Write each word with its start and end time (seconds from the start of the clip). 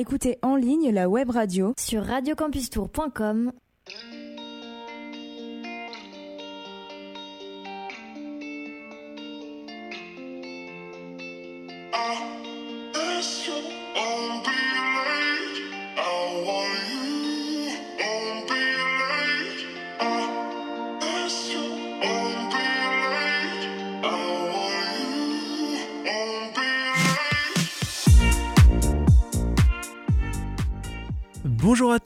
Écoutez 0.00 0.38
en 0.42 0.54
ligne 0.54 0.92
la 0.92 1.08
web 1.08 1.28
radio 1.28 1.74
sur 1.76 2.04
radiocampustour.com. 2.04 3.50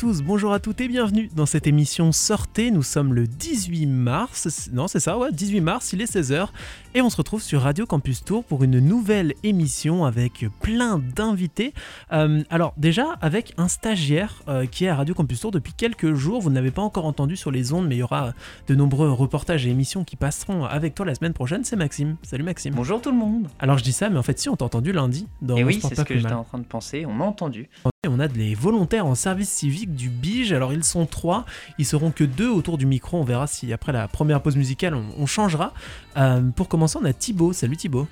tous, 0.02 0.20
bonjour 0.20 0.52
à 0.52 0.58
toutes 0.58 0.80
et 0.80 0.88
bienvenue 0.88 1.30
dans 1.32 1.46
cette 1.46 1.68
émission 1.68 2.10
Sortez. 2.10 2.72
Nous 2.72 2.82
sommes 2.82 3.14
le 3.14 3.28
18 3.28 3.86
mars, 3.86 4.68
non 4.72 4.88
c'est 4.88 4.98
ça, 4.98 5.16
ouais, 5.16 5.30
18 5.30 5.60
mars, 5.60 5.92
il 5.92 6.02
est 6.02 6.12
16h 6.12 6.48
et 6.96 7.00
on 7.02 7.08
se 7.08 7.16
retrouve 7.16 7.40
sur 7.40 7.62
Radio 7.62 7.86
Campus 7.86 8.24
Tour 8.24 8.42
pour 8.42 8.64
une 8.64 8.80
nouvelle 8.80 9.34
émission 9.44 10.04
avec 10.04 10.46
plein 10.60 10.98
d'invités. 10.98 11.72
Euh, 12.12 12.42
alors 12.50 12.74
déjà 12.76 13.16
avec 13.20 13.54
un 13.58 13.68
stagiaire 13.68 14.42
euh, 14.48 14.66
qui 14.66 14.86
est 14.86 14.88
à 14.88 14.96
Radio 14.96 15.14
Campus 15.14 15.38
Tour 15.38 15.52
depuis 15.52 15.72
quelques 15.72 16.14
jours, 16.14 16.40
vous 16.40 16.50
n'avez 16.50 16.72
pas 16.72 16.82
encore 16.82 17.06
entendu 17.06 17.36
sur 17.36 17.52
les 17.52 17.72
ondes 17.72 17.86
mais 17.86 17.94
il 17.94 18.00
y 18.00 18.02
aura 18.02 18.32
de 18.66 18.74
nombreux 18.74 19.12
reportages 19.12 19.68
et 19.68 19.70
émissions 19.70 20.02
qui 20.02 20.16
passeront 20.16 20.64
avec 20.64 20.96
toi 20.96 21.06
la 21.06 21.14
semaine 21.14 21.32
prochaine, 21.32 21.62
c'est 21.62 21.76
Maxime. 21.76 22.16
Salut 22.22 22.42
Maxime. 22.42 22.74
Bonjour 22.74 23.00
tout 23.00 23.12
le 23.12 23.18
monde. 23.18 23.46
Alors 23.60 23.78
je 23.78 23.84
dis 23.84 23.92
ça 23.92 24.10
mais 24.10 24.18
en 24.18 24.24
fait 24.24 24.40
si 24.40 24.48
on 24.48 24.56
t'a 24.56 24.64
entendu 24.64 24.90
lundi 24.90 25.28
dans 25.42 25.56
Et 25.56 25.62
oui 25.62 25.78
c'est 25.80 25.94
ce 25.94 26.02
que 26.02 26.18
j'étais 26.18 26.32
en 26.32 26.42
train 26.42 26.58
de 26.58 26.64
penser, 26.64 27.06
on 27.06 27.12
m'a 27.12 27.24
entendu. 27.24 27.68
On 28.08 28.18
a 28.18 28.26
des 28.26 28.56
volontaires 28.56 29.06
en 29.06 29.14
service 29.14 29.48
civique 29.48 29.94
du 29.94 30.08
Bige. 30.08 30.52
Alors 30.52 30.72
ils 30.72 30.82
sont 30.82 31.06
trois, 31.06 31.44
ils 31.78 31.86
seront 31.86 32.10
que 32.10 32.24
deux 32.24 32.50
autour 32.50 32.76
du 32.76 32.84
micro. 32.84 33.20
On 33.20 33.22
verra 33.22 33.46
si 33.46 33.72
après 33.72 33.92
la 33.92 34.08
première 34.08 34.42
pause 34.42 34.56
musicale 34.56 34.96
on, 34.96 35.26
changera. 35.26 35.72
Euh, 36.16 36.40
pour 36.50 36.66
commencer, 36.68 36.98
on 37.00 37.04
a 37.04 37.12
Thibaut. 37.12 37.52
Salut 37.52 37.76
Thibaut. 37.76 38.08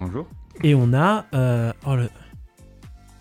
Bonjour. 0.00 0.26
Et 0.62 0.74
on 0.74 0.94
a 0.94 1.26
euh, 1.34 1.74
oh, 1.84 1.94
le, 1.94 2.08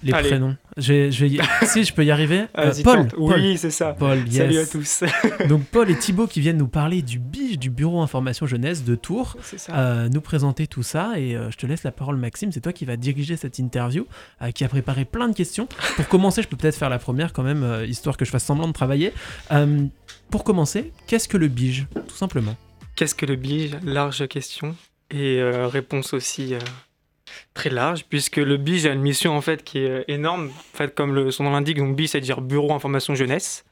les 0.02 0.14
prénoms. 0.14 0.56
Je, 0.78 1.12
je 1.12 1.26
si 1.66 1.84
je 1.84 1.94
peux 1.94 2.06
y 2.06 2.12
arriver. 2.12 2.46
Euh, 2.58 2.74
Paul, 2.84 3.08
Oui, 3.18 3.58
c'est 3.58 3.72
ça. 3.72 3.94
Paul, 3.94 4.20
Salut 4.30 4.58
à 4.58 4.66
tous. 4.66 5.04
Donc 5.50 5.64
Paul 5.66 5.90
et 5.90 5.98
Thibaut 5.98 6.28
qui 6.28 6.42
viennent 6.42 6.58
nous 6.58 6.68
parler 6.68 7.02
du 7.02 7.20
BIGE, 7.20 7.60
du 7.60 7.70
Bureau 7.70 8.02
Information 8.02 8.46
Jeunesse 8.46 8.84
de 8.84 8.96
Tours, 8.96 9.38
euh, 9.70 10.10
nous 10.10 10.22
présenter 10.22 10.68
tout 10.68 10.84
ça. 10.84 11.14
Et 11.18 11.36
euh, 11.36 11.52
je 11.52 11.58
te 11.58 11.66
laisse 11.66 11.84
la 11.84 11.92
parole, 11.92 12.18
Maxime. 12.18 12.52
C'est 12.52 12.62
toi 12.62 12.74
qui 12.74 12.86
vas 12.86 12.98
diriger 12.98 13.38
cette 13.38 13.60
interview, 13.60 14.08
qui 14.56 14.64
a 14.64 14.68
préparé 14.68 15.06
plein 15.06 15.28
de 15.28 15.36
questions. 15.36 15.68
Pour 15.96 16.08
commencer, 16.08 16.42
je 16.42 16.48
peux 16.48 16.58
peut-être 16.58 16.78
faire 16.78 16.90
la 16.90 17.00
première 17.00 17.34
quand 17.34 17.44
même, 17.44 17.84
histoire 17.88 18.18
que 18.18 18.26
je 18.26 18.32
fasse 18.32 18.44
semblant 18.44 18.68
de 18.68 18.74
travailler. 18.74 19.14
pour 20.30 20.44
commencer, 20.44 20.92
qu'est-ce 21.08 21.28
que 21.28 21.38
le 21.38 21.48
BIGE, 21.48 21.88
tout 22.08 22.16
simplement? 22.16 22.56
Qu'est-ce 22.96 23.16
que 23.16 23.26
le 23.26 23.36
BIGE? 23.36 23.78
Large 23.84 24.28
question. 24.28 24.76
Et 25.12 25.42
réponse 25.44 26.14
aussi 26.14 26.56
très 27.54 27.70
large, 27.70 28.06
puisque 28.10 28.38
le 28.38 28.58
BIJ 28.58 28.88
a 28.88 28.94
une 28.94 29.02
mission 29.02 29.36
en 29.36 29.42
fait 29.42 29.64
qui 29.64 29.80
est 29.80 30.06
énorme. 30.08 30.48
En 30.48 30.78
fait, 30.78 30.94
comme 30.96 31.32
son 31.32 31.44
nom 31.44 31.52
l'indique, 31.52 31.78
donc 31.78 31.96
BIJ, 31.96 32.10
c'est-à-dire 32.10 32.42
Bureau 32.42 32.74
Information 32.74 33.16
Jeunesse. 33.16 33.66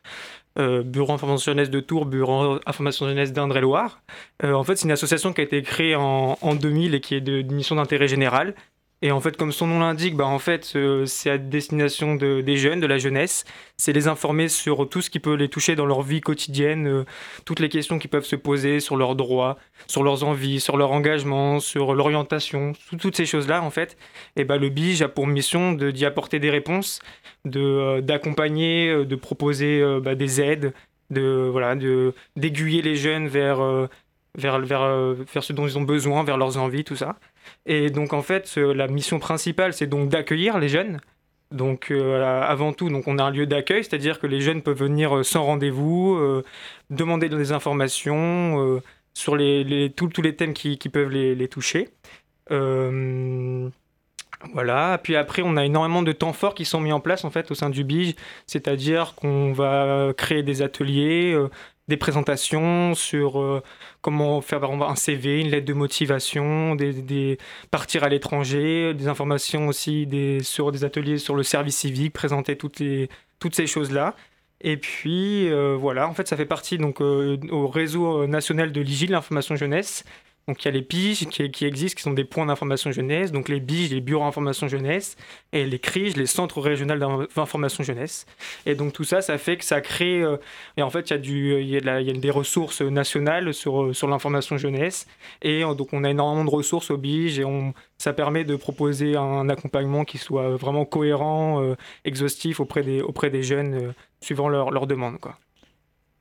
Euh, 0.59 0.83
Bureau 0.83 1.13
Information 1.13 1.53
Jeunesse 1.53 1.69
de 1.69 1.79
Tours, 1.79 2.05
Bureau 2.05 2.59
Information 2.65 3.07
Jeunesse 3.07 3.31
d'Indre-et-Loire. 3.31 4.01
Euh, 4.43 4.51
en 4.53 4.63
fait, 4.65 4.75
c'est 4.75 4.83
une 4.83 4.91
association 4.91 5.31
qui 5.31 5.39
a 5.39 5.43
été 5.45 5.61
créée 5.61 5.95
en, 5.95 6.37
en 6.41 6.55
2000 6.55 6.93
et 6.93 6.99
qui 6.99 7.15
est 7.15 7.21
de 7.21 7.41
mission 7.53 7.75
d'intérêt 7.77 8.09
général 8.09 8.53
et 9.03 9.11
en 9.11 9.19
fait, 9.19 9.35
comme 9.35 9.51
son 9.51 9.65
nom 9.65 9.79
l'indique, 9.79 10.15
bah, 10.15 10.27
en 10.27 10.37
fait, 10.37 10.73
euh, 10.75 11.07
c'est 11.07 11.31
à 11.31 11.37
destination 11.39 12.13
de, 12.15 12.41
des 12.41 12.55
jeunes, 12.55 12.79
de 12.79 12.85
la 12.85 12.99
jeunesse. 12.99 13.45
C'est 13.75 13.93
les 13.93 14.07
informer 14.07 14.47
sur 14.47 14.87
tout 14.87 15.01
ce 15.01 15.09
qui 15.09 15.19
peut 15.19 15.33
les 15.33 15.49
toucher 15.49 15.75
dans 15.75 15.87
leur 15.87 16.03
vie 16.03 16.21
quotidienne, 16.21 16.87
euh, 16.87 17.05
toutes 17.43 17.59
les 17.59 17.69
questions 17.69 17.97
qui 17.97 18.07
peuvent 18.07 18.25
se 18.25 18.35
poser 18.35 18.79
sur 18.79 18.97
leurs 18.97 19.15
droits, 19.15 19.57
sur 19.87 20.03
leurs 20.03 20.23
envies, 20.23 20.59
sur 20.59 20.77
leur 20.77 20.91
engagement, 20.91 21.59
sur 21.59 21.95
l'orientation, 21.95 22.73
toutes 22.99 23.15
ces 23.15 23.25
choses-là, 23.25 23.63
en 23.63 23.71
fait. 23.71 23.97
Et 24.35 24.43
bah, 24.43 24.57
le 24.57 24.69
BIJ 24.69 25.01
a 25.01 25.09
pour 25.09 25.25
mission 25.25 25.71
d'y 25.71 26.05
apporter 26.05 26.37
des 26.39 26.51
réponses, 26.51 26.99
euh, 27.55 28.01
d'accompagner, 28.01 29.05
de, 29.05 29.15
proposer 29.15 29.83
bah, 30.03 30.13
des 30.13 30.41
aides, 30.41 30.73
de 31.09 31.49
voilà, 31.51 31.75
d'aiguiller 32.35 32.83
les 32.83 32.95
jeunes 32.95 33.27
vers, 33.27 33.59
vers, 34.35 34.59
vers, 34.59 35.15
vers 35.33 35.43
ce 35.43 35.53
dont 35.53 35.65
ils 35.65 35.77
ont 35.79 35.83
besoin, 35.83 36.23
vers 36.23 36.37
leurs 36.37 36.57
envies, 36.57 36.83
tout 36.83 36.95
ça. 36.95 37.17
Et 37.65 37.89
donc 37.89 38.13
en 38.13 38.21
fait, 38.21 38.55
la 38.57 38.87
mission 38.87 39.19
principale, 39.19 39.73
c'est 39.73 39.87
donc 39.87 40.09
d'accueillir 40.09 40.59
les 40.59 40.69
jeunes. 40.69 40.99
Donc 41.51 41.91
euh, 41.91 42.41
avant 42.43 42.73
tout, 42.73 42.89
donc 42.89 43.07
on 43.07 43.17
a 43.17 43.23
un 43.23 43.31
lieu 43.31 43.45
d'accueil, 43.45 43.83
c'est-à-dire 43.83 44.19
que 44.19 44.27
les 44.27 44.41
jeunes 44.41 44.61
peuvent 44.61 44.77
venir 44.77 45.17
euh, 45.17 45.23
sans 45.23 45.43
rendez-vous, 45.43 46.15
euh, 46.15 46.43
demander 46.89 47.27
des 47.29 47.51
informations 47.51 48.81
sur 49.13 49.35
les, 49.35 49.91
tous 49.95 50.21
les 50.21 50.35
thèmes 50.35 50.53
qui, 50.53 50.77
peuvent 50.77 51.09
les, 51.09 51.47
toucher. 51.49 51.89
voilà. 54.53 54.99
Puis 55.03 55.15
après, 55.15 55.41
on 55.43 55.57
a 55.57 55.65
énormément 55.65 56.01
de 56.03 56.11
temps 56.13 56.33
forts 56.33 56.55
qui 56.55 56.65
sont 56.65 56.79
mis 56.79 56.93
en 56.93 57.01
place 57.01 57.25
en 57.25 57.29
fait 57.29 57.51
au 57.51 57.55
sein 57.55 57.69
du 57.69 57.83
BIJ, 57.83 58.15
c'est-à-dire 58.47 59.13
qu'on 59.15 59.51
va 59.51 60.13
créer 60.15 60.43
des 60.43 60.61
ateliers, 60.61 61.37
des 61.91 61.97
présentations 61.97 62.95
sur 62.95 63.41
euh, 63.41 63.61
comment 64.01 64.39
faire 64.39 64.63
un 64.63 64.95
CV, 64.95 65.41
une 65.41 65.49
lettre 65.49 65.65
de 65.65 65.73
motivation, 65.73 66.77
partir 67.69 68.05
à 68.05 68.09
l'étranger, 68.09 68.93
des 68.93 69.09
informations 69.09 69.67
aussi 69.67 70.07
sur 70.41 70.71
des 70.71 70.85
ateliers 70.85 71.17
sur 71.17 71.35
le 71.35 71.43
service 71.43 71.75
civique, 71.75 72.13
présenter 72.13 72.55
toutes, 72.55 72.77
ces 72.77 73.67
choses-là. 73.67 74.15
Et 74.61 74.77
puis 74.77 75.49
euh, 75.49 75.75
voilà, 75.77 76.07
en 76.07 76.13
fait, 76.13 76.29
ça 76.29 76.37
fait 76.37 76.45
partie 76.45 76.77
donc 76.77 77.01
euh, 77.01 77.37
au 77.51 77.67
réseau 77.67 78.25
national 78.25 78.71
de 78.71 78.79
l'IGIL, 78.79 79.11
l'information 79.11 79.57
jeunesse, 79.57 80.05
donc 80.47 80.63
il 80.63 80.65
y 80.65 80.69
a 80.69 80.71
les 80.71 80.81
BIGE 80.81 81.27
qui, 81.27 81.65
existent, 81.65 81.97
qui 81.97 82.03
sont 82.03 82.13
des 82.13 82.23
points 82.23 82.45
d'information 82.45 82.91
jeunesse, 82.91 83.31
donc 83.31 83.47
les 83.47 83.59
BIGE, 83.59 83.91
les 83.91 84.01
bureaux 84.01 84.25
d'information 84.25 84.67
jeunesse, 84.67 85.15
et 85.53 85.65
les 85.65 85.79
CRIGE, 85.79 86.15
les 86.15 86.25
centres 86.25 86.59
régionaux 86.59 87.27
d'information 87.35 87.83
jeunesse. 87.83 88.25
Et 88.65 88.75
donc 88.75 88.93
tout 88.93 89.03
ça, 89.03 89.21
ça 89.21 89.37
fait 89.37 89.57
que 89.57 89.63
ça 89.63 89.81
crée, 89.81 90.21
euh, 90.21 90.37
et 90.77 90.81
en 90.81 90.89
fait 90.89 91.09
il 91.11 91.69
y 91.69 91.77
a, 91.77 91.99
il 92.01 92.09
y 92.09 92.19
des 92.19 92.31
ressources 92.31 92.81
nationales 92.81 93.53
sur, 93.53 93.95
sur 93.95 94.07
l'information 94.07 94.57
jeunesse, 94.57 95.07
et 95.41 95.63
euh, 95.63 95.73
donc 95.73 95.89
on 95.93 96.03
a 96.03 96.09
énormément 96.09 96.45
de 96.45 96.49
ressources 96.49 96.91
au 96.91 96.97
BIGE, 96.97 97.39
et 97.39 97.45
ça 97.97 98.13
permet 98.13 98.43
de 98.43 98.55
proposer 98.55 99.15
un 99.15 99.47
accompagnement 99.47 100.05
qui 100.05 100.17
soit 100.17 100.55
vraiment 100.55 100.85
cohérent, 100.85 101.61
euh, 101.61 101.75
exhaustif 102.03 102.59
auprès 102.59 102.81
des, 102.83 103.43
jeunes, 103.43 103.93
suivant 104.21 104.49
leurs 104.49 104.71
leur 104.71 104.87
demandes. 104.87 105.19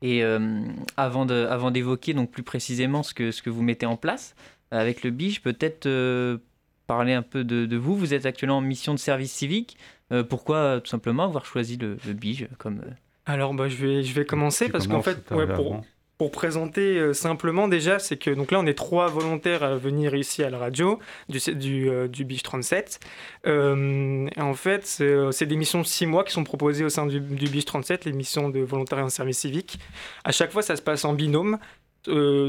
Et 0.03 0.25
euh, 0.25 0.63
avant 0.97 1.25
d'évoquer 1.71 2.15
donc 2.15 2.31
plus 2.31 2.43
précisément 2.43 3.03
ce 3.03 3.13
que, 3.13 3.31
ce 3.31 3.43
que 3.43 3.51
vous 3.51 3.63
mettez 3.63 3.87
en 3.87 3.97
place 3.97 4.35
avec 4.71 5.03
le 5.03 5.11
BIJ, 5.11 5.41
peut-être 5.41 5.87
euh, 5.87 6.39
parler 6.87 7.13
un 7.13 7.23
peu 7.23 7.45
de, 7.45 7.77
vous. 7.77 7.97
Vous 7.97 8.15
êtes 8.15 8.27
actuellement 8.27 8.59
en 8.59 8.63
mission 8.63 8.95
de 8.95 8.99
service 8.99 9.33
civique. 9.33 9.77
Euh, 10.13 10.23
pourquoi 10.25 10.81
tout 10.81 10.89
simplement 10.89 11.25
avoir 11.25 11.45
choisi 11.45 11.77
le, 11.77 11.99
le 12.07 12.13
BIJ 12.13 12.49
comme... 12.59 12.83
Alors 13.27 13.55
bah, 13.55 13.69
je, 13.69 13.77
vais, 13.77 14.03
je 14.03 14.15
vais 14.15 14.25
commencer 14.25 14.69
parce 14.69 14.89
qu'en 14.89 15.03
fait, 15.03 15.23
pour, 15.25 15.83
pour 16.21 16.31
présenter 16.31 16.99
euh, 16.99 17.15
simplement 17.15 17.67
déjà, 17.67 17.99
c'est 17.99 18.19
que 18.19 18.29
donc 18.29 18.51
là 18.51 18.61
on 18.61 18.67
est 18.67 18.75
trois 18.75 19.09
volontaires 19.09 19.63
à 19.63 19.77
venir 19.77 20.15
ici 20.15 20.43
à 20.43 20.51
la 20.51 20.59
radio 20.59 20.99
du, 21.31 21.39
du, 21.55 21.89
euh, 21.89 22.09
du 22.09 22.43
37. 22.43 23.01
Euh, 23.47 24.29
en 24.37 24.53
fait, 24.53 24.85
c'est 24.85 25.47
des 25.47 25.57
missions 25.57 25.81
de 25.81 25.87
six 25.87 26.05
mois 26.05 26.23
qui 26.25 26.33
sont 26.33 26.45
proposées 26.45 26.85
au 26.85 26.91
sein 26.91 27.07
du, 27.07 27.21
du 27.21 27.65
37, 27.65 28.05
les 28.05 28.13
missions 28.13 28.51
de 28.51 28.61
volontariat 28.61 29.07
en 29.07 29.09
service 29.09 29.39
civique. 29.39 29.79
À 30.23 30.31
chaque 30.31 30.53
fois, 30.53 30.61
ça 30.61 30.77
se 30.77 30.83
passe 30.83 31.07
en 31.07 31.15
binôme. 31.15 31.59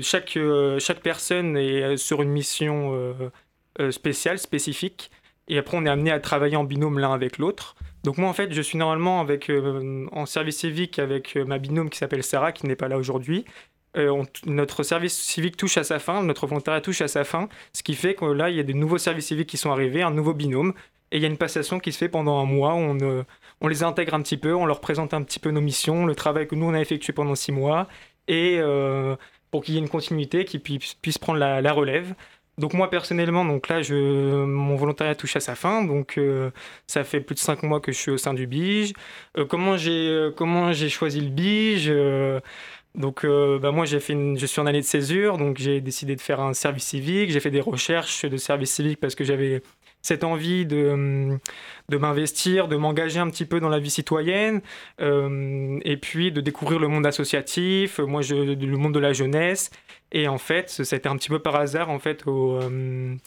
chaque, 0.01 0.37
chaque 0.79 0.99
personne 0.99 1.55
est 1.55 1.95
sur 1.95 2.21
une 2.21 2.29
mission 2.29 3.15
spéciale, 3.89 4.37
spécifique. 4.37 5.11
Et 5.47 5.57
après, 5.57 5.77
on 5.77 5.85
est 5.85 5.89
amené 5.89 6.11
à 6.11 6.19
travailler 6.19 6.55
en 6.55 6.63
binôme 6.63 6.99
l'un 6.99 7.13
avec 7.13 7.37
l'autre. 7.37 7.75
Donc 8.03 8.17
moi, 8.17 8.29
en 8.29 8.33
fait, 8.33 8.51
je 8.53 8.61
suis 8.61 8.77
normalement 8.77 9.19
avec, 9.19 9.49
euh, 9.49 10.07
en 10.11 10.25
service 10.25 10.57
civique 10.57 10.97
avec 10.97 11.35
euh, 11.35 11.45
ma 11.45 11.59
binôme 11.59 11.89
qui 11.89 11.97
s'appelle 11.97 12.23
Sarah, 12.23 12.51
qui 12.51 12.65
n'est 12.65 12.75
pas 12.75 12.87
là 12.87 12.97
aujourd'hui. 12.97 13.45
Euh, 13.97 14.23
notre 14.45 14.83
service 14.83 15.15
civique 15.15 15.57
touche 15.57 15.77
à 15.77 15.83
sa 15.83 15.99
fin, 15.99 16.23
notre 16.23 16.47
volontariat 16.47 16.81
touche 16.81 17.01
à 17.01 17.07
sa 17.07 17.23
fin, 17.23 17.49
ce 17.73 17.83
qui 17.83 17.93
fait 17.93 18.15
que 18.15 18.25
là, 18.25 18.49
il 18.49 18.55
y 18.55 18.59
a 18.59 18.63
des 18.63 18.73
nouveaux 18.73 18.97
services 18.97 19.27
civiques 19.27 19.49
qui 19.49 19.57
sont 19.57 19.71
arrivés, 19.71 20.01
un 20.01 20.11
nouveau 20.11 20.33
binôme, 20.33 20.73
et 21.11 21.17
il 21.17 21.21
y 21.21 21.25
a 21.25 21.27
une 21.27 21.37
passation 21.37 21.79
qui 21.79 21.91
se 21.91 21.97
fait 21.97 22.09
pendant 22.09 22.39
un 22.39 22.45
mois. 22.45 22.73
Où 22.73 22.77
on, 22.77 23.25
on 23.59 23.67
les 23.67 23.83
intègre 23.83 24.13
un 24.13 24.21
petit 24.21 24.37
peu, 24.37 24.55
on 24.55 24.65
leur 24.65 24.79
présente 24.79 25.13
un 25.13 25.21
petit 25.23 25.39
peu 25.39 25.51
nos 25.51 25.61
missions, 25.61 26.05
le 26.05 26.15
travail 26.15 26.47
que 26.47 26.55
nous, 26.55 26.65
on 26.65 26.73
a 26.73 26.79
effectué 26.79 27.11
pendant 27.11 27.35
six 27.35 27.51
mois, 27.51 27.89
et 28.29 28.61
pour 29.51 29.61
qu'il 29.63 29.75
y 29.75 29.77
ait 29.77 29.81
une 29.81 29.89
continuité, 29.89 30.45
qu'ils 30.45 30.61
puissent, 30.61 31.17
prendre 31.17 31.39
la 31.39 31.73
relève. 31.73 32.15
Donc 32.57 32.73
moi 32.73 32.89
personnellement, 32.89 33.45
donc 33.45 33.69
là, 33.69 33.81
mon 33.89 34.75
volontariat 34.75 35.15
touche 35.15 35.35
à 35.35 35.39
sa 35.39 35.55
fin, 35.55 35.83
donc 35.83 36.17
euh, 36.17 36.51
ça 36.85 37.03
fait 37.03 37.21
plus 37.21 37.35
de 37.35 37.39
cinq 37.39 37.63
mois 37.63 37.79
que 37.79 37.91
je 37.91 37.97
suis 37.97 38.11
au 38.11 38.17
sein 38.17 38.33
du 38.33 38.45
BIJ. 38.45 38.93
Euh, 39.37 39.45
comment 39.45 39.77
j'ai 39.77 40.09
euh, 40.09 40.31
comment 40.31 40.73
j'ai 40.73 40.89
choisi 40.89 41.21
le 41.21 41.29
BIJ 41.29 41.91
Donc 42.95 43.25
bah 43.25 43.71
moi 43.71 43.85
je 43.85 43.97
suis 44.45 44.61
en 44.61 44.65
année 44.65 44.81
de 44.81 44.85
césure, 44.85 45.37
donc 45.37 45.57
j'ai 45.59 45.79
décidé 45.79 46.15
de 46.15 46.21
faire 46.21 46.41
un 46.41 46.53
service 46.53 46.85
civique. 46.85 47.31
J'ai 47.31 47.39
fait 47.39 47.51
des 47.51 47.61
recherches 47.61 48.25
de 48.25 48.37
service 48.37 48.71
civique 48.71 48.99
parce 48.99 49.15
que 49.15 49.23
j'avais 49.23 49.63
cette 50.01 50.23
envie 50.23 50.65
de, 50.65 51.37
de 51.89 51.97
m'investir, 51.97 52.67
de 52.67 52.75
m'engager 52.75 53.19
un 53.19 53.29
petit 53.29 53.45
peu 53.45 53.59
dans 53.59 53.69
la 53.69 53.79
vie 53.79 53.91
citoyenne, 53.91 54.61
et 54.99 55.97
puis 55.97 56.31
de 56.33 56.41
découvrir 56.41 56.79
le 56.79 56.89
monde 56.89 57.05
associatif, 57.05 57.99
moi 57.99 58.21
le 58.29 58.77
monde 58.77 58.93
de 58.93 58.99
la 58.99 59.13
jeunesse. 59.13 59.71
Et 60.11 60.27
en 60.27 60.37
fait, 60.37 60.69
c'était 60.69 61.07
un 61.07 61.15
petit 61.15 61.29
peu 61.29 61.39
par 61.39 61.55
hasard, 61.55 61.89
en 61.89 61.99
fait, 61.99 62.27
au, 62.27 62.59
il 62.61 63.19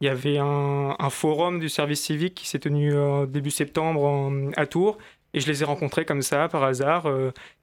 y 0.00 0.08
avait 0.08 0.38
un, 0.38 1.10
forum 1.10 1.60
du 1.60 1.68
service 1.68 2.02
civique 2.02 2.34
qui 2.34 2.48
s'est 2.48 2.58
tenu 2.58 2.92
début 3.28 3.52
septembre 3.52 4.32
à 4.56 4.66
Tours, 4.66 4.98
et 5.34 5.40
je 5.40 5.46
les 5.46 5.62
ai 5.62 5.64
rencontrés 5.64 6.04
comme 6.04 6.22
ça, 6.22 6.48
par 6.48 6.64
hasard. 6.64 7.06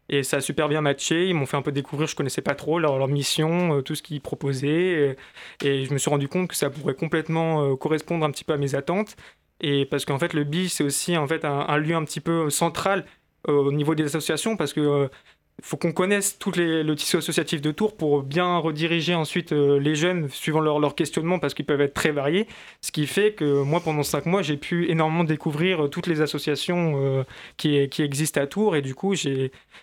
Et 0.10 0.24
ça 0.24 0.38
a 0.38 0.42
super 0.42 0.68
bien 0.68 0.82
matché. 0.82 1.28
Ils 1.28 1.36
m'ont 1.36 1.46
fait 1.46 1.58
un 1.58 1.62
peu 1.62 1.72
découvrir, 1.72 2.08
je 2.08 2.16
connaissais 2.16 2.42
pas 2.42 2.56
trop 2.56 2.80
leur, 2.80 3.08
mission, 3.08 3.78
euh, 3.78 3.82
tout 3.82 3.96
ce 3.96 4.02
qu'ils 4.02 4.22
proposaient. 4.22 5.16
Et, 5.64 5.86
je 5.86 5.94
me 5.94 6.00
suis 6.00 6.10
rendu 6.10 6.28
compte 6.28 6.50
que 6.50 6.56
ça 6.56 6.70
pourrait 6.70 6.96
complètement 6.96 7.64
euh, 7.64 7.76
correspondre 7.76 8.26
un 8.26 8.32
petit 8.32 8.44
peu 8.44 8.54
à 8.54 8.58
mes 8.58 8.76
attentes. 8.76 9.16
Et 9.62 9.86
parce 9.86 10.06
qu'en 10.06 10.18
fait, 10.18 10.34
le 10.34 10.44
BI, 10.44 10.70
c'est 10.70 10.84
aussi 10.84 11.16
en 11.16 11.28
fait 11.28 11.46
un, 11.46 11.78
lieu 11.78 11.96
un 11.96 12.04
petit 12.06 12.22
peu 12.22 12.50
central 12.50 13.06
euh, 13.48 13.54
au 13.54 13.72
niveau 13.72 13.94
des 13.94 14.04
associations 14.06 14.58
parce 14.58 14.74
que 14.74 15.10
il 15.60 15.66
faut 15.66 15.76
qu'on 15.76 15.92
connaisse 15.92 16.40
tout 16.40 16.54
le 16.56 16.94
tissu 16.94 17.18
associatif 17.18 17.62
de 17.62 17.72
Tours 17.72 17.98
pour 17.98 18.24
bien 18.24 18.58
rediriger 18.60 19.14
ensuite 19.14 19.52
euh, 19.52 19.78
les 19.78 19.94
jeunes 19.94 20.30
suivant 20.30 20.62
leur, 20.62 20.80
leur 20.80 20.96
questionnement 20.96 21.38
parce 21.38 21.54
qu'ils 21.54 21.66
peuvent 21.66 21.82
être 21.82 21.94
très 21.94 22.12
variés. 22.12 22.48
Ce 22.80 22.94
qui 22.94 23.06
fait 23.08 23.34
que 23.34 23.62
moi, 23.64 23.82
pendant 23.82 24.04
cinq 24.04 24.26
mois, 24.26 24.42
j'ai 24.42 24.56
pu 24.56 24.90
énormément 24.90 25.26
découvrir 25.26 25.84
euh, 25.84 25.88
toutes 25.90 26.08
les 26.08 26.22
associations 26.22 26.94
euh, 26.96 27.24
qui, 27.58 27.76
existent 27.76 28.40
à 28.40 28.48
Tours 28.48 28.78
et 28.78 28.82
du 28.82 28.96
coup, 28.96 29.16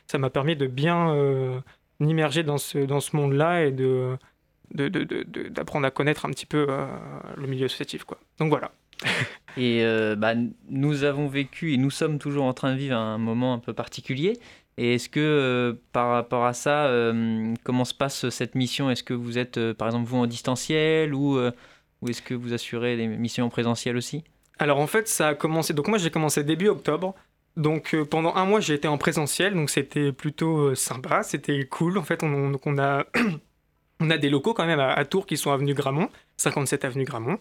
ça 0.06 0.17
m'a 0.19 0.31
permis 0.31 0.56
de 0.56 0.67
bien 0.67 1.14
m'immerger 2.00 2.43
dans 2.43 2.56
ce, 2.56 3.17
monde-là 3.17 3.67
et 3.67 3.73
d'apprendre 5.50 5.87
à 5.87 5.90
connaître 5.90 6.25
un 6.25 6.31
petit 6.31 6.46
peu 6.46 6.67
le 7.37 7.46
milieu 7.46 7.67
associatif. 7.67 8.05
Donc 8.38 8.49
voilà. 8.49 8.73
et 9.58 9.84
bah, 10.17 10.32
nous 10.70 11.05
avons 11.05 11.28
vécu 11.28 11.75
et 11.75 11.76
nous 11.76 11.90
sommes 11.90 12.19
toujours 12.19 12.44
en 12.44 12.55
train 12.55 12.73
de 12.73 12.78
vivre 12.78 12.96
un 12.96 13.19
moment 13.19 13.52
un 13.52 13.58
peu 13.58 13.75
particulier. 13.75 14.38
Et 14.78 14.94
est-ce 14.94 15.08
que 15.08 15.20
euh, 15.20 15.73
par 15.93 16.11
rapport 16.11 16.44
à 16.44 16.52
ça, 16.52 16.87
euh, 16.87 17.55
comment 17.64 17.84
se 17.84 17.94
passe 17.94 18.28
cette 18.28 18.55
mission? 18.55 18.90
Est-ce 18.90 19.02
que 19.02 19.14
vous 19.14 19.38
êtes, 19.38 19.56
euh, 19.56 19.75
par 19.75 19.88
exemple, 19.88 20.06
vous 20.06 20.19
en 20.19 20.26
distanciel 20.26 21.14
ou, 21.14 21.38
est-ce 22.06 22.23
que 22.23 22.34
vous 22.34 22.52
assurez 22.52 22.96
des 22.96 23.06
missions 23.06 23.46
en 23.46 23.49
présentiel 23.49 23.96
aussi? 23.96 24.23
Alors 24.58 24.78
en 24.78 24.87
fait, 24.87 25.08
ça 25.08 25.28
a 25.28 25.34
commencé. 25.34 25.75
Donc 25.75 25.88
moi, 25.88 25.99
j'ai 25.99 26.11
commencé 26.11 26.44
début 26.44 26.69
octobre. 26.69 27.14
Donc 27.56 27.96
pendant 28.11 28.34
un 28.34 28.44
mois, 28.44 28.61
j'ai 28.61 28.75
été 28.75 28.87
en 28.87 28.99
présentiel, 28.99 29.55
donc 29.55 29.70
c'était 29.70 30.12
plutôt 30.12 30.75
sympa, 30.75 31.23
c'était 31.23 31.64
cool. 31.67 31.96
En 31.96 32.02
fait, 32.02 32.23
on, 32.23 32.78
a 32.78 33.05
On 34.00 34.11
a 34.11 34.19
des 34.19 34.28
locaux 34.28 34.52
quand 34.52 34.67
même 34.67 34.81
à, 34.81 35.05
Tours 35.05 35.26
qui 35.26 35.37
sont 35.37 35.52
avenue 35.52 35.75
Gramont, 35.75 36.11
57 36.37 36.85
avenue 36.85 37.05
Gramont. 37.05 37.38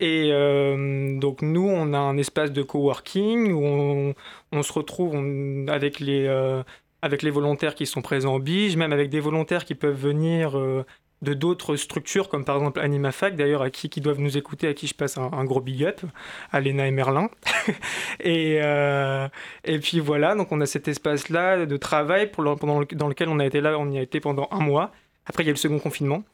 Et 0.00 0.30
euh, 0.32 1.18
donc 1.18 1.42
nous, 1.42 1.68
on 1.68 1.92
a 1.92 1.98
un 1.98 2.16
espace 2.16 2.52
de 2.52 2.62
coworking 2.62 3.52
où 3.52 4.14
on, 4.52 4.62
se 4.62 4.72
retrouve 4.72 5.14
avec, 5.68 6.00
les, 6.00 6.26
euh, 6.26 6.62
avec 7.02 7.22
les 7.22 7.30
volontaires 7.30 7.74
qui 7.74 7.86
sont 7.86 8.02
présents 8.02 8.34
au 8.34 8.38
Bige, 8.38 8.76
même 8.76 8.92
avec 8.92 9.10
des 9.10 9.20
volontaires 9.20 9.64
qui 9.64 9.74
peuvent 9.74 9.98
venir 9.98 10.58
euh, 10.58 10.84
de 11.22 11.34
d'autres 11.34 11.76
structures, 11.76 12.30
comme 12.30 12.46
par 12.46 12.56
exemple 12.56 12.80
AnimaFac, 12.80 13.36
d'ailleurs, 13.36 13.60
à 13.60 13.68
qui, 13.68 13.90
qui 13.90 14.00
doivent 14.00 14.20
nous 14.20 14.38
écouter, 14.38 14.68
à 14.68 14.74
qui 14.74 14.86
je 14.86 14.94
passe 14.94 15.18
un, 15.18 15.44
gros 15.44 15.60
big 15.60 15.84
up, 15.84 16.00
à 16.50 16.60
Léna 16.60 16.86
et 16.86 16.90
Merlin. 16.90 17.28
et, 18.20 18.58
et 19.64 19.78
puis 19.80 20.00
voilà, 20.00 20.34
donc 20.34 20.50
on 20.50 20.62
a 20.62 20.66
cet 20.66 20.88
espace-là 20.88 21.66
de 21.66 21.76
travail 21.76 22.30
pendant 22.30 22.56
dans 22.56 23.08
lequel 23.08 23.28
on 23.28 23.38
a 23.38 23.44
été 23.44 23.60
là, 23.60 23.78
on 23.78 23.90
y 23.90 23.98
a 23.98 24.02
été 24.02 24.18
pendant 24.18 24.48
un 24.50 24.60
mois. 24.60 24.92
Après, 25.26 25.42
il 25.42 25.46
y 25.46 25.50
a 25.50 25.52
le 25.52 25.58
second 25.58 25.78
confinement. 25.78 26.24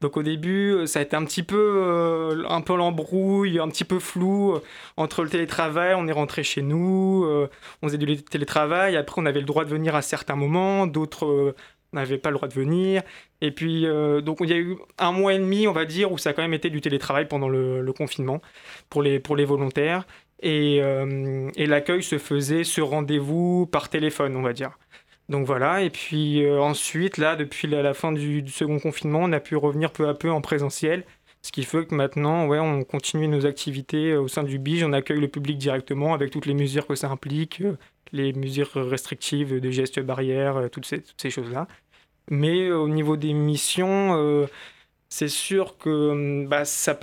Donc 0.00 0.16
au 0.16 0.22
début, 0.22 0.72
euh, 0.72 0.86
ça 0.86 0.98
a 0.98 1.02
été 1.02 1.16
un 1.16 1.24
petit 1.24 1.42
peu, 1.42 1.56
euh, 1.56 2.44
un 2.48 2.60
peu 2.60 2.76
l'embrouille, 2.76 3.58
un 3.58 3.68
petit 3.68 3.84
peu 3.84 3.98
flou 3.98 4.52
euh, 4.52 4.62
entre 4.96 5.22
le 5.22 5.30
télétravail. 5.30 5.94
On 5.96 6.06
est 6.06 6.12
rentré 6.12 6.42
chez 6.42 6.62
nous, 6.62 7.26
on 7.82 7.88
faisait 7.88 7.98
du 7.98 8.22
télétravail. 8.22 8.96
Après, 8.96 9.20
on 9.20 9.26
avait 9.26 9.40
le 9.40 9.46
droit 9.46 9.64
de 9.64 9.70
venir 9.70 9.94
à 9.94 10.02
certains 10.02 10.36
moments, 10.36 10.86
d'autres 10.86 11.54
n'avaient 11.92 12.18
pas 12.18 12.30
le 12.30 12.36
droit 12.36 12.48
de 12.48 12.54
venir. 12.54 13.02
Et 13.40 13.50
puis, 13.50 13.86
donc 14.22 14.38
il 14.40 14.50
y 14.50 14.52
a 14.52 14.56
eu 14.56 14.76
un 14.98 15.12
mois 15.12 15.34
et 15.34 15.38
demi, 15.38 15.66
on 15.68 15.72
va 15.72 15.84
dire, 15.84 16.12
où 16.12 16.18
ça 16.18 16.30
a 16.30 16.32
quand 16.32 16.42
même 16.42 16.54
été 16.54 16.70
du 16.70 16.80
télétravail 16.80 17.26
pendant 17.26 17.48
le, 17.48 17.92
confinement 17.92 18.40
pour 18.90 19.02
les, 19.02 19.20
pour 19.20 19.36
les 19.36 19.44
volontaires. 19.44 20.06
Et, 20.42 20.76
et 20.76 21.66
l'accueil 21.66 22.02
se 22.02 22.18
faisait 22.18 22.64
sur 22.64 22.88
rendez-vous 22.88 23.66
par 23.66 23.88
téléphone, 23.88 24.36
on 24.36 24.42
va 24.42 24.52
dire. 24.52 24.78
Donc 25.28 25.44
voilà, 25.44 25.82
et 25.82 25.90
puis 25.90 26.44
euh, 26.44 26.60
ensuite, 26.60 27.18
là, 27.18 27.34
depuis 27.34 27.66
la, 27.66 27.94
fin 27.94 28.12
du, 28.12 28.46
second 28.48 28.78
confinement, 28.78 29.20
on 29.22 29.32
a 29.32 29.40
pu 29.40 29.56
revenir 29.56 29.92
peu 29.92 30.08
à 30.08 30.14
peu 30.14 30.30
en 30.30 30.40
présentiel, 30.40 31.04
ce 31.42 31.50
qui 31.50 31.64
fait 31.64 31.84
que 31.86 31.94
maintenant, 31.94 32.46
ouais, 32.46 32.60
on 32.60 32.84
continue 32.84 33.26
nos 33.26 33.44
activités 33.44 34.12
euh, 34.12 34.20
au 34.20 34.28
sein 34.28 34.44
du 34.44 34.58
BIGE, 34.60 34.84
on 34.84 34.92
accueille 34.92 35.20
le 35.20 35.28
public 35.28 35.58
directement 35.58 36.14
avec 36.14 36.30
toutes 36.30 36.46
les 36.46 36.54
mesures 36.54 36.86
que 36.86 36.94
ça 36.94 37.10
implique, 37.10 37.60
euh, 37.60 37.76
les 38.12 38.32
mesures 38.34 38.70
restrictives, 38.74 39.60
des 39.60 39.72
gestes 39.72 39.98
barrières, 40.00 40.68
toutes 40.70 40.86
ces, 40.86 41.02
toutes 41.02 41.20
ces 41.20 41.30
choses-là. 41.30 41.66
Mais 42.30 42.70
au 42.70 42.88
niveau 42.88 43.16
des 43.16 43.32
missions, 43.32 44.46
c'est 45.08 45.28
sûr 45.28 45.78
que 45.78 46.10
hum, 46.10 46.48
bah, 46.48 46.64
ça, 46.64 46.98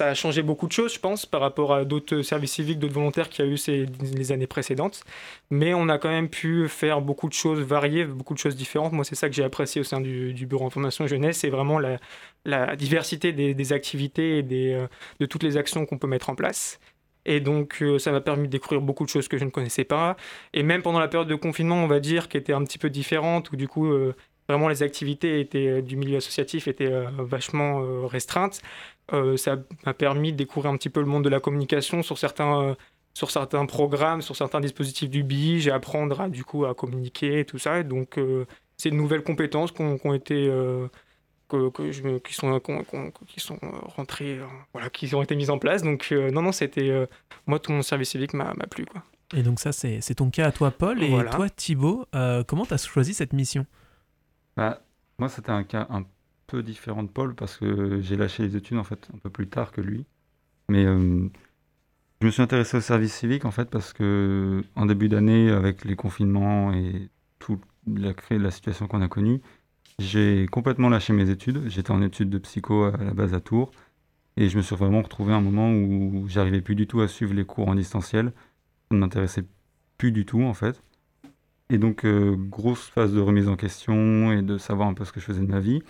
a 0.00 0.14
changé 0.14 0.42
beaucoup 0.42 0.66
de 0.66 0.72
choses, 0.72 0.94
je 0.94 0.98
pense, 0.98 1.26
par 1.26 1.40
rapport 1.40 1.72
à 1.72 1.84
d'autres 1.84 2.22
services 2.22 2.52
civiques, 2.52 2.78
d'autres 2.78 2.94
volontaires 2.94 3.28
qu'il 3.28 3.44
y 3.44 3.48
a 3.48 3.50
eu 3.50 3.56
ces, 3.56 3.86
les 4.16 4.32
années 4.32 4.46
précédentes. 4.46 5.04
Mais 5.50 5.74
on 5.74 5.88
a 5.88 5.98
quand 5.98 6.08
même 6.08 6.28
pu 6.28 6.68
faire 6.68 7.00
beaucoup 7.00 7.28
de 7.28 7.34
choses 7.34 7.60
variées, 7.60 8.04
beaucoup 8.04 8.34
de 8.34 8.38
choses 8.38 8.56
différentes. 8.56 8.92
Moi, 8.92 9.04
c'est 9.04 9.14
ça 9.14 9.28
que 9.28 9.34
j'ai 9.34 9.44
apprécié 9.44 9.80
au 9.80 9.84
sein 9.84 10.00
du, 10.00 10.46
Bureau 10.46 10.66
Information 10.66 11.06
Jeunesse, 11.06 11.38
c'est 11.38 11.50
vraiment 11.50 11.78
la, 11.78 11.98
la, 12.44 12.76
diversité 12.76 13.32
des, 13.32 13.72
activités 13.72 14.38
et 14.38 14.42
des, 14.42 14.72
euh, 14.72 14.86
de 15.20 15.26
toutes 15.26 15.42
les 15.42 15.56
actions 15.56 15.86
qu'on 15.86 15.98
peut 15.98 16.06
mettre 16.06 16.30
en 16.30 16.34
place. 16.34 16.80
Et 17.28 17.40
donc, 17.40 17.82
euh, 17.82 17.98
ça 17.98 18.10
m'a 18.10 18.22
permis 18.22 18.48
de 18.48 18.52
découvrir 18.52 18.80
beaucoup 18.80 19.04
de 19.04 19.10
choses 19.10 19.28
que 19.28 19.36
je 19.36 19.44
ne 19.44 19.50
connaissais 19.50 19.84
pas. 19.84 20.16
Et 20.54 20.62
même 20.62 20.82
pendant 20.82 20.98
la 20.98 21.08
période 21.08 21.28
de 21.28 21.34
confinement, 21.34 21.76
on 21.76 21.86
va 21.86 22.00
dire, 22.00 22.28
qui 22.28 22.38
était 22.38 22.54
un 22.54 22.64
petit 22.64 22.78
peu 22.78 22.88
différente, 22.88 23.52
où 23.52 23.56
du 23.56 23.68
coup, 23.68 23.86
euh, 23.86 24.14
vraiment 24.48 24.68
les 24.68 24.82
activités 24.82 25.40
étaient, 25.40 25.68
euh, 25.68 25.82
du 25.82 25.96
milieu 25.96 26.16
associatif 26.16 26.68
étaient 26.68 26.90
euh, 26.90 27.08
vachement 27.18 27.80
euh, 27.82 28.06
restreintes. 28.06 28.62
ça 29.36 29.56
m'a 29.86 29.94
permis 29.94 30.32
de 30.32 30.36
découvrir 30.36 30.72
un 30.72 30.76
petit 30.76 30.90
peu 30.90 31.00
le 31.00 31.06
monde 31.06 31.24
de 31.24 31.28
la 31.28 31.40
communication 31.40 32.02
sur 32.02 32.18
certains 32.18 32.76
sur 33.14 33.30
certains 33.32 33.66
programmes, 33.66 34.22
sur 34.22 34.36
certains 34.36 34.60
dispositifs 34.60 35.10
du 35.10 35.24
BI, 35.24 35.60
j'ai 35.60 35.72
apprendre 35.72 36.20
à, 36.20 36.28
du 36.28 36.44
coup 36.44 36.66
à 36.66 36.74
communiquer 36.74 37.40
et 37.40 37.44
tout 37.44 37.58
ça. 37.58 37.80
Et 37.80 37.84
donc, 37.84 38.20
c'est 38.76 38.90
de 38.90 38.94
nouvelles 38.94 39.24
compétences 39.24 39.72
qui 39.72 39.82
ont, 39.82 40.14
été 40.14 40.48
que, 41.48 41.90
je, 41.90 42.18
qui 42.18 42.34
sont 42.34 42.60
qui 43.26 43.40
sont 43.40 43.58
rentrées, 43.96 44.38
voilà, 44.72 44.88
qui 44.90 45.12
ont 45.16 45.22
été 45.22 45.34
mises 45.34 45.50
en 45.50 45.58
place. 45.58 45.82
Donc, 45.82 46.12
non, 46.12 46.42
non, 46.42 46.52
c'était 46.52 47.08
moi 47.46 47.58
tout 47.58 47.72
mon 47.72 47.82
service 47.82 48.10
civique 48.10 48.34
m'a 48.34 48.54
plu 48.70 48.84
quoi. 48.84 49.02
Et 49.34 49.42
donc 49.42 49.58
ça, 49.58 49.72
c'est 49.72 50.14
ton 50.14 50.30
cas 50.30 50.46
à 50.46 50.52
toi, 50.52 50.70
Paul. 50.70 51.02
Et 51.02 51.10
toi, 51.32 51.50
Thibaut, 51.50 52.06
comment 52.46 52.66
tu 52.66 52.74
as 52.74 52.86
choisi 52.86 53.14
cette 53.14 53.32
mission? 53.32 53.66
Bah, 54.58 54.82
moi, 55.20 55.28
c'était 55.28 55.50
un 55.52 55.62
cas 55.62 55.86
un 55.88 56.04
peu 56.48 56.64
différent 56.64 57.04
de 57.04 57.08
Paul 57.08 57.36
parce 57.36 57.56
que 57.56 58.00
j'ai 58.00 58.16
lâché 58.16 58.42
les 58.42 58.56
études 58.56 58.78
en 58.78 58.84
fait 58.84 59.08
un 59.14 59.18
peu 59.18 59.30
plus 59.30 59.48
tard 59.48 59.70
que 59.70 59.80
lui. 59.80 60.04
Mais 60.68 60.84
euh, 60.86 61.28
je 62.20 62.26
me 62.26 62.30
suis 62.32 62.42
intéressé 62.42 62.76
au 62.78 62.80
service 62.80 63.14
civique 63.14 63.44
en 63.44 63.52
fait 63.52 63.70
parce 63.70 63.92
que 63.92 64.64
en 64.76 64.86
début 64.86 65.08
d'année, 65.08 65.50
avec 65.50 65.84
les 65.84 65.96
confinements 65.96 66.72
et 66.74 67.08
toute 67.38 67.62
la, 67.86 68.12
la 68.30 68.50
situation 68.50 68.88
qu'on 68.88 69.02
a 69.02 69.08
connue, 69.08 69.40
j'ai 70.00 70.46
complètement 70.48 70.88
lâché 70.90 71.12
mes 71.12 71.30
études. 71.30 71.68
J'étais 71.68 71.92
en 71.92 72.02
études 72.02 72.30
de 72.30 72.38
psycho 72.38 72.84
à 72.84 72.96
la 72.98 73.14
base 73.14 73.34
à 73.34 73.40
Tours 73.40 73.70
et 74.36 74.48
je 74.48 74.56
me 74.58 74.62
suis 74.62 74.76
vraiment 74.76 75.02
retrouvé 75.02 75.32
à 75.34 75.36
un 75.36 75.42
moment 75.42 75.72
où 75.72 76.26
j'arrivais 76.28 76.62
plus 76.62 76.76
du 76.76 76.86
tout 76.88 77.00
à 77.02 77.08
suivre 77.08 77.34
les 77.34 77.44
cours 77.46 77.68
en 77.68 77.76
distanciel. 77.76 78.32
Ça 78.90 78.96
ne 78.96 78.98
m'intéressait 79.00 79.44
plus 79.98 80.12
du 80.12 80.26
tout 80.26 80.42
en 80.42 80.54
fait. 80.54 80.82
Et 81.70 81.78
donc, 81.78 82.04
euh, 82.04 82.34
grosse 82.36 82.88
phase 82.88 83.12
de 83.12 83.20
remise 83.20 83.48
en 83.48 83.56
question 83.56 84.32
et 84.32 84.42
de 84.42 84.56
savoir 84.58 84.88
un 84.88 84.94
peu 84.94 85.04
ce 85.04 85.12
que 85.12 85.20
je 85.20 85.26
faisais 85.26 85.40
de 85.42 85.50
ma 85.50 85.60
vie. 85.60 85.82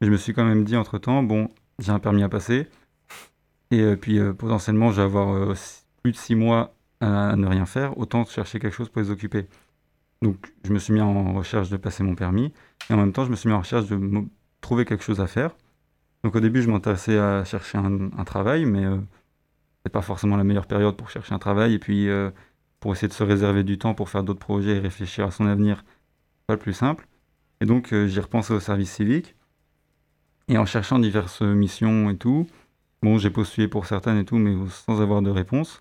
je 0.00 0.10
me 0.10 0.16
suis 0.16 0.32
quand 0.32 0.44
même 0.44 0.64
dit 0.64 0.76
entre-temps, 0.76 1.22
bon, 1.22 1.48
j'ai 1.80 1.90
un 1.90 1.98
permis 1.98 2.22
à 2.22 2.28
passer. 2.28 2.68
Et 3.70 3.80
euh, 3.80 3.96
puis, 3.96 4.18
euh, 4.18 4.32
potentiellement, 4.32 4.90
je 4.92 4.96
vais 4.96 5.02
avoir 5.02 5.54
plus 6.02 6.12
de 6.12 6.16
six 6.16 6.34
mois 6.36 6.74
à, 7.00 7.36
ne 7.36 7.46
rien 7.46 7.66
faire. 7.66 7.98
Autant 7.98 8.24
chercher 8.26 8.60
quelque 8.60 8.74
chose 8.74 8.88
pour 8.88 9.02
les 9.02 9.10
occuper. 9.10 9.48
Donc, 10.22 10.52
je 10.64 10.72
me 10.72 10.78
suis 10.78 10.92
mis 10.92 11.00
en 11.00 11.34
recherche 11.34 11.70
de 11.70 11.76
passer 11.76 12.04
mon 12.04 12.14
permis. 12.14 12.52
Et 12.90 12.94
en 12.94 12.98
même 12.98 13.12
temps, 13.12 13.24
je 13.24 13.30
me 13.30 13.36
suis 13.36 13.48
mis 13.48 13.54
en 13.54 13.60
recherche 13.60 13.86
de 13.88 13.98
trouver 14.60 14.84
quelque 14.84 15.04
chose 15.04 15.20
à 15.20 15.26
faire. 15.26 15.56
Donc, 16.22 16.36
au 16.36 16.40
début, 16.40 16.62
je 16.62 16.70
m'intéressais 16.70 17.18
à 17.18 17.44
chercher 17.44 17.78
un, 17.78 18.10
un 18.16 18.24
travail, 18.24 18.66
mais 18.66 18.84
c'est 19.84 19.92
pas 19.92 20.02
forcément 20.02 20.36
la 20.36 20.44
meilleure 20.44 20.66
période 20.66 20.96
pour 20.96 21.10
chercher 21.10 21.34
un 21.34 21.38
travail. 21.38 21.74
Et 21.74 21.78
puis 21.78 22.08
pour 22.84 22.92
essayer 22.92 23.08
de 23.08 23.14
se 23.14 23.22
réserver 23.22 23.64
du 23.64 23.78
temps 23.78 23.94
pour 23.94 24.10
faire 24.10 24.22
d'autres 24.22 24.40
projets 24.40 24.76
et 24.76 24.78
réfléchir 24.78 25.24
à 25.24 25.30
son 25.30 25.46
avenir, 25.46 25.86
pas 26.46 26.52
le 26.52 26.58
plus 26.58 26.74
simple. 26.74 27.06
Et 27.62 27.64
donc 27.64 27.94
euh, 27.94 28.06
j'ai 28.06 28.20
repensé 28.20 28.52
au 28.52 28.60
service 28.60 28.92
civique. 28.92 29.36
Et 30.48 30.58
en 30.58 30.66
cherchant 30.66 30.98
diverses 30.98 31.40
missions 31.40 32.10
et 32.10 32.18
tout, 32.18 32.46
bon, 33.02 33.16
j'ai 33.16 33.30
postulé 33.30 33.68
pour 33.68 33.86
certaines 33.86 34.18
et 34.18 34.26
tout, 34.26 34.36
mais 34.36 34.54
sans 34.68 35.00
avoir 35.00 35.22
de 35.22 35.30
réponse. 35.30 35.80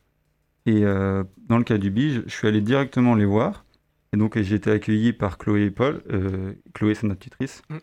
Et 0.65 0.85
euh, 0.85 1.25
dans 1.49 1.57
le 1.57 1.65
cas 1.65 1.77
du 1.77 1.91
BIGE, 1.91 2.23
je 2.25 2.33
suis 2.33 2.47
allé 2.47 2.61
directement 2.61 3.15
les 3.15 3.25
voir. 3.25 3.65
Et 4.13 4.17
donc 4.17 4.39
j'ai 4.39 4.55
été 4.55 4.71
accueilli 4.71 5.11
par 5.11 5.37
Chloé 5.37 5.65
et 5.65 5.71
Paul. 5.71 6.01
Euh, 6.09 6.53
Chloé, 6.73 6.95
c'est 6.95 7.05
notre 7.05 7.19
tutrice. 7.19 7.63
Mm. 7.69 7.77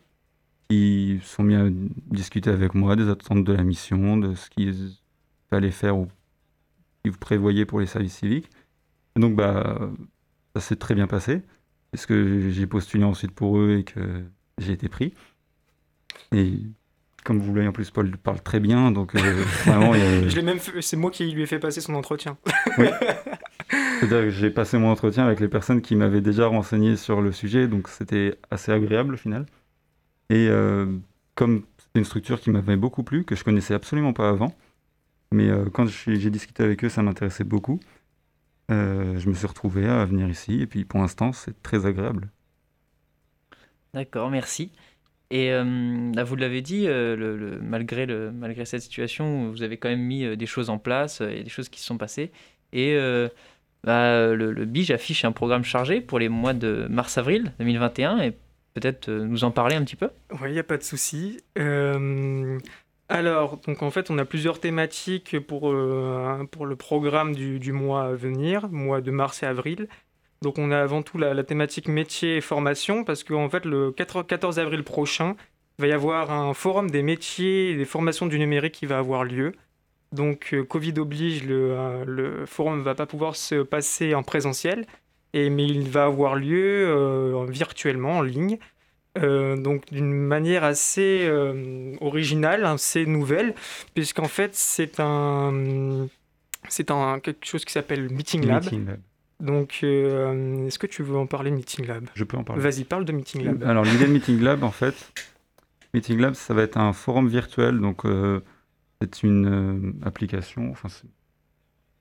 Ils 0.70 1.22
sont 1.24 1.42
mis 1.42 1.56
à 1.56 1.66
discuter 2.06 2.48
avec 2.48 2.72
moi 2.72 2.96
des 2.96 3.10
attentes 3.10 3.44
de 3.44 3.52
la 3.52 3.64
mission, 3.64 4.16
de 4.16 4.34
ce 4.34 4.48
qu'il 4.48 4.74
fallait 5.50 5.72
faire 5.72 5.98
ou 5.98 6.08
qu'ils 7.04 7.12
prévoyaient 7.12 7.66
pour 7.66 7.80
les 7.80 7.86
services 7.86 8.16
civiques. 8.16 8.48
Donc, 9.16 9.36
bah, 9.36 9.90
ça 10.54 10.60
s'est 10.60 10.76
très 10.76 10.94
bien 10.94 11.06
passé, 11.06 11.42
parce 11.92 12.06
que 12.06 12.50
j'ai 12.50 12.66
postulé 12.66 13.04
ensuite 13.04 13.32
pour 13.32 13.58
eux 13.58 13.78
et 13.78 13.84
que 13.84 14.24
j'ai 14.58 14.72
été 14.72 14.88
pris. 14.88 15.14
Et 16.32 16.54
comme 17.24 17.38
vous 17.38 17.52
voyez, 17.52 17.68
en 17.68 17.72
plus, 17.72 17.90
Paul 17.90 18.16
parle 18.16 18.40
très 18.40 18.60
bien, 18.60 18.90
donc 18.90 19.14
euh, 19.14 19.18
vraiment. 19.66 19.92
même 19.92 20.58
c'est 20.80 20.96
moi 20.96 21.10
qui 21.10 21.30
lui 21.30 21.42
ai 21.42 21.46
fait 21.46 21.58
passer 21.58 21.80
son 21.80 21.94
entretien. 21.94 22.38
oui. 22.78 22.86
C'est-à-dire 24.00 24.20
que 24.22 24.30
j'ai 24.30 24.50
passé 24.50 24.78
mon 24.78 24.90
entretien 24.90 25.24
avec 25.26 25.40
les 25.40 25.48
personnes 25.48 25.82
qui 25.82 25.94
m'avaient 25.94 26.22
déjà 26.22 26.46
renseigné 26.46 26.96
sur 26.96 27.20
le 27.20 27.32
sujet, 27.32 27.68
donc 27.68 27.88
c'était 27.88 28.38
assez 28.50 28.72
agréable 28.72 29.14
au 29.14 29.16
final. 29.16 29.46
Et 30.30 30.48
euh, 30.48 30.86
comme 31.34 31.64
c'était 31.76 31.98
une 31.98 32.04
structure 32.04 32.40
qui 32.40 32.50
m'avait 32.50 32.76
beaucoup 32.76 33.02
plu, 33.02 33.24
que 33.24 33.36
je 33.36 33.44
connaissais 33.44 33.74
absolument 33.74 34.12
pas 34.12 34.30
avant, 34.30 34.56
mais 35.32 35.48
euh, 35.48 35.66
quand 35.72 35.86
j'ai 35.86 36.30
discuté 36.30 36.62
avec 36.62 36.84
eux, 36.84 36.88
ça 36.88 37.02
m'intéressait 37.02 37.44
beaucoup. 37.44 37.78
Je 38.70 39.28
me 39.28 39.34
suis 39.34 39.46
retrouvé 39.46 39.86
à 39.86 40.04
venir 40.04 40.28
ici, 40.28 40.60
et 40.60 40.66
puis 40.66 40.84
pour 40.84 41.00
l'instant, 41.00 41.32
c'est 41.32 41.62
très 41.62 41.86
agréable. 41.86 42.28
D'accord, 43.94 44.30
merci. 44.30 44.70
Et 45.30 45.52
euh, 45.52 46.12
vous 46.24 46.36
l'avez 46.36 46.60
dit, 46.60 46.86
euh, 46.86 47.16
le, 47.16 47.60
malgré, 47.62 48.04
le, 48.06 48.32
malgré 48.32 48.64
cette 48.64 48.82
situation, 48.82 49.50
vous 49.50 49.62
avez 49.62 49.76
quand 49.76 49.88
même 49.88 50.02
mis 50.02 50.24
euh, 50.24 50.36
des 50.36 50.46
choses 50.46 50.70
en 50.70 50.78
place, 50.78 51.20
a 51.20 51.28
des 51.28 51.48
choses 51.48 51.68
qui 51.68 51.80
se 51.80 51.86
sont 51.86 51.98
passées. 51.98 52.32
Et 52.72 52.96
bah, 53.82 54.32
le, 54.32 54.52
le 54.52 54.64
BIGE 54.64 54.92
affiche 54.92 55.24
un 55.24 55.32
programme 55.32 55.64
chargé 55.64 56.00
pour 56.00 56.20
les 56.20 56.28
mois 56.28 56.54
de 56.54 56.86
mars-avril 56.88 57.52
2021. 57.58 58.20
Et 58.20 58.32
peut-être 58.74 59.10
nous 59.10 59.42
en 59.42 59.50
parler 59.50 59.74
un 59.74 59.82
petit 59.82 59.96
peu? 59.96 60.08
Oui, 60.40 60.50
il 60.50 60.52
n'y 60.52 60.60
a 60.60 60.64
pas 60.64 60.76
de 60.76 60.84
souci. 60.84 61.40
Alors, 63.10 63.58
donc 63.58 63.82
en 63.82 63.90
fait, 63.90 64.10
on 64.10 64.18
a 64.18 64.24
plusieurs 64.24 64.60
thématiques 64.60 65.38
pour, 65.40 65.74
pour 66.50 66.66
le 66.66 66.76
programme 66.76 67.34
du, 67.34 67.58
du, 67.58 67.72
mois 67.72 68.04
à 68.04 68.12
venir, 68.12 68.68
mois 68.70 69.00
de 69.00 69.10
mars 69.10 69.42
et 69.42 69.46
avril. 69.46 69.88
Donc 70.42 70.58
on 70.58 70.70
a 70.70 70.78
avant 70.78 71.02
tout 71.02 71.18
la, 71.18 71.44
thématique 71.44 71.86
métier 71.86 72.36
et 72.36 72.40
formation, 72.40 73.04
parce 73.04 73.24
qu'en 73.24 73.50
fait 73.50 73.66
le 73.66 73.92
14 73.92 74.58
avril 74.58 74.84
prochain, 74.84 75.36
il 75.78 75.82
va 75.82 75.88
y 75.88 75.92
avoir 75.92 76.30
un 76.30 76.54
forum 76.54 76.90
des 76.90 77.02
métiers 77.02 77.70
et 77.70 77.76
des 77.76 77.84
formations 77.84 78.26
du 78.26 78.38
numérique 78.38 78.74
qui 78.74 78.86
va 78.86 78.98
avoir 78.98 79.24
lieu. 79.24 79.52
Donc 80.12 80.54
euh, 80.54 80.64
Covid 80.64 80.94
oblige, 80.98 81.44
le, 81.44 81.72
euh, 81.72 82.04
le 82.06 82.46
forum 82.46 82.78
ne 82.78 82.82
va 82.82 82.94
pas 82.94 83.06
pouvoir 83.06 83.36
se 83.36 83.62
passer 83.62 84.14
en 84.14 84.22
présentiel, 84.22 84.86
et, 85.34 85.50
mais 85.50 85.66
il 85.66 85.88
va 85.90 86.04
avoir 86.04 86.36
lieu 86.36 86.88
euh, 86.88 87.44
virtuellement, 87.46 88.18
en 88.18 88.22
ligne. 88.22 88.58
Donc 89.16 89.84
d'une 89.92 90.12
manière 90.12 90.64
assez 90.64 91.30
originale, 92.00 92.64
assez 92.64 93.06
nouvelle, 93.06 93.54
puisqu'en 93.94 94.28
fait 94.28 94.54
c'est 94.54 95.00
un, 95.00 96.06
c'est 96.68 96.90
un, 96.90 97.20
quelque 97.20 97.46
chose 97.46 97.64
qui 97.64 97.72
s'appelle 97.72 98.08
Meeting 98.10 98.46
Lab. 98.46 98.62
Meeting 98.62 98.86
Lab. 98.86 99.00
Donc, 99.40 99.80
euh, 99.82 100.66
est-ce 100.66 100.78
que 100.78 100.86
tu 100.86 101.02
veux 101.02 101.16
en 101.16 101.26
parler, 101.26 101.50
Meeting 101.50 101.86
Lab? 101.86 102.08
Je 102.14 102.24
peux 102.24 102.36
en 102.36 102.44
parler. 102.44 102.62
Vas-y, 102.62 102.84
parle 102.84 103.04
de 103.04 103.12
Meeting 103.12 103.42
Lab. 103.44 103.62
Alors, 103.64 103.84
l'idée 103.84 104.06
de 104.06 104.12
Meeting 104.12 104.40
Lab, 104.40 104.62
en 104.62 104.70
fait, 104.70 105.12
Meeting 105.94 106.20
Lab, 106.20 106.34
ça 106.34 106.54
va 106.54 106.62
être 106.62 106.76
un 106.76 106.92
forum 106.92 107.28
virtuel. 107.28 107.80
Donc, 107.80 108.04
euh, 108.04 108.40
c'est 109.00 109.22
une 109.22 109.46
euh, 109.46 110.06
application, 110.06 110.70
enfin, 110.70 110.88
c'est 110.88 111.08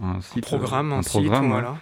un 0.01 0.19
site. 0.21 0.43
programme, 0.43 0.91
un, 0.91 1.01
programme, 1.01 1.49
voilà. 1.49 1.77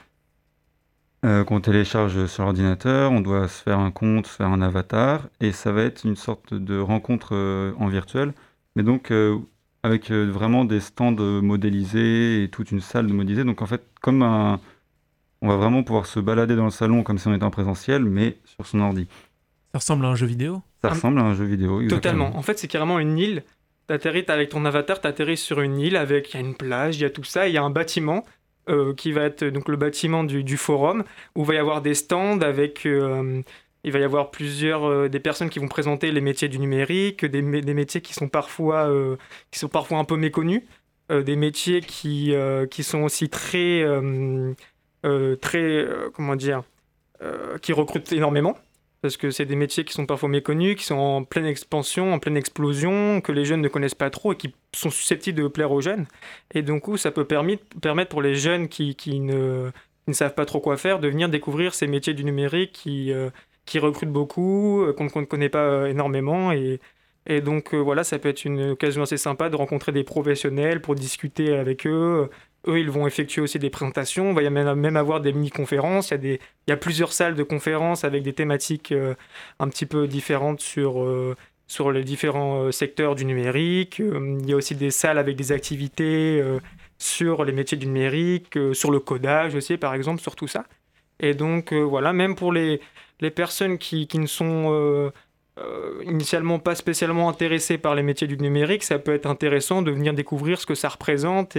Qu'on 1.45 1.59
télécharge 1.61 2.25
sur 2.27 2.43
l'ordinateur. 2.43 3.11
On 3.11 3.21
doit 3.21 3.47
se 3.47 3.61
faire 3.63 3.79
un 3.79 3.91
compte, 3.91 4.27
faire 4.27 4.47
un 4.47 4.61
avatar. 4.61 5.27
Et 5.41 5.51
ça 5.51 5.71
va 5.71 5.83
être 5.83 6.03
une 6.05 6.15
sorte 6.15 6.53
de 6.53 6.79
rencontre 6.79 7.33
en 7.77 7.87
virtuel. 7.87 8.33
Mais 8.75 8.83
donc, 8.83 9.11
avec 9.83 10.11
vraiment 10.11 10.65
des 10.65 10.79
stands 10.79 11.11
modélisés 11.11 12.43
et 12.43 12.49
toute 12.49 12.71
une 12.71 12.81
salle 12.81 13.07
de 13.07 13.13
modélisés. 13.13 13.43
Donc, 13.43 13.61
en 13.61 13.65
fait, 13.65 13.83
comme 14.01 14.21
un 14.21 14.59
on 15.41 15.47
va 15.47 15.55
vraiment 15.55 15.83
pouvoir 15.83 16.05
se 16.05 16.19
balader 16.19 16.55
dans 16.55 16.65
le 16.65 16.71
salon 16.71 17.03
comme 17.03 17.17
si 17.17 17.27
on 17.27 17.33
était 17.33 17.43
en 17.43 17.51
présentiel, 17.51 18.03
mais 18.03 18.37
sur 18.45 18.65
son 18.65 18.79
ordi. 18.79 19.07
Ça 19.71 19.79
ressemble 19.79 20.05
à 20.05 20.09
un 20.09 20.15
jeu 20.15 20.25
vidéo? 20.25 20.61
Ça 20.81 20.89
ressemble 20.89 21.19
à 21.19 21.23
un 21.23 21.35
jeu 21.35 21.45
vidéo, 21.45 21.81
exactement. 21.81 22.25
Totalement. 22.25 22.37
En 22.37 22.41
fait, 22.41 22.57
c'est 22.57 22.67
carrément 22.67 22.99
une 22.99 23.17
île. 23.17 23.43
T'atterris 23.87 24.25
avec 24.27 24.49
ton 24.49 24.65
avatar, 24.65 24.99
t'atterris 24.99 25.37
sur 25.37 25.61
une 25.61 25.79
île 25.79 25.95
avec, 25.95 26.33
il 26.33 26.37
y 26.37 26.37
a 26.37 26.45
une 26.45 26.55
plage, 26.55 26.97
il 26.97 27.03
y 27.03 27.05
a 27.05 27.09
tout 27.09 27.23
ça, 27.23 27.47
il 27.47 27.53
y 27.53 27.57
a 27.57 27.63
un 27.63 27.69
bâtiment 27.69 28.25
euh, 28.69 28.93
qui 28.93 29.11
va 29.11 29.23
être 29.23 29.45
donc 29.45 29.69
le 29.69 29.77
bâtiment 29.77 30.23
du, 30.23 30.57
forum 30.57 31.03
où 31.35 31.45
va 31.45 31.53
y 31.55 31.57
avoir 31.57 31.81
des 31.81 31.93
stands 31.93 32.41
avec, 32.41 32.85
euh, 32.85 33.41
il 33.83 33.91
va 33.93 33.99
y 33.99 34.03
avoir 34.03 34.29
plusieurs 34.29 34.85
euh, 34.85 35.07
des 35.07 35.19
personnes 35.19 35.49
qui 35.49 35.59
vont 35.59 35.69
présenter 35.69 36.11
les 36.11 36.19
métiers 36.21 36.49
du 36.49 36.59
numérique, 36.59 37.23
des, 37.23 37.41
des 37.61 37.73
métiers 37.73 38.01
qui 38.01 38.13
sont 38.13 38.27
parfois 38.27 38.91
qui 39.51 39.59
sont 39.59 39.69
parfois 39.69 39.99
un 39.99 40.03
peu 40.03 40.17
méconnus, 40.17 40.63
des 41.09 41.35
métiers 41.35 41.81
qui 41.81 42.33
qui 42.69 42.83
sont 42.83 43.03
aussi 43.03 43.29
très 43.29 43.85
très, 45.41 45.87
comment 46.13 46.35
dire, 46.35 46.63
qui 47.61 47.73
recrutent 47.73 48.11
énormément 48.11 48.57
parce 49.01 49.17
que 49.17 49.31
c'est 49.31 49.45
des 49.45 49.55
métiers 49.55 49.83
qui 49.83 49.93
sont 49.93 50.05
parfois 50.05 50.29
méconnus, 50.29 50.75
qui 50.75 50.83
sont 50.83 50.95
en 50.95 51.23
pleine 51.23 51.45
expansion, 51.45 52.13
en 52.13 52.19
pleine 52.19 52.37
explosion, 52.37 53.21
que 53.21 53.31
les 53.31 53.45
jeunes 53.45 53.61
ne 53.61 53.67
connaissent 53.67 53.95
pas 53.95 54.09
trop 54.09 54.33
et 54.33 54.35
qui 54.35 54.53
sont 54.73 54.89
susceptibles 54.89 55.41
de 55.41 55.47
plaire 55.47 55.71
aux 55.71 55.81
jeunes. 55.81 56.07
Et 56.53 56.61
donc, 56.61 56.85
ça 56.97 57.11
peut 57.11 57.25
permettre, 57.25 57.63
pour 58.09 58.21
les 58.21 58.35
jeunes 58.35 58.67
qui, 58.67 58.95
qui, 58.95 59.19
ne, 59.19 59.69
ne, 60.07 60.13
savent 60.13 60.33
pas 60.33 60.45
trop 60.45 60.59
quoi 60.59 60.77
faire 60.77 60.99
de 60.99 61.07
venir 61.07 61.29
découvrir 61.29 61.75
ces 61.75 61.87
métiers 61.87 62.13
du 62.13 62.23
numérique 62.23 62.71
qui, 62.71 63.11
qui 63.65 63.79
recrutent 63.79 64.11
beaucoup, 64.11 64.85
qu'on 64.97 65.21
ne 65.21 65.25
connaît 65.25 65.49
pas 65.49 65.89
énormément. 65.89 66.51
Et, 66.51 66.79
et 67.27 67.41
donc, 67.41 67.75
voilà, 67.75 68.03
ça 68.03 68.17
peut 68.17 68.29
être 68.29 68.45
une 68.45 68.71
occasion 68.71 69.03
assez 69.03 69.17
sympa 69.17 69.49
de 69.49 69.55
rencontrer 69.55 69.91
des 69.91 70.03
professionnels 70.03 70.81
pour 70.81 70.95
discuter 70.95 71.55
avec 71.55 71.85
eux, 71.85 72.29
eux, 72.67 72.79
ils 72.79 72.89
vont 72.89 73.07
effectuer 73.07 73.41
aussi 73.41 73.59
des 73.59 73.69
présentations. 73.69 74.29
On 74.29 74.33
va 74.33 74.43
y 74.43 74.49
même 74.49 74.97
avoir 74.97 75.21
des 75.21 75.33
mini-conférences. 75.33 76.11
Il 76.11 76.39
y, 76.67 76.71
a 76.71 76.77
plusieurs 76.77 77.13
salles 77.13 77.35
de 77.35 77.43
conférences 77.43 78.03
avec 78.03 78.23
des 78.23 78.33
thématiques 78.33 78.91
euh, 78.91 79.15
un 79.59 79.69
petit 79.69 79.85
peu 79.85 80.07
différentes 80.07 80.61
sur, 80.61 81.01
euh, 81.01 81.35
sur 81.67 81.91
les 81.91 82.03
différents 82.03 82.63
euh, 82.63 82.71
secteurs 82.71 83.15
du 83.15 83.25
numérique. 83.25 83.99
il 83.99 84.49
y 84.49 84.53
a 84.53 84.55
aussi 84.55 84.75
des 84.75 84.91
salles 84.91 85.17
avec 85.17 85.35
des 85.35 85.51
activités 85.51 86.43
sur 86.97 87.45
les 87.45 87.51
métiers 87.51 87.77
du 87.77 87.87
numérique, 87.87 88.57
sur 88.73 88.91
le 88.91 88.99
codage 88.99 89.55
aussi, 89.55 89.77
par 89.77 89.93
exemple, 89.93 90.21
sur 90.21 90.35
tout 90.35 90.47
ça. 90.47 90.65
Et 91.19 91.33
donc, 91.33 91.73
voilà, 91.73 92.13
même 92.13 92.35
pour 92.35 92.51
les, 92.51 92.79
les 93.21 93.31
personnes 93.31 93.77
qui, 93.77 94.07
qui 94.07 94.19
ne 94.19 94.27
sont 94.27 95.11
initialement 96.05 96.59
pas 96.59 96.75
spécialement 96.75 97.29
intéressées 97.29 97.77
par 97.77 97.95
les 97.95 98.03
métiers 98.03 98.27
du 98.27 98.37
numérique, 98.37 98.83
ça 98.83 98.99
peut 98.99 99.13
être 99.13 99.25
intéressant 99.25 99.81
de 99.81 99.91
venir 99.91 100.13
découvrir 100.13 100.59
ce 100.59 100.65
que 100.65 100.75
ça 100.75 100.89
représente 100.89 101.55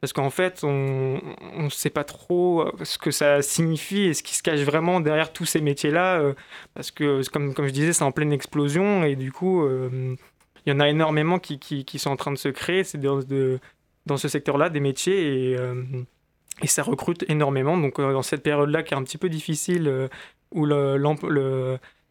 parce 0.00 0.12
qu'en 0.12 0.30
fait, 0.30 0.60
on 0.62 1.20
ne 1.56 1.68
sait 1.70 1.90
pas 1.90 2.04
trop 2.04 2.62
euh, 2.62 2.72
ce 2.84 2.98
que 2.98 3.10
ça 3.10 3.42
signifie 3.42 4.02
et 4.02 4.14
ce 4.14 4.22
qui 4.22 4.34
se 4.34 4.42
cache 4.42 4.60
vraiment 4.60 5.00
derrière 5.00 5.32
tous 5.32 5.44
ces 5.44 5.60
métiers-là, 5.60 6.20
euh, 6.20 6.34
parce 6.74 6.90
que, 6.90 7.28
comme, 7.30 7.52
je 7.56 7.72
disais, 7.72 7.92
c'est 7.92 8.04
en 8.04 8.12
pleine 8.12 8.32
explosion, 8.32 9.02
et 9.04 9.16
du 9.16 9.32
coup, 9.32 9.62
euh, 9.62 10.14
il 10.66 10.70
y 10.70 10.72
en 10.72 10.78
a 10.80 10.88
énormément 10.88 11.40
qui, 11.40 11.84
sont 11.98 12.10
en 12.10 12.16
train 12.16 12.30
de 12.30 12.38
se 12.38 12.48
créer 12.48 12.84
c'est 12.84 12.98
dans, 12.98 14.16
ce 14.16 14.28
secteur-là, 14.28 14.70
des 14.70 14.80
métiers, 14.80 15.52
et, 15.52 15.56
ça 16.66 16.82
recrute 16.82 17.24
énormément. 17.28 17.76
Donc, 17.76 18.00
dans 18.00 18.22
cette 18.22 18.42
période-là 18.42 18.82
qui 18.82 18.94
est 18.94 18.96
un 18.96 19.02
petit 19.02 19.18
peu 19.18 19.28
difficile, 19.28 20.08
où 20.52 20.66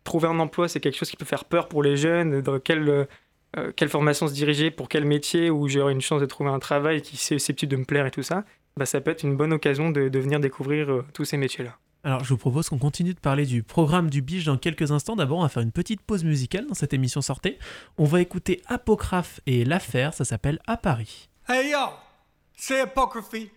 trouver 0.04 0.28
un 0.28 0.40
emploi, 0.40 0.68
c'est 0.68 0.80
quelque 0.80 0.98
chose 0.98 1.10
qui 1.10 1.18
peut 1.18 1.26
faire 1.26 1.46
peur 1.46 1.70
pour 1.70 1.84
les 1.84 1.96
jeunes, 1.96 2.42
dans 2.42 2.60
quel 2.60 3.08
euh, 3.56 3.72
quelle 3.76 3.90
formation 3.90 4.28
se 4.28 4.34
diriger, 4.34 4.72
pour 4.72 4.90
quel 4.90 5.06
métier 5.06 5.50
où 5.50 5.68
j'aurai 5.68 5.94
une 5.94 6.02
chance 6.02 6.22
de 6.22 6.26
trouver 6.26 6.50
un 6.50 6.60
travail 6.60 7.02
qui 7.02 7.16
est 7.16 7.20
susceptible 7.20 7.72
de 7.72 7.78
me 7.78 7.86
plaire 7.86 8.06
et 8.06 8.12
tout 8.12 8.24
ça, 8.24 8.44
bah, 8.76 8.86
ça 8.86 9.00
peut 9.02 9.12
être 9.12 9.24
une 9.24 9.38
bonne 9.38 9.54
occasion 9.54 9.90
de, 9.90 10.02
venir 10.20 10.40
découvrir 10.40 10.92
euh, 10.92 11.06
tous 11.14 11.26
ces 11.26 11.38
métiers-là. 11.38 11.78
Alors 12.04 12.24
je 12.24 12.30
vous 12.30 12.38
propose 12.38 12.70
qu'on 12.70 12.78
continue 12.78 13.14
de 13.14 13.20
parler 13.20 13.46
du 13.46 13.64
programme 13.64 14.10
du 14.10 14.22
Biche 14.22 14.46
dans 14.46 14.58
quelques 14.58 14.92
instants. 14.92 15.16
D'abord 15.16 15.40
on 15.40 15.42
va 15.42 15.50
faire 15.50 15.64
une 15.64 15.72
petite 15.72 16.02
pause 16.02 16.24
musicale 16.24 16.68
dans 16.68 16.74
cette 16.74 16.94
émission 16.94 17.22
sortée. 17.22 17.58
On 17.98 18.06
va 18.06 18.22
écouter 18.22 18.62
Apocryphe 18.68 19.42
et 19.46 19.66
l'affaire, 19.66 20.14
ça 20.14 20.24
s'appelle 20.24 20.60
À 20.68 20.78
Paris. 20.78 21.30
Hey 21.50 21.72
yo, 21.72 21.80
c'est 22.56 22.82
Apocryphe. 22.82 23.50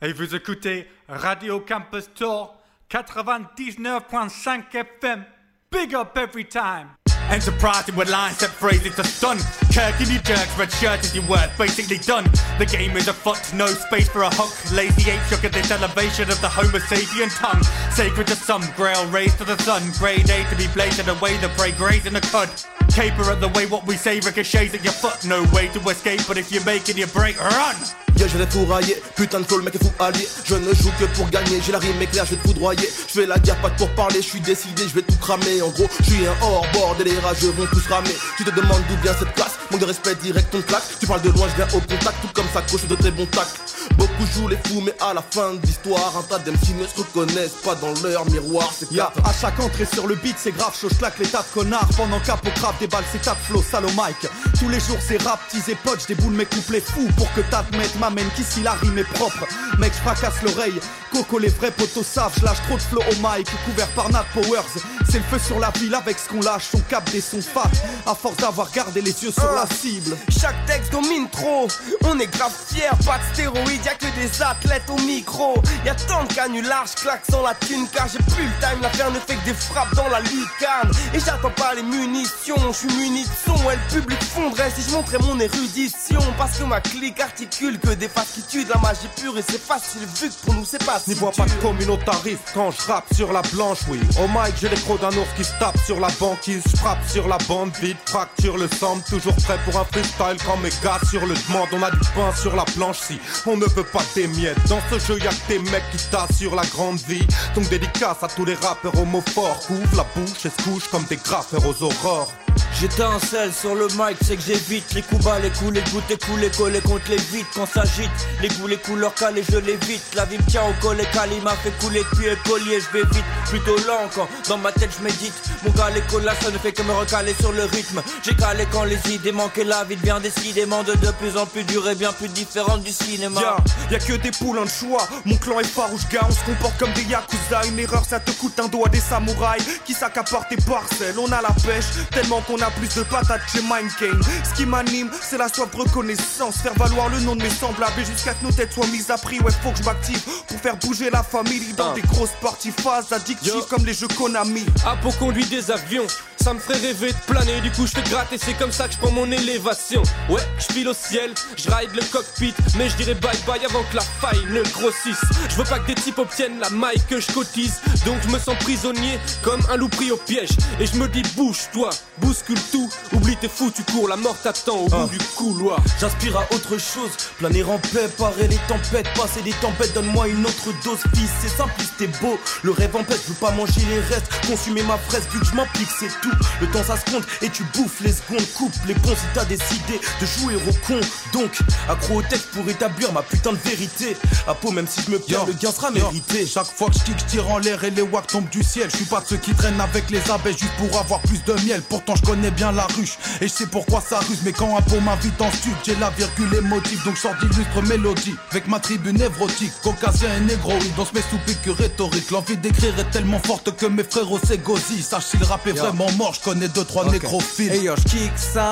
Et 0.00 0.12
vous 0.12 0.34
écoutez 0.34 0.86
Radio 1.08 1.60
Campus 1.60 2.08
Tour 2.14 2.54
99.5 2.90 4.74
FM. 4.74 5.24
Big 5.70 5.94
up 5.94 6.16
every 6.16 6.44
time. 6.44 6.88
Enterprising 7.30 7.96
with 7.96 8.10
lines 8.10 8.38
set 8.38 8.50
phrases 8.50 8.94
to 8.96 9.04
stun. 9.04 9.38
Kirky 9.72 10.22
jerks, 10.22 10.58
red 10.58 10.70
shirt 10.72 11.04
is 11.04 11.14
your 11.14 11.26
word, 11.26 11.50
basically 11.58 11.98
done. 11.98 12.24
The 12.58 12.66
game 12.66 12.96
is 12.96 13.08
a 13.08 13.12
fuck, 13.12 13.42
no 13.54 13.66
space 13.66 14.08
for 14.08 14.22
a 14.22 14.30
hunk. 14.34 14.52
Lazy 14.72 15.10
ape 15.10 15.22
shook 15.22 15.44
at 15.44 15.52
this 15.52 15.70
elevation 15.70 16.30
of 16.30 16.40
the 16.40 16.48
Homo 16.48 16.78
sapien 16.78 17.30
tongue. 17.38 17.62
Sacred 17.90 18.26
to 18.26 18.36
some, 18.36 18.62
grail 18.76 19.06
raised 19.10 19.38
to 19.38 19.44
the 19.44 19.56
sun. 19.58 19.82
Grade 19.98 20.28
A 20.30 20.44
to 20.50 20.56
be 20.56 20.66
bladed 20.74 21.08
away, 21.08 21.36
the 21.38 21.48
prey 21.56 21.72
grazing 21.72 22.12
the 22.12 22.20
cud. 22.20 22.50
Caper 22.92 23.30
at 23.30 23.40
the 23.40 23.48
way 23.48 23.66
what 23.66 23.86
we 23.86 23.96
say 23.96 24.20
ricochets 24.20 24.74
at 24.74 24.84
your 24.84 24.92
foot. 24.92 25.24
No 25.26 25.44
way 25.52 25.68
to 25.68 25.80
escape, 25.88 26.20
but 26.28 26.36
if 26.36 26.52
you're 26.52 26.64
making 26.64 26.98
your 26.98 27.08
break, 27.08 27.40
run! 27.40 28.01
Yeah, 28.16 28.28
je 28.28 28.38
vais 28.38 28.46
tout 28.46 28.64
railler, 28.66 28.96
putain 29.16 29.40
de 29.40 29.46
le 29.56 29.62
mec 29.62 29.74
est 29.74 29.82
fou 29.82 29.90
allié 29.98 30.26
Je 30.44 30.54
ne 30.54 30.72
joue 30.74 30.90
que 30.98 31.04
pour 31.16 31.28
gagner, 31.30 31.60
j'ai 31.64 31.72
la 31.72 31.78
rime 31.78 32.00
éclair, 32.00 32.24
je 32.24 32.30
vais 32.30 32.36
te 32.36 32.48
foudroyer 32.48 32.88
Je 33.08 33.20
fais 33.20 33.26
la 33.26 33.38
guerre 33.38 33.60
pas 33.60 33.70
pour 33.70 33.88
parler, 33.94 34.20
je 34.22 34.28
suis 34.28 34.40
décidé, 34.40 34.82
je 34.88 34.94
vais 34.94 35.02
tout 35.02 35.16
cramer 35.20 35.62
En 35.62 35.70
gros, 35.70 35.86
je 36.00 36.04
suis 36.04 36.26
un 36.26 36.34
hors 36.42 36.66
bord 36.72 36.96
et 37.00 37.04
les 37.04 37.18
rageux 37.18 37.50
vont 37.56 37.66
tous 37.66 37.86
ramer 37.88 38.14
Tu 38.36 38.44
te 38.44 38.50
demandes 38.50 38.82
d'où 38.88 38.96
vient 39.02 39.14
cette 39.18 39.34
classe? 39.34 39.52
Manque 39.72 39.80
de 39.80 39.86
respect 39.86 40.14
direct, 40.16 40.54
on 40.54 40.60
claque. 40.60 40.82
Tu 41.00 41.06
parles 41.06 41.22
de 41.22 41.30
loin, 41.30 41.46
je 41.48 41.56
viens 41.56 41.68
au 41.74 41.80
contact, 41.80 42.14
tout 42.20 42.28
comme 42.34 42.46
ça, 42.52 42.60
coche 42.70 42.86
de 42.86 42.94
très 42.94 43.10
bons 43.10 43.24
tacles. 43.26 43.58
Beaucoup 43.96 44.26
jouent 44.34 44.48
les 44.48 44.58
fous, 44.66 44.82
mais 44.84 44.94
à 45.00 45.14
la 45.14 45.22
fin 45.22 45.54
de 45.54 45.66
l'histoire, 45.66 46.12
un 46.18 46.22
tas 46.22 46.38
d'MC 46.40 46.74
ne 46.78 46.86
se 46.86 46.98
reconnaissent 46.98 47.56
pas 47.64 47.74
dans 47.76 47.94
leur 48.06 48.26
miroir. 48.30 48.70
C'est 48.78 48.90
yeah, 48.92 49.10
à 49.24 49.32
chaque 49.32 49.58
entrée 49.60 49.86
sur 49.86 50.06
le 50.06 50.14
beat, 50.16 50.36
c'est 50.36 50.52
grave, 50.52 50.76
chaud, 50.78 50.88
claque 50.98 51.18
les 51.18 51.26
tas 51.26 51.42
de 51.42 51.54
connards. 51.54 51.88
Pendant 51.96 52.20
capo 52.20 52.50
crap, 52.54 52.78
des 52.80 52.86
balles, 52.86 53.04
c'est 53.10 53.24
de 53.24 53.36
flow, 53.46 53.62
salo 53.62 53.88
Mike. 53.96 54.26
Tous 54.58 54.68
les 54.68 54.80
jours, 54.80 54.98
c'est 55.00 55.22
rap, 55.22 55.40
teasé 55.50 55.74
poche, 55.82 56.06
des 56.06 56.14
boules, 56.14 56.34
mes 56.34 56.44
couplets 56.44 56.82
fous. 56.82 57.08
Pour 57.16 57.32
que 57.32 57.40
t'admettes, 57.40 57.98
m'amène 58.02 58.28
qu'ici 58.34 58.62
la 58.62 58.72
rime 58.72 58.98
est 58.98 59.04
propre. 59.04 59.46
Mec, 59.78 59.92
fracasse 59.92 60.42
l'oreille. 60.42 60.80
Coco, 61.12 61.38
les 61.38 61.48
vrais 61.48 61.70
potos 61.70 62.04
savent, 62.04 62.32
lâche 62.42 62.62
trop 62.66 62.76
de 62.76 62.82
flow 62.82 63.00
au 63.00 63.14
mic, 63.16 63.46
couvert 63.64 63.88
par 63.88 64.10
Nat 64.10 64.24
Powers. 64.34 64.64
C'est 65.08 65.18
le 65.18 65.24
feu 65.24 65.38
sur 65.38 65.60
la 65.60 65.70
ville 65.70 65.94
avec 65.94 66.18
ce 66.18 66.28
qu'on 66.28 66.40
lâche, 66.40 66.68
son 66.72 66.80
cap 66.80 67.08
des 67.10 67.20
sons 67.20 67.42
fat. 67.42 67.70
À 68.06 68.14
force 68.14 68.36
d'avoir 68.38 68.70
gardé 68.72 69.02
les 69.02 69.22
yeux 69.22 69.30
sur 69.30 69.52
la 69.52 69.66
cible. 69.66 70.16
Chaque 70.30 70.66
texte 70.66 70.90
domine 70.90 71.28
trop, 71.30 71.68
on 72.04 72.18
est 72.18 72.26
grave 72.26 72.52
fiers, 72.66 72.88
pas 73.04 73.18
de 73.18 73.34
stéroïdes, 73.34 73.84
y'a 73.84 73.94
que 73.94 74.06
des 74.18 74.42
athlètes 74.42 74.88
au 74.88 74.98
micro. 75.02 75.54
Y'a 75.84 75.94
tant 75.94 76.24
de 76.24 76.32
canulars, 76.32 76.92
claque 76.96 77.22
sans 77.30 77.42
la 77.42 77.54
thune 77.54 77.86
car 77.92 78.08
j'ai 78.08 78.18
plus 78.34 78.44
le 78.44 78.52
time, 78.60 78.80
l'affaire 78.80 79.10
ne 79.10 79.20
fait 79.20 79.36
que 79.36 79.44
des 79.44 79.54
frappes 79.54 79.94
dans 79.94 80.08
la 80.08 80.20
lucarne. 80.20 80.90
Et 81.14 81.20
j'attends 81.20 81.50
pas 81.50 81.74
les 81.74 81.82
munitions, 81.82 82.56
je 82.72 82.78
suis 82.78 82.96
muni 82.96 83.22
de 83.22 83.30
son, 83.46 83.70
et 83.70 83.76
le 83.76 84.00
public 84.00 84.22
fondrait 84.22 84.72
si 84.74 84.82
je 84.88 84.90
montrais 84.90 85.18
mon 85.18 85.38
érudition. 85.38 86.20
Parce 86.38 86.58
que 86.58 86.64
ma 86.64 86.80
clique 86.80 87.20
articule 87.20 87.78
que 87.78 87.91
des 87.96 88.08
faces 88.08 88.32
qui 88.34 88.42
tuent 88.42 88.64
de 88.64 88.70
la 88.70 88.78
magie 88.78 89.08
pure 89.16 89.36
et 89.38 89.42
c'est 89.42 89.60
facile 89.60 90.02
vu 90.20 90.28
que 90.28 90.34
pour 90.44 90.54
nous 90.54 90.64
c'est 90.64 90.84
pas 90.84 91.00
N'y 91.06 91.14
vois 91.14 91.32
pas 91.32 91.44
de 91.44 91.52
communautariste 91.62 92.52
quand 92.54 92.70
je 92.70 92.86
rappe 92.86 93.12
sur 93.14 93.32
la 93.32 93.42
blanche, 93.42 93.80
oui. 93.88 93.98
Au 94.22 94.28
mic, 94.28 94.54
j'ai 94.60 94.68
les 94.68 94.76
crocs 94.76 95.00
d'un 95.00 95.08
ours 95.08 95.28
qui 95.36 95.44
se 95.44 95.52
tape 95.58 95.76
sur 95.84 95.98
la 96.00 96.08
banquise. 96.20 96.62
Je 96.70 96.76
frappe 96.76 97.04
sur 97.08 97.28
la 97.28 97.38
bande 97.48 97.72
vide, 97.80 97.96
fracture 98.06 98.56
le 98.56 98.68
sang, 98.68 98.98
toujours 99.08 99.34
prêt 99.36 99.58
pour 99.64 99.78
un 99.80 99.84
freestyle 99.84 100.36
quand 100.46 100.56
mes 100.58 100.70
gars 100.82 101.00
sur 101.08 101.26
le 101.26 101.34
demande. 101.34 101.68
On 101.72 101.82
a 101.82 101.90
du 101.90 101.98
pain 102.14 102.32
sur 102.40 102.54
la 102.54 102.64
planche 102.64 102.98
si 103.00 103.18
on 103.46 103.56
ne 103.56 103.66
veut 103.66 103.84
pas 103.84 104.02
des 104.14 104.26
miettes. 104.28 104.58
Dans 104.68 104.80
ce 104.90 104.98
jeu, 104.98 105.18
y'a 105.18 105.30
que 105.30 105.48
des 105.48 105.58
mecs 105.58 105.90
qui 105.90 105.98
sur 106.34 106.54
la 106.54 106.64
grande 106.66 106.98
vie. 107.08 107.26
Donc 107.54 107.68
dédicace 107.68 108.22
à 108.22 108.28
tous 108.28 108.44
les 108.44 108.54
rappeurs 108.54 108.98
homophores. 108.98 109.58
Couvre 109.66 109.96
la 109.96 110.06
bouche 110.14 110.46
et 110.46 110.50
se 110.50 110.62
couche 110.62 110.88
comme 110.88 111.04
des 111.04 111.16
graffeurs 111.16 111.66
aux 111.66 111.82
aurores. 111.82 112.32
J'étincelle 112.80 113.52
sur 113.52 113.74
le 113.74 113.86
mic, 113.88 114.16
c'est 114.22 114.36
que 114.36 114.42
j'évite 114.42 114.92
les 114.94 115.02
coups 115.02 115.24
bas, 115.24 115.38
les 115.38 115.50
coups, 115.50 115.72
les 115.72 115.82
gouttes, 115.92 116.08
les 116.08 116.18
coups, 116.18 116.40
les 116.72 116.80
contre 116.80 117.10
les 117.10 117.16
vides 117.16 117.46
quand 117.54 117.66
s'agite. 117.66 118.10
Les 118.40 118.48
goûts, 118.48 118.66
les 118.66 118.78
couleurs 118.78 119.14
calées, 119.14 119.44
je 119.48 119.58
l'évite. 119.58 120.02
La 120.14 120.24
vie 120.24 120.38
me 120.38 120.50
tient 120.50 120.62
au 120.64 120.72
collet 120.80 121.06
cali, 121.12 121.40
m'a 121.42 121.52
fait 121.52 121.72
couler 121.80 122.02
depuis 122.10 122.30
le 122.30 122.36
collier, 122.48 122.80
je 122.80 122.98
vais 122.98 123.04
vite, 123.12 123.24
plutôt 123.48 123.76
lent 123.86 124.08
quand 124.14 124.28
dans 124.48 124.58
ma 124.58 124.72
tête 124.72 124.90
je 124.98 125.04
médite. 125.04 125.34
Mon 125.64 125.72
les 125.94 126.00
colas, 126.02 126.34
ça 126.40 126.50
ne 126.50 126.58
fait 126.58 126.72
que 126.72 126.82
me 126.82 126.92
recaler 126.92 127.34
sur 127.38 127.52
le 127.52 127.64
rythme. 127.64 128.02
J'ai 128.22 128.34
calé 128.34 128.66
quand 128.72 128.84
les 128.84 128.98
idées 129.12 129.32
manquaient, 129.32 129.64
la 129.64 129.84
vie 129.84 129.96
devient 129.96 130.18
décidément 130.22 130.82
de 130.82 130.92
de 130.92 131.10
plus 131.12 131.36
en 131.36 131.46
plus 131.46 131.64
dure 131.64 131.88
et 131.88 131.94
bien 131.94 132.12
plus 132.12 132.28
différente 132.28 132.82
du 132.82 132.92
cinéma. 132.92 133.40
Y'a 133.40 133.56
y 133.90 133.94
a 133.96 133.98
que 133.98 134.12
des 134.14 134.30
poules 134.30 134.58
en 134.58 134.66
choix, 134.66 135.06
mon 135.24 135.36
clan 135.36 135.60
est 135.60 135.64
farouche, 135.64 136.06
gars, 136.10 136.26
on 136.28 136.32
se 136.32 136.44
comporte 136.44 136.78
comme 136.78 136.92
des 136.92 137.02
yakuza. 137.02 137.64
Une 137.66 137.78
erreur, 137.78 138.04
ça 138.04 138.20
te 138.20 138.30
coûte 138.32 138.58
un 138.60 138.68
doigt 138.68 138.88
des 138.88 139.00
samouraïs 139.00 139.64
qui 139.84 139.94
s'accaparent 139.94 140.48
tes 140.48 140.56
parcelles. 140.56 141.16
On 141.18 141.30
a 141.32 141.40
la 141.42 141.50
pêche, 141.64 141.86
tellement 142.10 142.41
qu'on 142.46 142.60
a 142.60 142.70
plus 142.70 142.94
de 142.94 143.02
patates 143.02 143.42
chez 143.50 143.60
Mindgame. 143.62 144.20
Ce 144.44 144.54
qui 144.54 144.66
m'anime, 144.66 145.10
c'est 145.20 145.38
la 145.38 145.48
soif 145.48 145.70
de 145.70 145.76
reconnaissance. 145.76 146.56
Faire 146.58 146.74
valoir 146.74 147.08
le 147.08 147.20
nom 147.20 147.36
de 147.36 147.42
mes 147.42 147.50
semblables 147.50 148.00
et 148.00 148.04
jusqu'à 148.04 148.34
que 148.34 148.44
nos 148.44 148.52
têtes 148.52 148.72
soient 148.72 148.86
mises 148.86 149.10
à 149.10 149.18
prix. 149.18 149.40
Ouais, 149.40 149.52
faut 149.62 149.70
que 149.70 149.78
je 149.78 149.84
m'active 149.84 150.20
pour 150.46 150.60
faire 150.60 150.76
bouger 150.76 151.10
la 151.10 151.22
famille 151.22 151.72
dans 151.76 151.90
ah. 151.90 151.94
des 151.94 152.02
grosses 152.02 152.36
parties 152.40 152.72
phases 152.72 153.12
addictives 153.12 153.66
comme 153.68 153.84
les 153.84 153.94
jeux 153.94 154.08
Konami. 154.08 154.64
Ah, 154.84 154.96
pour 155.02 155.16
conduire 155.18 155.48
des 155.48 155.70
avions, 155.70 156.06
ça 156.42 156.54
me 156.54 156.58
ferait 156.58 156.78
rêver 156.78 157.12
de 157.12 157.32
planer. 157.32 157.60
Du 157.60 157.70
coup, 157.70 157.86
je 157.86 157.92
fais 157.92 158.02
gratter, 158.02 158.38
c'est 158.38 158.54
comme 158.54 158.72
ça 158.72 158.88
que 158.88 158.94
je 158.94 158.98
prends 158.98 159.12
mon 159.12 159.30
élévation. 159.30 160.02
Ouais, 160.28 160.42
je 160.58 160.72
file 160.72 160.88
au 160.88 160.94
ciel, 160.94 161.32
je 161.56 161.70
ride 161.70 161.90
le 161.94 162.02
cockpit, 162.10 162.54
mais 162.76 162.88
je 162.88 162.96
dirais 162.96 163.14
bye 163.14 163.36
bye 163.46 163.64
avant 163.64 163.82
que 163.90 163.96
la 163.96 164.02
faille 164.02 164.44
ne 164.50 164.62
grossisse. 164.72 165.20
Je 165.48 165.56
veux 165.56 165.64
pas 165.64 165.78
que 165.78 165.86
des 165.86 165.94
types 165.94 166.18
obtiennent 166.18 166.58
la 166.58 166.70
maille 166.70 167.00
que 167.08 167.20
je 167.20 167.30
cotise, 167.32 167.80
donc 168.04 168.16
je 168.22 168.28
me 168.28 168.38
sens 168.38 168.56
prisonnier 168.60 169.18
comme 169.42 169.60
un 169.70 169.76
loup 169.76 169.88
pris 169.88 170.10
au 170.10 170.16
piège. 170.16 170.50
Et 170.80 170.86
je 170.86 170.96
me 170.96 171.08
dis, 171.08 171.22
bouge-toi, 171.36 171.90
bouscule 172.32 172.58
tout, 172.70 172.88
oublie 173.12 173.36
tes 173.36 173.48
fous, 173.48 173.70
tu 173.74 173.82
cours, 173.92 174.08
la 174.08 174.16
mort 174.16 174.36
t'attend 174.42 174.78
au 174.78 174.88
bout 174.88 174.96
ah. 174.96 175.06
du 175.06 175.18
couloir. 175.36 175.78
J'aspire 176.00 176.38
à 176.38 176.46
autre 176.54 176.78
chose, 176.78 177.10
planer 177.36 177.62
en 177.62 177.76
paix, 177.78 178.08
parer 178.16 178.48
les 178.48 178.58
tempêtes, 178.68 179.06
passer 179.14 179.42
des 179.42 179.52
tempêtes, 179.60 179.92
donne-moi 179.92 180.28
une 180.28 180.46
autre 180.46 180.70
dose, 180.82 181.00
fils, 181.14 181.28
c'est 181.42 181.54
simple, 181.54 181.74
c'est 181.98 182.06
beau. 182.22 182.38
Le 182.62 182.70
rêve 182.70 182.96
en 182.96 183.04
paix, 183.04 183.16
je 183.22 183.28
veux 183.28 183.38
pas 183.38 183.50
manger 183.50 183.82
les 183.86 184.00
restes, 184.00 184.30
consumer 184.48 184.82
ma 184.84 184.96
fraise, 184.96 185.24
vu 185.30 185.40
que 185.40 185.44
je 185.44 185.54
m'implique, 185.54 185.90
c'est 185.98 186.08
tout. 186.22 186.32
Le 186.62 186.66
temps 186.68 186.82
ça 186.82 186.96
se 186.96 187.04
compte 187.10 187.24
et 187.42 187.50
tu 187.50 187.64
bouffes 187.74 188.00
les 188.00 188.12
secondes, 188.12 188.46
coupe 188.56 188.72
les 188.86 188.94
ponts 188.94 189.14
si 189.14 189.26
t'as 189.34 189.44
décidé 189.44 190.00
de 190.18 190.26
jouer 190.26 190.54
au 190.54 190.72
con. 190.86 191.00
Donc, 191.34 191.58
accro 191.86 192.20
au 192.20 192.22
texte 192.22 192.48
pour 192.52 192.66
établir 192.70 193.12
ma 193.12 193.20
putain 193.20 193.52
de 193.52 193.58
vérité. 193.58 194.16
À 194.46 194.54
peau, 194.54 194.70
même 194.70 194.86
si 194.88 195.02
je 195.02 195.10
me 195.10 195.18
perds, 195.18 195.44
le 195.44 195.52
gain 195.52 195.70
sera 195.70 195.90
mérité. 195.90 196.46
Chaque 196.46 196.66
fois 196.66 196.88
que 196.88 196.94
je 196.94 197.04
kick, 197.04 197.18
je 197.18 197.24
tire 197.26 197.50
en 197.50 197.58
l'air 197.58 197.84
et 197.84 197.90
les 197.90 198.02
wacks 198.02 198.28
tombent 198.28 198.48
du 198.48 198.62
ciel. 198.62 198.88
Je 198.90 198.96
suis 198.96 199.04
pas 199.04 199.20
de 199.20 199.26
ceux 199.26 199.36
qui 199.36 199.52
traînent 199.54 199.80
avec 199.80 200.08
les 200.10 200.30
abeilles 200.30 200.56
juste 200.56 200.72
pour 200.78 200.98
avoir 200.98 201.20
plus 201.20 201.44
de 201.44 201.52
miel. 201.66 201.82
Pourtant, 201.82 202.14
je 202.22 202.30
connais 202.30 202.50
bien 202.50 202.72
la 202.72 202.86
ruche 202.86 203.18
et 203.40 203.48
je 203.48 203.52
sais 203.52 203.66
pourquoi 203.66 204.00
ça 204.00 204.20
ruse. 204.20 204.40
Mais 204.44 204.52
quand 204.52 204.76
un 204.76 204.82
pot 204.82 205.00
m'invite 205.00 205.40
en 205.40 205.50
sud, 205.50 205.72
j'ai 205.84 205.96
la 205.96 206.10
virgule 206.10 206.54
émotive. 206.54 207.02
Donc, 207.04 207.16
sors 207.16 207.34
d'illustre 207.36 207.82
mélodie 207.82 208.34
avec 208.50 208.68
ma 208.68 208.80
tribu 208.80 209.12
névrotique. 209.12 209.72
Caucasien 209.82 210.28
et 210.36 210.40
négroïde, 210.40 210.92
on 210.98 211.04
se 211.04 211.14
met 211.14 211.22
sous 211.22 211.38
pique 211.46 211.76
rhétorique. 211.76 212.30
L'envie 212.30 212.56
d'écrire 212.56 212.98
est 212.98 213.10
tellement 213.10 213.40
forte 213.40 213.76
que 213.76 213.86
mes 213.86 214.04
frères 214.04 214.26
s'égosillent. 214.46 215.02
Sache 215.02 215.24
si 215.26 215.36
le 215.38 215.44
rap 215.44 215.66
est 215.66 215.72
vraiment 215.72 216.10
mort, 216.12 216.34
je 216.34 216.40
connais 216.40 216.68
deux 216.68 216.84
trois 216.84 217.04
okay. 217.04 217.12
nécrophiles. 217.12 217.72
Et 217.72 217.82
yo, 217.82 217.94
je 217.96 218.02
kick 218.02 218.32
ça 218.36 218.70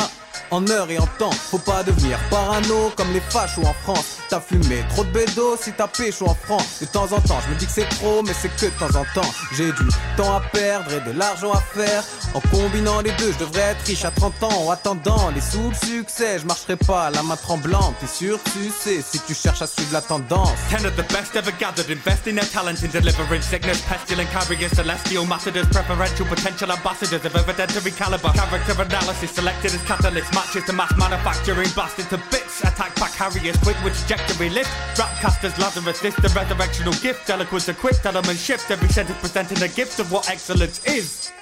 en 0.51 0.67
heure 0.69 0.91
et 0.91 0.99
en 0.99 1.07
temps. 1.19 1.31
Faut 1.31 1.59
pas 1.59 1.83
devenir 1.83 2.19
parano 2.31 2.93
comme 2.97 3.13
les 3.13 3.21
fachos 3.21 3.65
en 3.65 3.75
France. 3.83 4.19
T'as 4.29 4.41
fumé 4.41 4.85
trop 4.91 5.05
de 5.05 5.11
bédo 5.11 5.57
si 5.61 5.73
t'as 5.73 5.89
pécho 5.89 6.27
en 6.29 6.35
France. 6.35 6.81
De 6.81 6.87
temps 6.87 7.13
en 7.13 7.21
temps, 7.21 7.41
je 7.47 7.53
me 7.53 7.59
dis 7.59 7.67
que 7.67 7.73
c'est 7.73 7.89
trop, 7.89 8.23
mais 8.23 8.33
c'est 8.33 8.49
que 8.57 8.67
de 8.67 8.79
temps 8.79 8.99
en 8.99 9.05
temps. 9.15 9.29
J'ai 9.57 9.73
du 9.73 9.89
temps 10.17 10.37
à 10.37 10.41
perdre 10.41 10.93
et 10.93 11.01
de 11.01 11.19
l'argent 11.19 11.53
à 11.53 11.61
faire. 11.61 12.05
En 12.35 12.41
combinant 12.41 13.01
les 13.01 13.13
deux, 13.13 13.33
je 13.33 13.39
devrais 13.39 13.73
être 13.73 13.85
riche 13.87 14.05
à 14.05 14.11
30 14.11 14.43
ans. 14.45 14.67
En 14.67 14.71
attendant 14.71 15.31
les 15.35 15.41
sous 15.41 15.69
le 15.69 15.75
succès, 15.75 16.39
je 16.39 16.47
marcherai 16.47 16.77
pas 16.77 17.07
à 17.07 17.11
la 17.11 17.23
main 17.23 17.37
tremblante. 17.37 17.95
T'es 18.01 18.07
sûr, 18.07 18.39
tu 18.53 18.71
sais, 18.71 19.03
si 19.03 19.19
tu 19.21 19.35
cherches 19.35 19.63
à 19.63 19.67
suivre 19.67 19.93
la 19.93 20.01
tendance. 20.01 20.53
Ten 20.71 20.87
of 20.87 20.95
the 20.97 21.07
best 21.13 21.35
ever 21.35 21.53
gathered, 21.59 21.91
investing 21.91 22.37
their 22.37 22.49
talent 22.51 22.83
in 22.85 22.89
delivering 22.89 23.43
sickness, 23.43 23.81
pestilent 23.83 24.27
carriers, 24.31 24.69
celestial 24.69 25.27
masters, 25.27 25.67
preferential 25.73 26.27
potential 26.27 26.71
ambassadors 26.71 27.25
of 27.25 27.35
evidentiary 27.35 27.93
caliber. 27.93 28.31
Character 28.35 28.81
analysis 28.81 29.31
selected 29.31 29.75
as 29.75 29.83
matches 30.35 30.65
to 30.65 30.73
mass 30.73 30.97
manufacturing, 30.97 31.69
blasted 31.75 32.09
to 32.11 32.19
bits. 32.31 32.61
Attack 32.61 32.95
back 32.97 33.13
carriers, 33.13 33.57
quick 33.59 33.77
with 33.85 33.99
trajectory 33.99 34.51
lift. 34.51 34.71
Rapcasters, 34.97 35.59
Lazarus, 35.59 36.01
this 36.01 36.15
the 36.17 36.29
resurrectional 36.29 37.01
gift. 37.03 37.29
Eloquence 37.31 37.69
equipped, 37.69 38.05
element 38.05 38.39
shift. 38.39 38.71
Every 38.71 38.89
sentence 38.89 39.19
presenting 39.21 39.63
a 39.63 39.69
gift 39.69 39.99
of 39.99 40.11
what 40.13 40.31
excellence 40.31 40.85
is. 40.85 41.33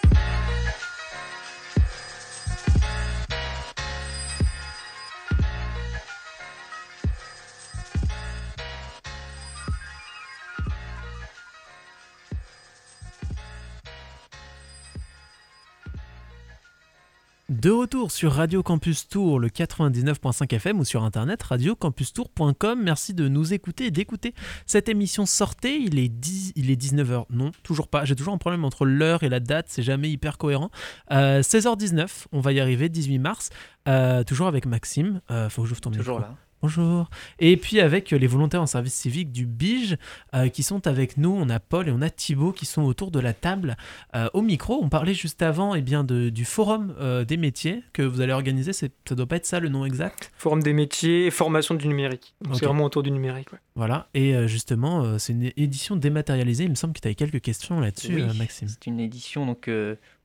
De 17.60 17.70
retour 17.70 18.12
sur 18.12 18.34
Radio 18.34 18.62
Campus 18.62 19.08
Tour, 19.08 19.40
le 19.40 19.48
99.5 19.48 20.54
FM 20.54 20.78
ou 20.78 20.84
sur 20.84 21.02
internet 21.02 21.42
radiocampustour.com. 21.42 22.80
Merci 22.80 23.14
de 23.14 23.26
nous 23.26 23.52
écouter 23.52 23.86
et 23.86 23.90
d'écouter 23.90 24.32
cette 24.64 24.88
émission. 24.88 25.26
Sortez, 25.26 25.74
il 25.74 25.98
est, 25.98 26.08
10, 26.08 26.52
il 26.54 26.70
est 26.70 26.80
19h. 26.80 27.24
Non, 27.30 27.50
toujours 27.64 27.88
pas. 27.88 28.04
J'ai 28.04 28.14
toujours 28.14 28.32
un 28.32 28.38
problème 28.38 28.64
entre 28.64 28.86
l'heure 28.86 29.24
et 29.24 29.28
la 29.28 29.40
date, 29.40 29.66
c'est 29.70 29.82
jamais 29.82 30.08
hyper 30.08 30.38
cohérent. 30.38 30.70
16h19, 31.10 31.98
euh, 31.98 32.06
on 32.30 32.38
va 32.38 32.52
y 32.52 32.60
arriver, 32.60 32.88
18 32.88 33.18
mars. 33.18 33.50
Euh, 33.88 34.22
toujours 34.22 34.46
avec 34.46 34.64
Maxime. 34.64 35.20
Euh, 35.32 35.48
faut 35.48 35.62
que 35.62 35.68
j'ouvre 35.68 35.80
ton 35.80 35.90
Toujours 35.90 36.20
là. 36.20 36.36
Bonjour. 36.60 37.08
Et 37.38 37.56
puis 37.56 37.78
avec 37.78 38.10
les 38.10 38.26
volontaires 38.26 38.60
en 38.60 38.66
service 38.66 38.94
civique 38.94 39.30
du 39.30 39.46
BIGE 39.46 39.96
euh, 40.34 40.48
qui 40.48 40.64
sont 40.64 40.88
avec 40.88 41.16
nous, 41.16 41.30
on 41.30 41.48
a 41.50 41.60
Paul 41.60 41.86
et 41.86 41.92
on 41.92 42.02
a 42.02 42.10
Thibaut 42.10 42.50
qui 42.50 42.66
sont 42.66 42.82
autour 42.82 43.12
de 43.12 43.20
la 43.20 43.32
table 43.32 43.76
euh, 44.16 44.28
au 44.34 44.42
micro. 44.42 44.80
On 44.82 44.88
parlait 44.88 45.14
juste 45.14 45.40
avant 45.40 45.76
et 45.76 45.78
eh 45.78 45.82
bien, 45.82 46.02
de, 46.02 46.30
du 46.30 46.44
forum 46.44 46.96
euh, 46.98 47.24
des 47.24 47.36
métiers 47.36 47.84
que 47.92 48.02
vous 48.02 48.20
allez 48.20 48.32
organiser. 48.32 48.72
Ça 48.72 48.88
doit 49.10 49.26
pas 49.26 49.36
être 49.36 49.46
ça 49.46 49.60
le 49.60 49.68
nom 49.68 49.84
exact 49.84 50.32
Forum 50.36 50.60
des 50.60 50.72
métiers 50.72 51.26
et 51.26 51.30
formation 51.30 51.76
du 51.76 51.86
numérique. 51.86 52.34
C'est 52.54 52.64
vraiment 52.64 52.84
autour 52.84 53.04
du 53.04 53.12
numérique. 53.12 53.50
Voilà. 53.76 54.08
Et 54.14 54.48
justement, 54.48 55.18
c'est 55.18 55.32
une 55.32 55.52
édition 55.56 55.94
dématérialisée. 55.94 56.64
Il 56.64 56.70
me 56.70 56.74
semble 56.74 56.92
que 56.92 57.00
tu 57.00 57.06
avais 57.06 57.14
quelques 57.14 57.40
questions 57.40 57.78
là-dessus, 57.78 58.24
Maxime. 58.36 58.66
C'est 58.66 58.86
une 58.86 58.98
édition 58.98 59.46
donc 59.46 59.70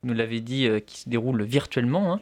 nous 0.03 0.13
l'avez 0.13 0.39
dit, 0.39 0.67
euh, 0.67 0.79
qui 0.79 1.01
se 1.01 1.09
déroule 1.09 1.43
virtuellement. 1.43 2.13
Hein. 2.13 2.21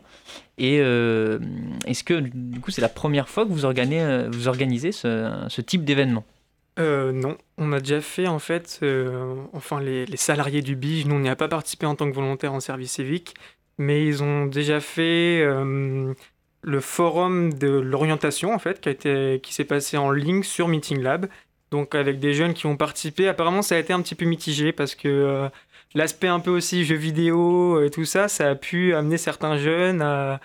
Et 0.57 0.79
euh, 0.79 1.39
est-ce 1.85 2.03
que 2.03 2.13
du 2.13 2.59
coup 2.59 2.71
c'est 2.71 2.81
la 2.81 2.89
première 2.89 3.29
fois 3.29 3.45
que 3.45 3.51
vous 3.51 3.65
organisez, 3.65 4.01
euh, 4.01 4.29
organisez 4.45 4.91
ce, 4.91 5.61
type 5.61 5.85
d'événement? 5.85 6.25
Non, 6.77 7.37
on 7.59 7.73
a 7.73 7.79
déjà 7.79 8.01
fait 8.01 8.27
en 8.27 8.39
fait, 8.39 8.83
enfin 9.53 9.79
les, 9.79 10.07
salariés 10.17 10.63
du 10.63 10.75
BIJ, 10.75 11.05
nous 11.05 11.15
on 11.15 11.19
n'y 11.19 11.29
a 11.29 11.35
pas 11.35 11.47
participé 11.47 11.85
en 11.85 11.93
tant 11.93 12.09
que 12.09 12.15
volontaire 12.15 12.53
en 12.53 12.59
service 12.59 12.93
civique, 12.93 13.35
mais 13.77 14.03
ils 14.03 14.23
ont 14.23 14.47
déjà 14.47 14.79
fait 14.79 15.43
le 15.43 16.79
forum 16.79 17.53
de 17.53 17.67
l'orientation 17.67 18.51
en 18.51 18.57
fait 18.57 18.81
qui 18.81 18.89
a 18.89 18.91
été 18.93 19.39
qui 19.43 19.53
s'est 19.53 19.65
passé 19.65 19.97
en 19.97 20.09
ligne 20.09 20.41
sur 20.41 20.67
Meeting 20.69 21.01
Lab. 21.01 21.27
Donc 21.69 21.93
avec 21.93 22.19
des 22.19 22.33
jeunes 22.33 22.55
qui 22.55 22.65
ont 22.65 22.77
participé. 22.77 23.27
Apparemment, 23.27 23.61
ça 23.61 23.75
a 23.75 23.77
été 23.77 23.93
un 23.93 24.01
petit 24.01 24.15
peu 24.15 24.25
mitigé 24.25 24.71
parce 24.71 24.95
que 24.95 25.49
l'aspect 25.93 26.27
un 26.27 26.39
peu 26.39 26.51
aussi 26.51 26.85
jeux 26.85 26.95
vidéo 26.95 27.83
et 27.83 27.89
tout 27.89 28.05
ça, 28.05 28.27
ça 28.27 28.49
a 28.49 28.55
pu 28.55 28.93
amener 28.93 29.17
certains 29.17 29.57
jeunes 29.57 30.01
à, 30.01 30.39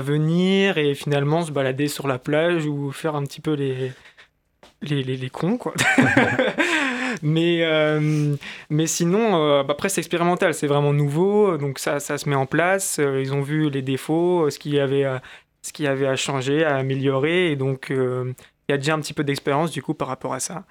venir 0.00 0.78
et 0.78 0.94
finalement 0.94 1.42
se 1.42 1.52
balader 1.52 1.86
sur 1.88 2.08
la 2.08 2.18
plage 2.18 2.66
ou 2.66 2.90
faire 2.90 3.14
un 3.14 3.22
petit 3.22 3.40
peu 3.40 3.52
les, 3.52 3.92
les, 4.82 5.02
les, 5.04 5.30
cons, 5.30 5.58
quoi. 5.58 5.74
mais, 7.22 7.60
euh, 7.62 8.34
mais 8.68 8.86
sinon, 8.86 9.36
euh, 9.36 9.62
après, 9.68 9.88
c'est 9.88 10.00
expérimental, 10.00 10.54
c'est 10.54 10.66
vraiment 10.66 10.92
nouveau, 10.92 11.56
donc 11.56 11.78
ça, 11.78 12.00
ça 12.00 12.18
se 12.18 12.28
met 12.28 12.34
en 12.34 12.46
place. 12.46 12.98
Euh, 12.98 13.20
ils 13.22 13.32
ont 13.32 13.42
vu 13.42 13.70
les 13.70 13.82
défauts, 13.82 14.50
ce 14.50 14.58
qu'il 14.58 14.74
y 14.74 14.80
avait 14.80 15.04
à, 15.04 15.22
ce 15.62 15.72
qu'il 15.72 15.84
y 15.84 15.88
avait 15.88 16.06
à 16.08 16.16
changer, 16.16 16.64
à 16.64 16.76
améliorer, 16.76 17.52
et 17.52 17.56
donc 17.56 17.86
il 17.90 18.34
y 18.68 18.72
a 18.72 18.76
déjà 18.78 18.94
un 18.94 19.00
petit 19.00 19.14
peu 19.14 19.24
d'expérience 19.24 19.70
du 19.70 19.82
coup 19.82 19.94
par 19.94 20.08
rapport 20.08 20.34
à 20.34 20.40
ça. 20.40 20.64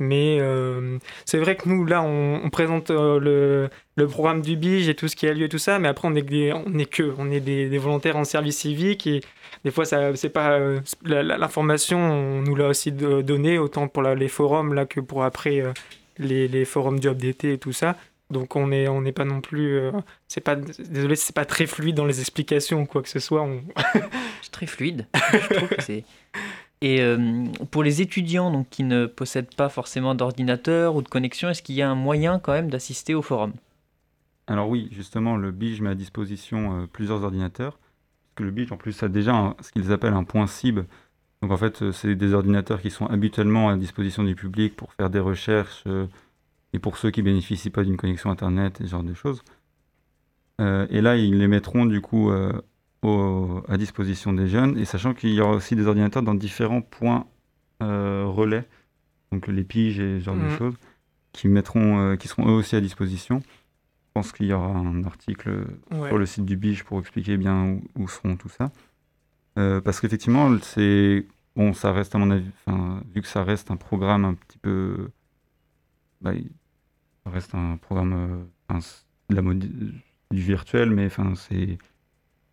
Mais 0.00 0.38
euh, 0.40 0.98
c'est 1.26 1.36
vrai 1.36 1.56
que 1.56 1.68
nous, 1.68 1.84
là, 1.84 2.02
on, 2.02 2.48
présente 2.48 2.90
euh, 2.90 3.68
le, 3.96 4.06
programme 4.08 4.40
du 4.40 4.56
BIGE 4.56 4.88
et 4.88 4.94
tout 4.94 5.08
ce 5.08 5.14
qui 5.14 5.28
a 5.28 5.34
lieu 5.34 5.44
et 5.44 5.48
tout 5.50 5.58
ça, 5.58 5.78
mais 5.78 5.88
après, 5.88 6.08
on 6.08 6.14
est, 6.16 6.52
on 6.52 6.78
est 6.78 6.86
que, 6.86 7.14
on 7.18 7.30
est 7.30 7.40
des, 7.40 7.68
des, 7.68 7.78
volontaires 7.78 8.16
en 8.16 8.24
service 8.24 8.56
civique 8.56 9.06
et 9.06 9.20
des 9.62 9.70
fois, 9.70 9.84
c'est 9.84 10.30
pas 10.30 10.52
euh, 10.52 10.80
l'information, 11.04 11.98
on 11.98 12.40
nous 12.40 12.56
l'a 12.56 12.68
aussi 12.68 12.92
donnée, 12.92 13.58
autant 13.58 13.88
pour 13.88 14.02
les 14.02 14.28
forums 14.28 14.72
là 14.72 14.86
que 14.86 15.00
pour 15.00 15.22
après 15.22 15.62
les, 16.16 16.64
forums 16.64 17.00
job 17.00 17.18
d'été 17.18 17.52
et 17.52 17.58
tout 17.58 17.74
ça. 17.74 17.96
Donc 18.30 18.56
on 18.56 18.68
n'est 18.68 18.88
on 18.88 19.02
n'est 19.02 19.12
pas 19.12 19.24
non 19.24 19.40
plus, 19.40 19.80
c'est 20.28 20.40
pas, 20.40 20.54
désolé, 20.56 21.16
c'est 21.16 21.34
pas 21.34 21.44
très 21.44 21.66
fluide 21.66 21.96
dans 21.96 22.06
les 22.06 22.20
explications 22.20 22.82
ou 22.82 22.86
quoi 22.86 23.02
que 23.02 23.08
ce 23.08 23.18
soit. 23.18 23.46
C'est 24.40 24.50
très 24.52 24.66
fluide. 24.66 25.06
Je 25.32 25.54
trouve 25.54 25.68
que 25.68 25.82
c'est 25.82 26.04
et 26.80 27.02
euh, 27.02 27.44
pour 27.70 27.82
les 27.82 28.00
étudiants 28.00 28.50
donc, 28.50 28.68
qui 28.70 28.84
ne 28.84 29.06
possèdent 29.06 29.54
pas 29.54 29.68
forcément 29.68 30.14
d'ordinateur 30.14 30.96
ou 30.96 31.02
de 31.02 31.08
connexion, 31.08 31.50
est-ce 31.50 31.62
qu'il 31.62 31.74
y 31.74 31.82
a 31.82 31.90
un 31.90 31.94
moyen 31.94 32.38
quand 32.38 32.52
même 32.52 32.70
d'assister 32.70 33.14
au 33.14 33.22
forum? 33.22 33.52
Alors 34.46 34.68
oui, 34.68 34.88
justement, 34.90 35.36
le 35.36 35.50
BIJ 35.52 35.82
met 35.82 35.90
à 35.90 35.94
disposition 35.94 36.80
euh, 36.80 36.86
plusieurs 36.86 37.22
ordinateurs. 37.22 37.72
Parce 37.72 38.34
que 38.36 38.42
le 38.44 38.50
BIJ, 38.50 38.72
en 38.72 38.76
plus, 38.78 39.02
a 39.02 39.08
déjà 39.08 39.54
ce 39.60 39.72
qu'ils 39.72 39.92
appellent 39.92 40.14
un 40.14 40.24
point 40.24 40.46
cible. 40.46 40.86
Donc 41.42 41.52
en 41.52 41.56
fait, 41.58 41.82
euh, 41.82 41.92
c'est 41.92 42.14
des 42.14 42.32
ordinateurs 42.32 42.80
qui 42.80 42.90
sont 42.90 43.06
habituellement 43.06 43.68
à 43.68 43.76
disposition 43.76 44.24
du 44.24 44.34
public 44.34 44.74
pour 44.74 44.94
faire 44.94 45.10
des 45.10 45.20
recherches 45.20 45.84
et 46.72 46.78
pour 46.78 46.96
ceux 46.96 47.10
qui 47.10 47.20
bénéficient 47.20 47.70
pas 47.70 47.84
d'une 47.84 47.96
connexion 47.96 48.30
Internet 48.30 48.80
et 48.80 48.84
ce 48.84 48.90
genre 48.90 49.02
de 49.02 49.14
choses. 49.14 49.42
et 50.60 51.00
là, 51.00 51.16
ils 51.16 51.38
les 51.38 51.48
mettront 51.48 51.86
du 51.86 52.00
coup 52.00 52.30
à 53.02 53.76
disposition 53.78 54.32
des 54.32 54.46
jeunes, 54.46 54.76
et 54.78 54.84
sachant 54.84 55.14
qu'il 55.14 55.30
y 55.30 55.40
aura 55.40 55.52
aussi 55.52 55.74
des 55.74 55.86
ordinateurs 55.86 56.22
dans 56.22 56.34
différents 56.34 56.82
points 56.82 57.26
euh, 57.82 58.24
relais, 58.26 58.68
donc 59.32 59.46
les 59.46 59.64
piges 59.64 60.00
et 60.00 60.18
ce 60.18 60.24
genre 60.24 60.36
de 60.36 60.42
mhm. 60.42 60.58
choses, 60.58 60.74
qui, 61.32 61.48
mettront, 61.48 61.98
euh, 61.98 62.16
qui 62.16 62.28
seront 62.28 62.46
eux 62.48 62.52
aussi 62.52 62.76
à 62.76 62.80
disposition. 62.80 63.40
Je 63.40 64.12
pense 64.12 64.32
qu'il 64.32 64.46
y 64.46 64.52
aura 64.52 64.68
un 64.68 65.04
article 65.04 65.66
sur 65.90 66.18
le 66.18 66.26
site 66.26 66.44
du 66.44 66.56
BIGE 66.56 66.84
pour 66.84 66.98
expliquer 66.98 67.36
bien 67.36 67.78
où, 67.96 68.08
seront 68.08 68.36
tout 68.36 68.48
ça. 68.48 68.70
Euh, 69.56 69.80
parce 69.80 70.00
qu'effectivement, 70.00 70.50
c'est 70.62 71.26
bon, 71.56 71.72
ça 71.72 71.92
reste 71.92 72.14
à 72.14 72.18
mon 72.18 72.30
avis, 72.30 72.50
vu 73.14 73.22
que 73.22 73.28
ça 73.28 73.44
reste 73.44 73.70
un 73.70 73.76
programme 73.76 74.24
un 74.24 74.34
petit 74.34 74.58
peu, 74.58 75.10
bah, 76.20 76.32
ça 77.24 77.30
reste 77.30 77.54
un 77.54 77.76
programme 77.76 78.46
de 78.68 79.34
la 79.34 79.42
mode, 79.42 79.60
du 80.30 80.42
virtuel, 80.42 80.90
mais 80.90 81.06
enfin 81.06 81.34
c'est 81.34 81.78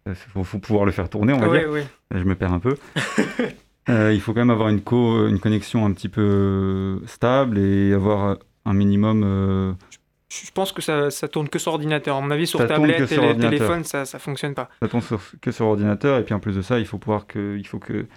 il 0.10 0.44
faut, 0.44 0.60
pouvoir 0.60 0.86
le 0.86 0.92
faire 0.92 1.10
tourner, 1.10 1.34
on 1.34 1.40
va 1.40 1.58
dire. 1.58 1.70
Je 2.12 2.24
me 2.24 2.36
perds 2.36 2.54
un 2.54 2.60
peu. 2.60 2.76
Euh, 3.90 4.12
il 4.14 4.20
faut 4.20 4.34
quand 4.34 4.42
même 4.42 4.50
avoir 4.50 4.68
une, 4.68 4.82
co 4.82 5.28
une 5.28 5.40
connexion 5.40 5.86
un 5.86 5.94
petit 5.94 6.10
peu 6.10 7.02
stable 7.06 7.58
et 7.58 7.94
avoir 7.94 8.38
un 8.66 8.74
minimum. 8.74 9.24
Euh, 9.26 9.74
je 10.30 10.52
pense 10.52 10.74
que 10.74 10.82
ça, 10.82 11.10
ça, 11.10 11.30
tourne 11.30 11.48
que 11.48 11.58
sur 11.58 11.72
ordinateur. 11.72 12.18
À 12.18 12.22
mon 12.22 12.32
avis, 12.32 12.48
sur 12.48 12.66
tablette 12.68 13.10
et 13.10 13.38
téléphone, 13.38 13.86
ça 13.86 14.02
ne 14.02 14.20
fonctionne 14.20 14.56
pas. 14.56 14.70
Ça 14.82 14.90
tourne 14.90 15.04
que 15.42 15.52
sur 15.52 15.68
ordinateur. 15.68 16.20
Et 16.20 16.24
puis 16.24 16.34
en 16.34 16.40
plus 16.40 16.56
de 16.56 16.62
ça, 16.62 16.80
il 16.80 16.86
faut 16.86 16.98
pouvoir 16.98 17.28
que. 17.28 17.56
Il 17.58 17.66
faut 17.66 17.80
que. 17.80 18.08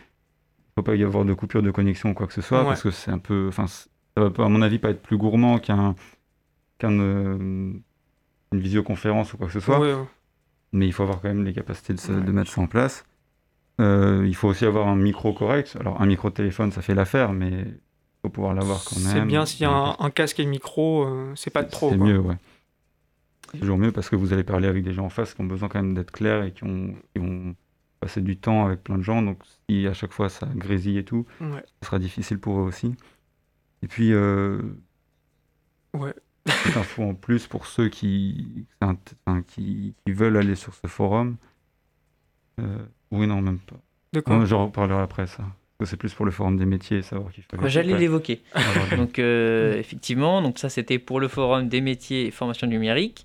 faut 0.75 0.83
pas 0.83 0.97
y 0.97 1.05
avoir 1.05 1.25
de 1.25 1.35
coupure 1.35 1.63
de 1.63 1.71
connexion 1.71 2.11
ou 2.11 2.15
quoi 2.15 2.27
que 2.27 2.35
ce 2.35 2.43
soit. 2.43 2.65
Parce 2.65 2.83
que 2.83 2.91
c'est 2.91 3.13
un 3.13 3.19
peu. 3.19 3.47
Enfin, 3.49 3.69
ça 3.69 3.87
va 4.17 4.31
pas, 4.31 4.47
à 4.47 4.49
mon 4.49 4.63
avis, 4.63 4.81
pas 4.81 4.91
être 4.91 5.03
plus 5.03 5.19
gourmand 5.19 5.59
qu'un. 5.59 5.95
qu'un. 6.79 6.99
Euh, 6.99 7.73
une 8.53 8.59
visioconférence 8.59 9.33
ou 9.33 9.37
quoi 9.37 9.47
que 9.47 9.53
ce 9.53 9.61
soit 9.61 9.79
mais 10.73 10.87
il 10.87 10.93
faut 10.93 11.03
avoir 11.03 11.21
quand 11.21 11.29
même 11.29 11.45
les 11.45 11.53
capacités 11.53 11.95
de, 11.95 12.33
mettre 12.33 12.51
ça 12.51 12.61
en 12.61 12.67
place. 12.67 13.05
Euh, 13.81 14.25
il 14.27 14.35
faut 14.35 14.49
aussi 14.49 14.65
avoir 14.65 14.89
un 14.89 14.97
micro 14.97 15.33
correct. 15.33 15.77
Alors, 15.81 16.01
un 16.01 16.07
micro 16.07 16.29
de 16.31 16.35
téléphone, 16.35 16.71
ça 16.71 16.83
fait 16.83 16.95
l'affaire, 16.95 17.33
mais 17.33 17.51
il 17.51 18.21
faut 18.23 18.29
pouvoir 18.29 18.55
l'avoir 18.55 18.85
quand 18.85 18.97
même. 19.01 19.13
C'est 19.13 19.25
bien 19.25 19.47
s'il 19.47 19.63
y 19.63 19.65
a 19.65 19.97
un, 19.99 20.11
casque 20.11 20.39
et 20.39 20.47
micro, 20.47 21.05
euh, 21.05 21.33
c'est 21.35 21.51
pas 21.51 21.63
de 21.63 21.71
trop. 21.71 21.91
C'est 21.91 21.97
mieux, 21.97 22.19
ouais. 22.19 22.37
C'est 23.53 23.59
toujours 23.59 23.79
mieux 23.79 23.91
parce 23.91 24.09
que 24.09 24.17
vous 24.17 24.33
allez 24.33 24.45
parler 24.45 24.69
avec 24.69 24.85
des 24.85 24.93
gens 24.93 25.07
en 25.07 25.11
face 25.11 25.35
qui 25.35 25.41
ont 25.41 25.47
besoin 25.47 25.69
quand 25.69 25.83
même 25.83 25.95
d'être 25.95 26.13
clairs 26.13 26.45
et 26.45 26.53
qui 26.53 26.65
ont, 26.65 26.95
qui 27.15 27.21
ont, 27.21 27.55
passé 27.99 28.23
du 28.23 28.39
temps 28.39 28.67
avec 28.67 28.83
plein 28.83 28.97
de 28.97 29.03
gens. 29.03 29.21
Donc, 29.21 29.43
si 29.69 29.87
à 29.87 29.93
chaque 29.93 30.13
fois 30.13 30.31
ça 30.31 30.49
grésille 30.55 30.97
et 30.97 31.05
tout, 31.05 31.27
ce 31.41 31.87
sera 31.87 31.99
difficile 31.99 32.39
pour 32.39 32.59
eux 32.59 32.63
aussi. 32.63 32.95
Et 33.83 33.89
puis, 33.89 34.13
euh, 34.13 34.61
ouais 35.95 36.15
info 36.77 37.03
en 37.03 37.15
plus 37.15 37.47
pour 37.47 37.67
ceux 37.67 37.89
qui, 37.89 38.67
qui, 39.47 39.95
qui, 40.05 40.13
veulent 40.13 40.37
aller 40.37 40.55
sur 40.55 40.75
ce 40.75 40.87
forum. 40.87 41.37
Euh, 42.61 42.79
oui, 43.11 43.27
non, 43.27 43.41
même 43.41 43.59
pas. 43.59 43.77
De 44.13 44.21
quoi 44.21 44.45
J'en 44.45 44.67
reparlerai 44.67 45.03
après 45.03 45.27
ça. 45.27 45.45
C'est 45.85 45.97
plus 45.97 46.13
pour 46.13 46.27
le 46.27 46.31
forum 46.31 46.59
des 46.59 46.67
métiers, 46.67 47.01
savoir 47.01 47.33
qu'il 47.33 47.43
faut. 47.45 47.57
J'allais 47.67 47.97
l'évoquer. 47.97 48.43
Ah, 48.55 48.97
donc, 48.97 49.19
euh, 49.19 49.79
effectivement, 49.79 50.43
donc 50.43 50.59
ça 50.59 50.69
c'était 50.69 50.99
pour 50.99 51.21
le 51.21 51.29
forum 51.29 51.69
des 51.69 51.81
métiers 51.81 52.27
et 52.27 52.31
formation 52.31 52.67
numérique. 52.67 53.25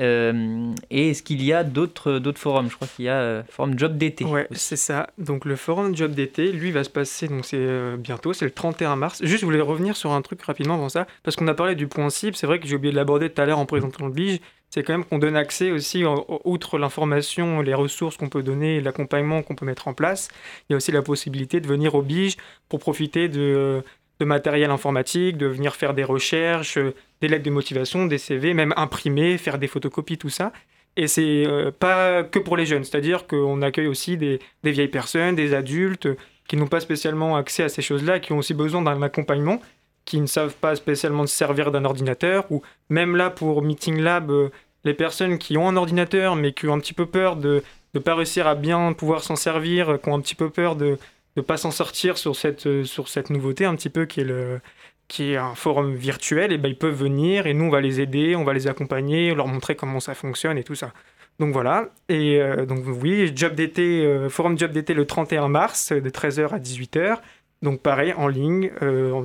Euh, 0.00 0.72
et 0.90 1.10
est-ce 1.10 1.22
qu'il 1.22 1.42
y 1.42 1.52
a 1.52 1.62
d'autres 1.64 2.20
forums? 2.36 2.68
Je 2.68 2.76
crois 2.76 2.88
qu'il 2.88 3.04
y 3.04 3.08
a 3.08 3.20
euh, 3.20 3.42
forum 3.48 3.78
job 3.78 3.96
d'été. 3.96 4.24
Ouais, 4.24 4.46
c'est 4.52 4.76
ça. 4.76 5.10
Donc 5.18 5.44
le 5.44 5.56
forum 5.56 5.96
job 5.96 6.12
d'été, 6.12 6.50
lui, 6.52 6.70
va 6.72 6.84
se 6.84 6.90
passer 6.90 7.28
donc 7.28 7.44
c'est 7.44 7.56
euh, 7.58 7.96
bientôt, 7.96 8.32
c'est 8.32 8.44
le 8.44 8.50
31 8.50 8.96
mars. 8.96 9.20
Juste, 9.22 9.40
je 9.40 9.44
voulais 9.46 9.60
revenir 9.60 9.96
sur 9.96 10.12
un 10.12 10.22
truc 10.22 10.42
rapidement 10.42 10.74
avant 10.74 10.88
ça, 10.88 11.06
parce 11.22 11.36
qu'on 11.36 11.48
a 11.48 11.54
parlé 11.54 11.74
du 11.74 11.86
point 11.86 12.10
cible. 12.10 12.36
C'est 12.36 12.46
vrai 12.46 12.58
que 12.58 12.66
j'ai 12.66 12.76
oublié 12.76 12.92
de 12.92 12.96
l'aborder 12.96 13.30
tout 13.30 13.40
à 13.40 13.46
l'heure 13.46 13.58
en 13.58 13.66
présentant 13.66 14.06
le 14.06 14.12
BIGE. 14.12 14.40
C'est 14.70 14.82
quand 14.82 14.94
même 14.94 15.04
qu'on 15.04 15.18
donne 15.18 15.36
accès 15.36 15.70
aussi, 15.70 16.02
outre 16.42 16.78
l'information, 16.78 17.60
les 17.60 17.74
ressources 17.74 18.16
qu'on 18.16 18.28
peut 18.28 18.42
donner, 18.42 18.80
l'accompagnement 18.80 19.40
qu'on 19.42 19.54
peut 19.54 19.66
mettre 19.66 19.86
en 19.86 19.94
place, 19.94 20.30
il 20.68 20.72
y 20.72 20.74
a 20.74 20.76
aussi 20.76 20.90
la 20.90 21.02
possibilité 21.02 21.60
de 21.60 21.68
venir 21.68 21.94
au 21.94 22.02
BIGE 22.02 22.36
pour 22.68 22.80
profiter 22.80 23.28
de 23.28 23.84
de 24.20 24.24
matériel 24.24 24.70
informatique, 24.70 25.36
de 25.36 25.46
venir 25.46 25.74
faire 25.74 25.94
des 25.94 26.04
recherches, 26.04 26.78
euh, 26.78 26.94
des 27.20 27.28
lettres 27.28 27.44
de 27.44 27.50
motivation, 27.50 28.06
des 28.06 28.18
CV, 28.18 28.54
même 28.54 28.74
imprimer, 28.76 29.38
faire 29.38 29.58
des 29.58 29.66
photocopies, 29.66 30.18
tout 30.18 30.30
ça. 30.30 30.52
Et 30.96 31.08
c'est 31.08 31.44
euh, 31.46 31.70
pas 31.72 32.22
que 32.22 32.38
pour 32.38 32.56
les 32.56 32.66
jeunes, 32.66 32.84
c'est-à-dire 32.84 33.26
qu'on 33.26 33.62
accueille 33.62 33.88
aussi 33.88 34.16
des, 34.16 34.40
vieilles 34.62 34.88
personnes, 34.88 35.34
des 35.34 35.54
adultes 35.54 36.08
qui 36.46 36.56
n'ont 36.56 36.66
pas 36.66 36.80
spécialement 36.80 37.36
accès 37.36 37.64
à 37.64 37.68
ces 37.68 37.82
choses-là, 37.82 38.20
qui 38.20 38.32
ont 38.32 38.38
aussi 38.38 38.54
besoin 38.54 38.82
d'un 38.82 39.02
accompagnement, 39.02 39.60
qui 40.04 40.20
ne 40.20 40.26
savent 40.26 40.54
pas 40.54 40.76
spécialement 40.76 41.26
se 41.26 41.34
servir 41.34 41.72
d'un 41.72 41.84
ordinateur, 41.84 42.44
ou 42.50 42.62
même 42.90 43.16
là 43.16 43.30
pour 43.30 43.62
Meeting 43.62 44.00
Lab, 44.00 44.30
euh, 44.30 44.50
les 44.84 44.94
personnes 44.94 45.38
qui 45.38 45.56
ont 45.56 45.66
un 45.68 45.76
ordinateur 45.76 46.36
mais 46.36 46.52
qui 46.52 46.68
ont 46.68 46.74
un 46.74 46.78
petit 46.78 46.92
peu 46.92 47.06
peur 47.06 47.36
de 47.36 47.62
ne 47.94 48.00
pas 48.00 48.14
réussir 48.14 48.46
à 48.46 48.54
bien 48.54 48.92
pouvoir 48.92 49.22
s'en 49.24 49.36
servir, 49.36 49.98
qui 50.00 50.08
ont 50.08 50.14
un 50.14 50.20
petit 50.20 50.34
peu 50.34 50.50
peur 50.50 50.76
de, 50.76 50.98
de 51.36 51.40
pas 51.40 51.56
s'en 51.56 51.70
sortir 51.70 52.18
sur 52.18 52.36
cette, 52.36 52.66
euh, 52.66 52.84
sur 52.84 53.08
cette 53.08 53.30
nouveauté 53.30 53.64
un 53.64 53.74
petit 53.74 53.90
peu 53.90 54.06
qui 54.06 54.20
est, 54.20 54.24
le, 54.24 54.60
qui 55.08 55.32
est 55.32 55.36
un 55.36 55.54
forum 55.54 55.94
virtuel, 55.94 56.52
et 56.52 56.58
ben 56.58 56.68
ils 56.68 56.78
peuvent 56.78 56.94
venir 56.94 57.46
et 57.46 57.54
nous 57.54 57.64
on 57.64 57.70
va 57.70 57.80
les 57.80 58.00
aider, 58.00 58.36
on 58.36 58.44
va 58.44 58.52
les 58.52 58.66
accompagner, 58.66 59.34
leur 59.34 59.48
montrer 59.48 59.74
comment 59.74 60.00
ça 60.00 60.14
fonctionne 60.14 60.58
et 60.58 60.64
tout 60.64 60.74
ça. 60.74 60.92
Donc 61.40 61.52
voilà, 61.52 61.88
et 62.08 62.40
euh, 62.40 62.64
donc 62.64 62.84
oui, 62.86 63.32
job 63.34 63.54
d'été, 63.54 64.04
euh, 64.04 64.28
forum 64.28 64.56
job 64.56 64.70
d'été 64.70 64.94
le 64.94 65.04
31 65.04 65.48
mars 65.48 65.92
de 65.92 66.08
13h 66.08 66.50
à 66.50 66.58
18h. 66.58 67.18
Donc 67.62 67.80
pareil, 67.80 68.12
en 68.12 68.28
ligne, 68.28 68.70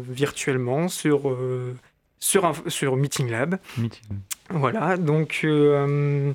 virtuellement, 0.08 0.88
sur, 0.88 1.38
sur, 2.19 2.54
sur 2.67 2.95
Meeting 2.95 3.30
Lab. 3.30 3.58
Voilà, 4.50 4.95
donc 4.95 5.39
ce 5.43 6.34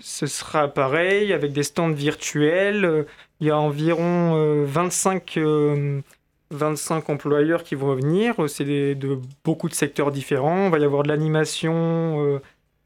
sera 0.00 0.68
pareil, 0.68 1.32
avec 1.32 1.52
des 1.52 1.64
stands 1.64 1.90
virtuels. 1.90 3.04
Il 3.40 3.46
y 3.46 3.50
a 3.50 3.58
environ 3.58 4.64
25, 4.64 5.36
euh, 5.36 6.00
25 6.50 7.08
euh, 7.10 7.12
employeurs 7.12 7.62
qui 7.62 7.74
vont 7.74 7.94
venir. 7.94 8.34
C'est 8.48 8.94
de 8.94 9.18
beaucoup 9.44 9.68
de 9.68 9.74
secteurs 9.74 10.10
différents. 10.10 10.66
Il 10.66 10.70
va 10.70 10.78
y 10.78 10.84
avoir 10.84 11.02
de 11.02 11.08
l'animation 11.08 12.24
euh, 12.24 12.38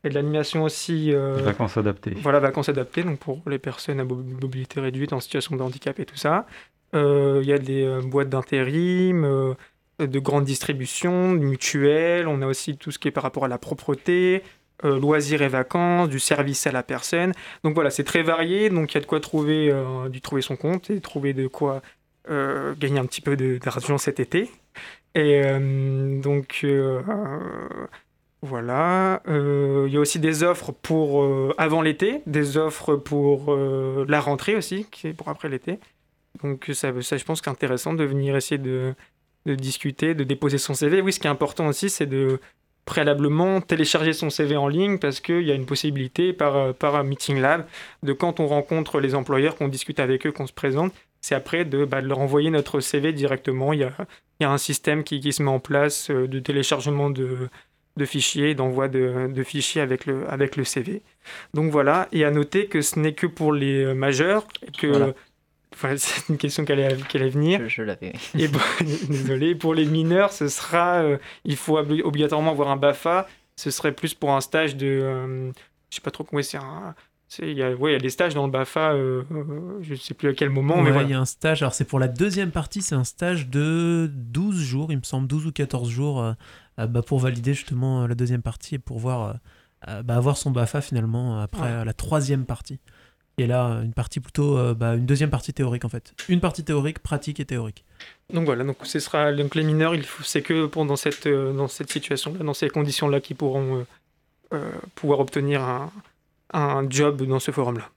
et 0.03 0.09
de 0.09 0.15
l'animation 0.15 0.65
aussi. 0.65 1.13
vacances 1.13 1.77
adaptées. 1.77 2.15
Voilà, 2.17 2.41
vacances 2.41 2.69
adaptées, 2.69 3.03
donc 3.03 3.19
pour 3.19 3.41
les 3.47 3.59
personnes 3.59 4.01
à 4.01 4.05
mobilité 4.05 4.81
réduite 4.81 5.13
en 5.13 5.21
situation 5.21 5.57
de 5.57 5.63
handicap 5.63 5.99
et 6.01 6.05
tout 6.05 6.17
ça. 6.17 6.47
il 6.95 7.45
y 7.45 7.53
a 7.53 7.59
des 7.59 8.01
boîtes 8.05 8.31
d'intérim, 8.31 9.55
de 10.01 10.19
grande 10.19 10.45
distribution, 10.45 11.29
mutuelles. 11.33 12.27
On 12.27 12.43
a 12.43 12.47
aussi 12.47 12.77
tout 12.77 12.91
ce 12.91 12.99
qui 12.99 13.09
est 13.09 13.13
par 13.13 13.23
rapport 13.23 13.45
à 13.45 13.49
la 13.49 13.59
propreté, 13.59 14.43
loisirs 14.83 15.43
et 15.43 15.49
vacances, 15.49 16.09
du 16.09 16.19
service 16.19 16.67
à 16.67 16.73
la 16.73 16.83
personne. 16.83 17.33
Donc 17.65 17.75
voilà, 17.75 17.91
c'est 17.91 18.05
très 18.05 18.23
varié, 18.23 18.71
donc 18.71 18.93
il 18.93 18.95
y 18.95 18.99
a 18.99 19.01
de 19.01 19.07
quoi 19.07 19.21
trouver, 19.21 19.75
du 20.11 20.21
trouver 20.21 20.43
son 20.43 20.57
compte 20.57 20.91
et 20.91 21.01
trouver 21.01 21.33
de 21.33 21.47
quoi 21.47 21.83
gagner 22.29 22.99
un 22.99 23.07
petit 23.07 23.21
peu 23.21 23.37
d'argent 23.37 23.99
cet 23.99 24.21
été. 24.21 24.51
Et 25.15 25.43
donc 26.23 26.65
voilà. 28.43 29.23
Il 29.27 29.93
y 29.93 29.97
a 29.97 30.01
aussi 30.01 30.19
des 30.19 30.43
offres 30.43 30.73
pour 30.73 31.29
avant 31.59 31.83
l'été, 31.83 32.23
des 32.27 32.57
offres 32.57 32.97
pour 32.97 33.55
la 33.55 34.21
rentrée 34.21 34.57
aussi, 34.57 34.87
qui 34.91 35.09
est 35.09 35.13
pour 35.13 35.29
après 35.29 35.49
l'été. 35.49 35.79
Donc 36.43 36.71
ça, 36.73 36.93
ça 37.03 37.17
je 37.17 37.25
pense 37.25 37.41
qu'intéressant 37.41 37.93
de 37.93 38.05
venir 38.05 38.37
essayer 38.37 38.57
de, 38.57 38.95
de 39.47 39.55
discuter, 39.55 40.15
de 40.15 40.25
déposer 40.25 40.59
son 40.59 40.75
CV. 40.75 41.03
Oui, 41.03 41.13
ce 41.13 41.19
qui 41.19 41.27
est 41.27 41.31
important 41.31 41.67
aussi, 41.67 41.91
c'est 41.91 42.07
de 42.07 42.41
préalablement 42.85 43.61
télécharger 43.61 44.13
son 44.13 44.31
CV 44.31 44.57
en 44.57 44.69
ligne 44.69 44.99
parce 44.99 45.21
qu'il 45.21 45.43
y 45.43 45.51
a 45.53 45.55
une 45.55 45.67
possibilité 45.67 46.33
par, 46.33 46.75
par 46.75 46.97
un 46.97 47.05
Meeting 47.05 47.41
Lab 47.41 47.67
de 48.03 48.13
quand 48.13 48.41
on 48.41 48.47
rencontre 48.47 49.01
les 49.01 49.15
employeurs, 49.15 49.57
qu'on 49.57 49.69
discute 49.69 50.01
avec 50.01 50.27
eux, 50.27 50.33
qu'on 50.33 50.47
se 50.47 50.53
présente, 50.53 50.93
c'est 51.21 51.35
après 51.35 51.65
de, 51.65 51.85
bah, 51.85 52.01
leur 52.01 52.19
envoyer 52.19 52.51
notre 52.51 52.81
CV 52.81 53.13
directement. 53.13 53.73
Il 53.73 53.81
y 53.81 53.85
a, 53.85 53.93
il 54.41 54.45
y 54.45 54.47
a 54.47 54.51
un 54.51 54.59
système 54.59 55.05
qui, 55.05 55.21
qui, 55.21 55.33
se 55.33 55.43
met 55.43 55.51
en 55.51 55.61
place 55.61 56.11
euh, 56.11 56.27
de 56.27 56.39
téléchargement 56.39 57.11
de, 57.11 57.49
de 57.97 58.05
fichiers, 58.05 58.55
d'envoi 58.55 58.89
de, 58.89 59.31
de, 59.33 59.43
fichiers 59.43 59.83
avec 59.83 60.07
le, 60.07 60.29
avec 60.31 60.57
le 60.57 60.65
CV. 60.65 61.03
Donc 61.55 61.71
voilà, 61.71 62.09
et 62.13 62.25
à 62.25 62.31
noter 62.31 62.67
que 62.67 62.81
ce 62.81 62.99
n'est 62.99 63.13
que 63.13 63.27
pour 63.27 63.53
les 63.53 63.85
euh, 63.85 63.95
majeurs, 63.95 64.47
que 64.79 65.15
c'est 65.97 66.29
une 66.29 66.39
question 66.39 66.65
qui 66.65 66.73
allait, 66.73 66.97
qui 67.09 67.17
allait 67.17 67.29
venir. 67.29 67.69
Je, 67.69 67.83
l'avais. 67.83 68.13
désolé. 68.35 69.55
Pour 69.55 69.75
les 69.75 69.85
mineurs, 69.85 70.33
ce 70.33 70.49
sera. 70.49 71.03
Euh, 71.03 71.19
il 71.45 71.57
faut 71.57 71.79
obligatoirement 71.79 72.51
avoir 72.51 72.71
un 72.71 72.77
BAFA. 72.77 73.27
Ce 73.57 73.71
serait 73.71 73.93
plus 73.93 74.15
pour 74.15 74.33
un 74.33 74.41
stage 74.41 74.77
de. 74.77 74.87
Euh, 74.87 75.53
je 75.91 75.97
sais 75.97 76.03
pas 76.03 76.11
trop 76.11 76.25
comment 76.25 76.43
c'est. 76.43 76.59
Il 77.39 77.53
y, 77.57 77.63
a, 77.63 77.73
ouais, 77.73 77.91
il 77.91 77.93
y 77.93 77.97
a 77.97 78.01
des 78.01 78.11
stages 78.11 78.35
dans 78.35 78.45
le 78.45 78.51
BAFA, 78.51 78.91
euh, 78.91 79.23
je 79.83 79.93
ne 79.93 79.97
sais 79.97 80.15
plus 80.15 80.31
à 80.31 80.33
quel 80.33 80.51
moment. 80.51 80.83
mais 80.83 80.91
il 81.05 81.11
y 81.11 81.15
a 81.15 81.21
un 81.21 81.25
stage, 81.25 81.63
alors 81.63 81.75
c'est 81.75 81.85
pour 81.85 82.01
la 82.01 82.09
deuxième 82.09 82.51
partie, 82.51 82.83
c'est 82.83 82.97
un 82.97 83.05
stage 83.05 83.49
de 83.49 84.11
12 84.13 84.59
jours, 84.59 84.91
il 84.91 84.99
me 84.99 85.05
semble, 85.05 85.29
12 85.29 85.47
ou 85.47 85.53
14 85.53 85.89
jours, 85.89 86.35
bah, 86.77 87.03
pour 87.07 87.21
valider 87.21 87.55
justement 87.55 88.09
la 88.09 88.17
deuxième 88.17 88.43
partie 88.43 88.75
et 88.75 88.79
pour 88.81 88.99
voir, 88.99 89.37
bah, 89.87 90.17
avoir 90.17 90.37
son 90.37 90.51
BAFA 90.51 90.81
finalement 90.81 91.41
après 91.41 91.85
la 91.85 91.93
troisième 91.93 92.47
partie. 92.47 92.81
Et 93.41 93.47
là, 93.47 93.81
une 93.83 93.95
partie 93.95 94.21
plutôt, 94.21 94.59
euh, 94.59 94.75
bah, 94.75 94.97
une 94.97 95.07
deuxième 95.07 95.31
partie 95.31 95.55
théorique 95.55 95.87
en 95.87 95.89
fait. 95.89 96.13
Une 96.29 96.41
partie 96.41 96.63
théorique, 96.63 96.99
pratique 96.99 97.41
et 97.41 97.47
théorique. 97.47 97.87
Donc 98.31 98.45
voilà, 98.45 98.65
donc 98.65 98.77
ce 98.83 98.99
sera 98.99 99.33
donc 99.33 99.55
les 99.55 99.63
mineurs, 99.63 99.95
il 99.95 100.05
c'est 100.23 100.43
que 100.43 100.67
pendant 100.67 100.97
cette 100.97 101.27
euh, 101.27 101.55
dans 101.55 101.67
cette 101.67 101.91
situation-là, 101.91 102.45
dans 102.45 102.53
ces 102.53 102.69
conditions-là, 102.69 103.21
qu'ils 103.21 103.37
pourront 103.37 103.87
euh, 104.53 104.71
pouvoir 104.95 105.21
obtenir 105.21 105.63
un, 105.63 105.91
un, 106.53 106.89
job 106.91 107.23
dans 107.23 107.39
ce 107.39 107.51
forum-là. 107.51 107.89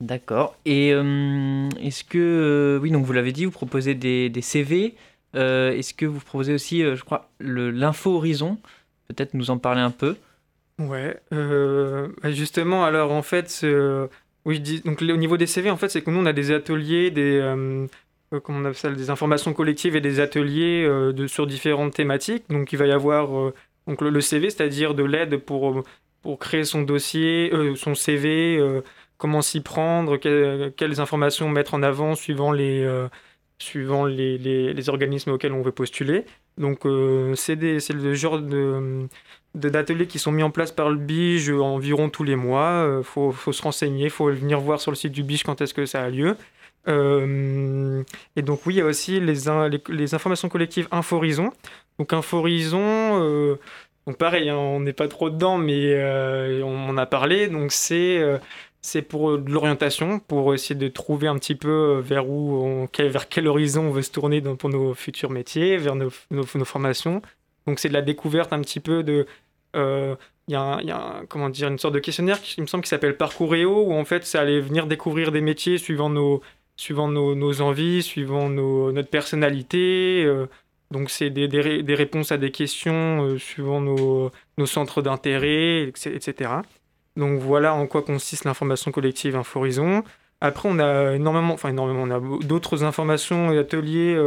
D'accord. 0.00 0.56
Et 0.64 0.88
est-ce 0.88 2.02
que 2.02 2.80
oui, 2.82 2.90
donc 2.90 3.06
vous 3.06 3.12
l'avez 3.12 3.30
dit, 3.32 3.44
vous 3.44 3.52
proposez 3.52 3.94
des, 3.94 4.28
des 4.30 4.42
CV. 4.42 4.96
est-ce 5.34 5.94
que 5.94 6.06
vous 6.06 6.18
proposez 6.18 6.52
aussi, 6.52 6.80
je 6.80 7.02
crois, 7.04 7.30
l'info 7.38 8.16
horizon? 8.16 8.58
Peut-être 9.06 9.34
nous 9.34 9.50
en 9.50 9.58
parler 9.58 9.80
un 9.80 9.92
peu. 9.92 10.16
Ouais, 10.80 11.16
bah, 11.30 12.32
justement, 12.32 12.84
alors 12.84 13.12
en 13.12 13.22
fait, 13.22 13.64
oui, 14.46 14.60
donc 14.84 15.00
au 15.00 15.16
niveau 15.16 15.36
des 15.36 15.46
CV, 15.46 15.70
en 15.70 15.76
fait, 15.76 15.88
c'est 15.88 16.02
que 16.02 16.10
nous, 16.10 16.20
on 16.20 16.26
a 16.26 16.34
des 16.34 16.50
ateliers, 16.52 17.10
des, 17.10 17.38
euh, 17.38 17.86
euh, 18.34 18.40
on 18.48 18.90
des 18.90 19.10
informations 19.10 19.54
collectives 19.54 19.96
et 19.96 20.02
des 20.02 20.20
ateliers 20.20 20.84
euh, 20.84 21.26
sur 21.28 21.46
différentes 21.46 21.94
thématiques. 21.94 22.44
Donc, 22.50 22.72
il 22.72 22.76
va 22.76 22.86
y 22.86 22.92
avoir 22.92 23.52
donc 23.86 24.02
le, 24.02 24.20
CV, 24.20 24.50
c'est-à-dire 24.50 24.94
de 24.94 25.02
l'aide 25.02 25.38
pour, 25.38 25.82
pour 26.20 26.38
créer 26.38 26.64
son 26.64 26.82
dossier, 26.82 27.50
son 27.76 27.94
CV, 27.94 28.60
comment 29.16 29.40
s'y 29.42 29.60
prendre, 29.60 30.18
quelles 30.18 31.00
informations 31.00 31.48
mettre 31.48 31.74
en 31.74 31.82
avant 31.82 32.14
suivant 32.14 32.52
les, 32.52 32.86
suivant 33.58 34.04
les, 34.04 34.36
les, 34.38 34.74
les, 34.74 34.88
organismes 34.90 35.30
auxquels 35.30 35.52
on 35.52 35.62
veut 35.62 35.72
postuler. 35.72 36.24
Donc, 36.58 36.80
c'est 37.36 37.56
le 37.56 38.14
genre 38.14 38.40
de 38.40 39.08
d'ateliers 39.54 40.06
qui 40.06 40.18
sont 40.18 40.32
mis 40.32 40.42
en 40.42 40.50
place 40.50 40.72
par 40.72 40.90
le 40.90 40.96
BIGE 40.96 41.50
environ 41.50 42.10
tous 42.10 42.24
les 42.24 42.36
mois. 42.36 42.82
Il 42.84 42.90
euh, 42.90 43.02
faut, 43.02 43.32
faut, 43.32 43.52
se 43.52 43.62
renseigner, 43.62 44.04
il 44.04 44.10
faut 44.10 44.30
venir 44.30 44.60
voir 44.60 44.80
sur 44.80 44.90
le 44.90 44.96
site 44.96 45.12
du 45.12 45.22
BIGE 45.22 45.44
quand 45.44 45.60
est-ce 45.60 45.74
que 45.74 45.86
ça 45.86 46.02
a 46.02 46.10
lieu. 46.10 46.36
Euh, 46.88 48.02
et 48.36 48.42
donc 48.42 48.66
oui, 48.66 48.74
il 48.74 48.76
y 48.78 48.80
a 48.80 48.84
aussi 48.84 49.20
les, 49.20 49.34
les, 49.88 50.14
informations 50.14 50.48
collectives 50.48 50.88
Inforison. 50.90 51.50
Donc 51.98 52.12
Inforison, 52.12 53.22
euh, 53.22 53.56
donc 54.06 54.18
pareil, 54.18 54.50
hein, 54.50 54.56
on 54.56 54.80
n'est 54.80 54.92
pas 54.92 55.08
trop 55.08 55.30
dedans, 55.30 55.56
mais 55.56 55.94
on 56.62 56.88
en 56.88 56.96
a 56.98 57.06
parlé. 57.06 57.48
Donc 57.48 57.72
c'est 57.72 58.22
c'est 58.82 59.00
pour 59.00 59.38
de 59.38 59.50
l'orientation, 59.50 60.18
pour 60.18 60.52
essayer 60.52 60.74
de 60.74 60.88
trouver 60.88 61.26
un 61.26 61.38
petit 61.38 61.54
peu 61.54 62.00
vers 62.04 62.28
où, 62.28 62.54
on, 62.62 62.88
vers 62.98 63.28
quel 63.30 63.48
horizon 63.48 63.84
on 63.84 63.90
veut 63.90 64.02
se 64.02 64.10
tourner 64.10 64.42
pour 64.42 64.68
nos 64.68 64.92
futurs 64.92 65.30
métiers, 65.30 65.78
vers 65.78 65.94
nos, 65.94 66.10
nos 66.30 66.44
formations. 66.44 67.22
Donc 67.66 67.78
c'est 67.78 67.88
de 67.88 67.94
la 67.94 68.02
découverte 68.02 68.52
un 68.52 68.60
petit 68.60 68.80
peu 68.80 69.02
de 69.02 69.26
il 69.74 69.80
euh, 69.80 70.16
y 70.48 70.54
a, 70.54 71.22
comment 71.28 71.48
dire, 71.48 71.68
une 71.68 71.78
sorte 71.78 71.94
de 71.94 71.98
questionnaire 71.98 72.40
qui 72.40 72.60
me 72.60 72.66
semble 72.66 72.84
qui 72.84 72.90
s'appelle 72.90 73.16
Parcouréo, 73.16 73.86
où 73.86 73.92
en 73.92 74.04
fait, 74.04 74.24
c'est 74.24 74.38
aller 74.38 74.60
venir 74.60 74.86
découvrir 74.86 75.32
des 75.32 75.40
métiers 75.40 75.78
suivant 75.78 76.10
nos, 76.10 76.42
suivant 76.76 77.08
nos, 77.08 77.34
nos 77.34 77.60
envies, 77.60 78.02
suivant 78.02 78.48
nos, 78.48 78.92
notre 78.92 79.10
personnalité. 79.10 80.22
Euh, 80.24 80.46
donc, 80.90 81.10
c'est 81.10 81.30
des, 81.30 81.48
des, 81.48 81.82
des, 81.82 81.94
réponses 81.94 82.30
à 82.30 82.36
des 82.38 82.50
questions 82.50 83.24
euh, 83.24 83.38
suivant 83.38 83.80
nos, 83.80 84.30
nos 84.58 84.66
centres 84.66 85.02
d'intérêt, 85.02 85.82
etc. 85.84 86.50
Donc, 87.16 87.40
voilà 87.40 87.74
en 87.74 87.86
quoi 87.86 88.02
consiste 88.02 88.44
l'information 88.44 88.92
collective 88.92 89.36
Inforison. 89.36 90.04
Après, 90.40 90.68
on 90.70 90.78
a 90.78 91.14
énormément, 91.14 91.54
enfin 91.54 91.70
énormément, 91.70 92.02
on 92.02 92.10
a 92.10 92.44
d'autres 92.44 92.84
informations 92.84 93.52
et 93.52 93.58
ateliers, 93.58 94.20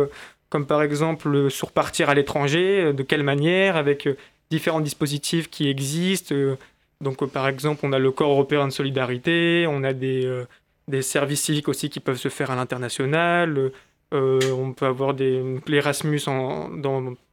comme 0.50 0.66
par 0.66 0.82
exemple 0.82 1.52
sur 1.52 1.72
partir 1.72 2.10
à 2.10 2.16
l'étranger, 2.16 2.92
de 2.94 3.04
quelle 3.04 3.22
manière, 3.22 3.76
avec 3.76 4.08
différents 4.50 4.82
dispositifs 4.82 5.50
qui 5.50 5.70
existent. 5.70 6.34
Euh, 6.34 6.58
donc, 7.02 7.22
euh, 7.22 7.28
par 7.28 7.48
exemple, 7.48 7.82
on 7.84 7.94
a 7.94 8.00
le 8.00 8.12
corps 8.12 8.32
européen 8.32 8.68
de 8.68 8.74
solidarité, 8.74 9.66
on 9.70 9.84
a 9.84 9.94
des, 9.94 10.26
euh, 10.26 10.46
des 10.88 11.02
services 11.02 11.42
civiques 11.42 11.68
aussi 11.68 11.90
qui 11.90 12.00
peuvent 12.00 12.18
se 12.18 12.30
faire 12.30 12.52
à 12.52 12.56
l'international. 12.56 13.72
on 14.12 14.72
peut 14.72 14.86
avoir 14.86 15.14
des 15.14 15.44
l'Erasmus 15.68 16.22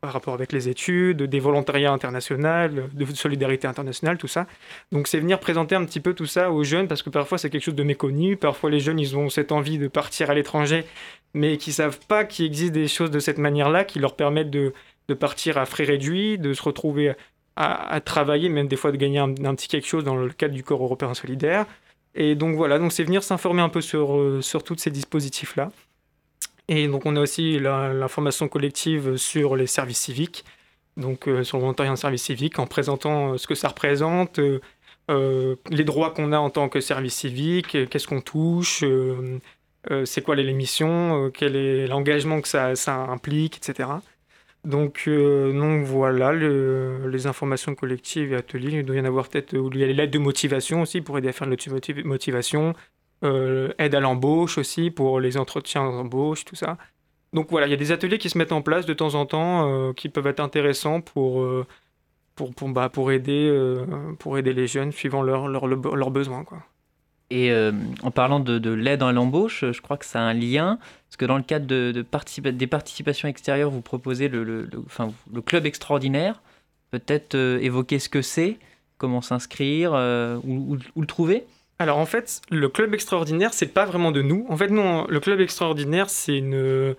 par 0.01 0.13
rapport 0.13 0.35
avec 0.35 0.51
les 0.51 0.69
études, 0.69 1.23
des 1.23 1.39
volontariats 1.39 1.93
internationaux, 1.93 2.69
de 2.93 3.05
solidarité 3.15 3.69
internationale, 3.69 4.19
tout 4.19 4.27
ça. 4.27 4.49
Donc 4.91 5.07
c'est 5.07 5.21
venir 5.21 5.39
présenter 5.39 5.77
un 5.77 5.85
petit 5.85 6.01
peu 6.01 6.15
tout 6.15 6.27
ça 6.27 6.51
aux 6.51 6.65
jeunes 6.65 6.89
parce 6.89 7.03
que 7.05 7.11
parfois 7.11 7.39
c'est 7.39 7.49
quelque 7.49 7.63
chose 7.63 7.77
de 7.77 7.85
méconnu. 7.85 8.37
Parfois 8.37 8.71
les 8.71 8.81
jeunes 8.81 8.99
ils 8.99 9.17
ont 9.17 9.31
cette 9.31 9.53
envie 9.53 9.79
de 9.79 9.87
partir 9.87 10.31
à 10.31 10.35
l'étranger, 10.35 10.85
mais 11.33 11.59
qui 11.59 11.73
savent 11.73 12.01
pas 12.09 12.25
qu'il 12.25 12.45
existe 12.47 12.73
des 12.73 12.89
choses 12.89 13.13
de 13.13 13.21
cette 13.21 13.39
manière-là 13.39 13.85
qui 13.85 14.01
leur 14.01 14.17
permettent 14.17 14.51
de 14.51 14.73
de 15.09 15.15
partir 15.15 15.59
à 15.59 15.67
frais 15.67 15.85
réduits, 15.85 16.39
de 16.39 16.53
se 16.55 16.63
retrouver 16.63 17.15
à, 17.57 18.01
travailler, 18.01 18.49
même 18.49 18.69
des 18.69 18.77
fois 18.77 18.91
de 18.91 18.97
gagner 18.97 19.19
un, 19.19 19.33
petit 19.33 19.69
quelque 19.69 19.87
chose 19.87 20.05
dans 20.05 20.17
le 20.17 20.29
cadre 20.31 20.55
du 20.55 20.65
corps 20.65 20.83
européen 20.83 21.15
solidaire. 21.15 21.67
Et 22.15 22.35
donc 22.35 22.57
voilà, 22.57 22.79
donc 22.79 22.93
c'est 22.93 23.05
venir 23.05 23.23
s'informer 23.23 23.63
un 23.63 23.69
peu 23.69 23.81
sur, 23.81 24.17
euh, 24.17 24.41
sur 24.41 24.63
tous 24.63 24.77
ces 24.79 24.91
dispositifs-là. 24.91 25.71
Et 26.69 26.89
donc 26.89 27.07
on 27.07 27.17
a 27.17 27.21
aussi 27.21 27.59
l'information 27.59 28.49
collective 28.49 29.17
sur 29.17 29.57
les 29.57 29.67
services 29.67 29.99
civiques, 29.99 30.45
donc 30.97 31.29
euh, 31.29 31.45
sur 31.45 31.59
le 31.59 31.63
volontariat 31.63 31.93
en 31.93 31.97
service 31.97 32.23
civique, 32.23 32.59
en 32.59 32.67
présentant 32.67 33.33
euh, 33.33 33.39
ce 33.39 33.47
que 33.47 33.55
ça 33.55 33.69
représente, 33.69 34.41
les 35.09 35.85
droits 35.85 36.11
qu'on 36.13 36.33
a 36.33 36.39
en 36.39 36.51
tant 36.51 36.69
que 36.69 36.81
service 36.81 37.15
civique, 37.15 37.77
qu'est-ce 37.91 38.09
qu'on 38.09 38.23
touche, 38.23 38.83
c'est 40.05 40.23
quoi 40.23 40.35
les 40.35 40.51
missions, 40.55 41.31
quel 41.35 41.57
est 41.57 41.87
l'engagement 41.87 42.41
que 42.41 42.49
ça, 42.49 42.75
ça 42.75 42.95
implique, 42.95 43.59
etc. 43.59 43.91
Donc, 44.65 45.05
euh, 45.09 45.53
donc 45.53 45.85
voilà, 45.85 46.33
les 46.33 47.27
informations 47.27 47.75
collectives 47.75 48.33
et 48.33 48.37
ateliers. 48.37 48.79
Il 48.79 48.85
doit 48.85 48.97
y 48.97 49.01
en 49.01 49.05
avoir 49.05 49.29
peut-être 49.29 49.55
il 49.55 49.79
y 49.79 49.85
a 49.85 49.87
l'aide 49.87 50.11
de 50.11 50.19
motivation 50.19 50.83
aussi 50.83 51.03
pour 51.03 51.19
aider 51.19 51.29
à 51.29 51.33
faire 51.33 51.47
de 51.47 52.03
motivation, 52.03 52.75
euh, 53.25 53.73
aide 53.79 53.95
à 53.95 54.01
l'embauche 54.01 54.57
aussi 54.57 54.91
pour 54.91 55.21
les 55.21 55.37
entretiens 55.37 55.85
d'embauche, 55.85 56.45
tout 56.45 56.57
ça. 56.57 56.79
Donc 57.35 57.51
voilà, 57.51 57.67
il 57.67 57.71
y 57.71 57.75
a 57.75 57.77
des 57.77 57.93
ateliers 57.93 58.19
qui 58.19 58.31
se 58.31 58.39
mettent 58.39 58.53
en 58.53 58.63
place 58.63 58.87
de 58.87 58.95
temps 58.95 59.15
en 59.15 59.27
temps 59.27 59.69
euh, 59.69 59.93
qui 59.93 60.09
peuvent 60.09 60.27
être 60.29 60.41
intéressants 60.41 61.01
pour, 61.03 61.47
pour, 62.35 62.55
pour, 62.55 62.69
bah, 62.71 62.89
pour, 62.89 63.13
aider, 63.13 63.53
pour 64.19 64.39
aider 64.39 64.55
les 64.55 64.67
jeunes 64.67 64.93
suivant 64.93 65.23
leurs 65.23 65.49
leur, 65.49 65.67
leurs 65.67 66.11
besoins. 66.11 66.45
Quoi. 66.45 66.63
Et 67.29 67.53
en 68.03 68.11
parlant 68.11 68.41
de, 68.41 68.71
l'aide 68.71 69.03
à 69.03 69.13
l'embauche, 69.13 69.65
je 69.73 69.81
crois 69.83 69.99
que 69.99 70.07
ça 70.07 70.21
a 70.21 70.23
un 70.23 70.35
lien, 70.35 70.79
parce 71.15 71.21
que 71.21 71.27
dans 71.27 71.37
le 71.37 71.45
cadre 71.45 71.67
de, 71.67 71.93
des 72.51 72.67
participations 72.67 73.29
extérieures, 73.29 73.71
vous 73.71 73.83
proposez 73.83 74.27
le, 74.27 74.43
le, 74.43 74.69
enfin, 74.85 75.13
le 75.33 75.41
club 75.43 75.65
extraordinaire. 75.65 76.43
Peut-être 76.91 77.37
euh, 77.37 77.61
évoquer 77.61 78.01
ce 78.01 78.09
que 78.09 78.21
c'est, 78.21 78.57
comment 78.99 79.21
s'inscrire, 79.21 79.93
euh, 79.95 80.41
où, 80.43 80.77
le 80.97 81.07
trouver 81.07 81.45
alors 81.81 81.99
en 81.99 82.07
fait, 82.07 82.41
le 82.51 82.69
club 82.69 82.95
extraordinaire, 82.95 83.53
c'est 83.53 83.67
pas 83.67 83.85
vraiment 83.85 84.13
de 84.13 84.23
nous. 84.23 84.47
En 84.49 84.57
fait, 84.57 84.69
non, 84.69 85.07
le 85.09 85.19
club 85.19 85.41
extraordinaire, 85.41 86.09
c'est 86.09 86.39
une, 86.39 86.95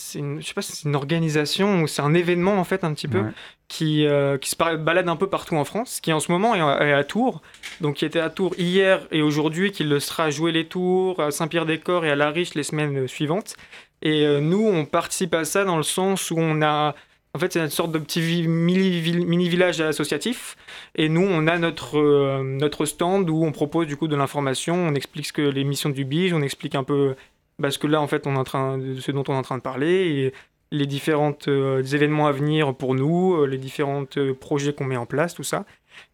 c'est 0.00 0.20
une, 0.20 0.40
je 0.40 0.46
sais 0.46 0.54
pas 0.54 0.62
si 0.62 0.72
c'est 0.72 0.88
une 0.88 0.94
organisation 0.94 1.82
ou 1.82 1.88
c'est 1.88 2.02
un 2.02 2.14
événement 2.14 2.58
en 2.58 2.64
fait 2.64 2.84
un 2.84 2.94
petit 2.94 3.08
peu 3.08 3.24
qui, 3.66 4.06
euh, 4.06 4.38
qui 4.38 4.48
se 4.48 4.56
balade 4.56 5.08
un 5.08 5.16
peu 5.16 5.28
partout 5.28 5.56
en 5.56 5.64
France, 5.64 6.00
qui 6.00 6.12
en 6.12 6.20
ce 6.20 6.30
moment 6.30 6.54
est 6.54 6.92
à, 6.92 7.04
Tours, 7.04 7.42
donc 7.80 7.96
qui 7.96 8.04
était 8.04 8.20
à 8.20 8.30
Tours 8.30 8.54
hier 8.58 9.06
et 9.10 9.22
aujourd'hui, 9.22 9.72
qui 9.72 9.82
le 9.82 9.98
sera 9.98 10.24
à 10.24 10.30
jouer 10.30 10.52
les 10.52 10.66
Tours, 10.66 11.20
à 11.20 11.32
Saint-Pierre-des-Corps 11.32 12.04
et 12.04 12.10
à 12.10 12.16
La 12.16 12.30
Riche 12.30 12.54
les 12.54 12.62
semaines 12.62 13.08
suivantes. 13.08 13.56
Et 14.00 14.24
euh, 14.24 14.40
nous, 14.40 14.64
on 14.64 14.84
participe 14.84 15.34
à 15.34 15.44
ça 15.44 15.64
dans 15.64 15.76
le 15.76 15.82
sens 15.82 16.30
où 16.30 16.36
on 16.38 16.62
a 16.62 16.94
en 17.34 17.38
fait, 17.38 17.52
c'est 17.52 17.60
une 17.60 17.68
sorte 17.68 17.92
de 17.92 17.98
petit 17.98 18.48
mini-village 18.48 19.80
associatif. 19.82 20.56
Et 20.94 21.10
nous, 21.10 21.26
on 21.28 21.46
a 21.46 21.58
notre, 21.58 21.98
euh, 21.98 22.42
notre 22.42 22.86
stand 22.86 23.28
où 23.28 23.44
on 23.44 23.52
propose 23.52 23.86
du 23.86 23.96
coup 23.96 24.08
de 24.08 24.16
l'information, 24.16 24.74
on 24.74 24.94
explique 24.94 25.26
ce 25.26 25.32
que 25.34 25.42
les 25.42 25.62
missions 25.62 25.90
du 25.90 26.04
BIGE, 26.06 26.32
on 26.32 26.40
explique 26.40 26.74
un 26.74 26.84
peu 26.84 27.16
parce 27.60 27.78
que 27.78 27.86
là, 27.86 28.00
en 28.00 28.06
fait, 28.06 28.26
on 28.26 28.34
est 28.34 28.38
en 28.38 28.44
train 28.44 28.78
de 28.78 28.96
ce 29.00 29.12
dont 29.12 29.24
on 29.28 29.34
est 29.34 29.38
en 29.38 29.42
train 29.42 29.58
de 29.58 29.62
parler 29.62 30.32
les 30.70 30.86
différents 30.86 31.36
euh, 31.48 31.82
événements 31.82 32.26
à 32.26 32.32
venir 32.32 32.74
pour 32.74 32.94
nous, 32.94 33.34
euh, 33.34 33.46
les 33.46 33.56
différents 33.56 34.04
projets 34.38 34.74
qu'on 34.74 34.84
met 34.84 34.98
en 34.98 35.06
place, 35.06 35.34
tout 35.34 35.42
ça. 35.42 35.64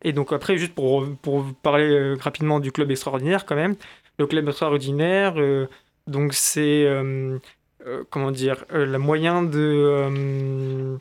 Et 0.02 0.12
donc 0.12 0.32
après, 0.32 0.56
juste 0.56 0.74
pour, 0.74 1.04
parler 1.62 2.14
rapidement 2.14 2.60
du 2.60 2.72
club 2.72 2.90
extraordinaire 2.90 3.46
quand 3.46 3.56
même, 3.56 3.76
le 4.18 4.26
club 4.26 4.48
extraordinaire, 4.48 5.34
donc 6.06 6.34
c'est 6.34 6.86
euh, 7.86 8.02
comment 8.08 8.30
dire, 8.30 8.64
euh, 8.72 8.86
le 8.86 8.98
moyen 8.98 9.50
euh, 9.52 10.96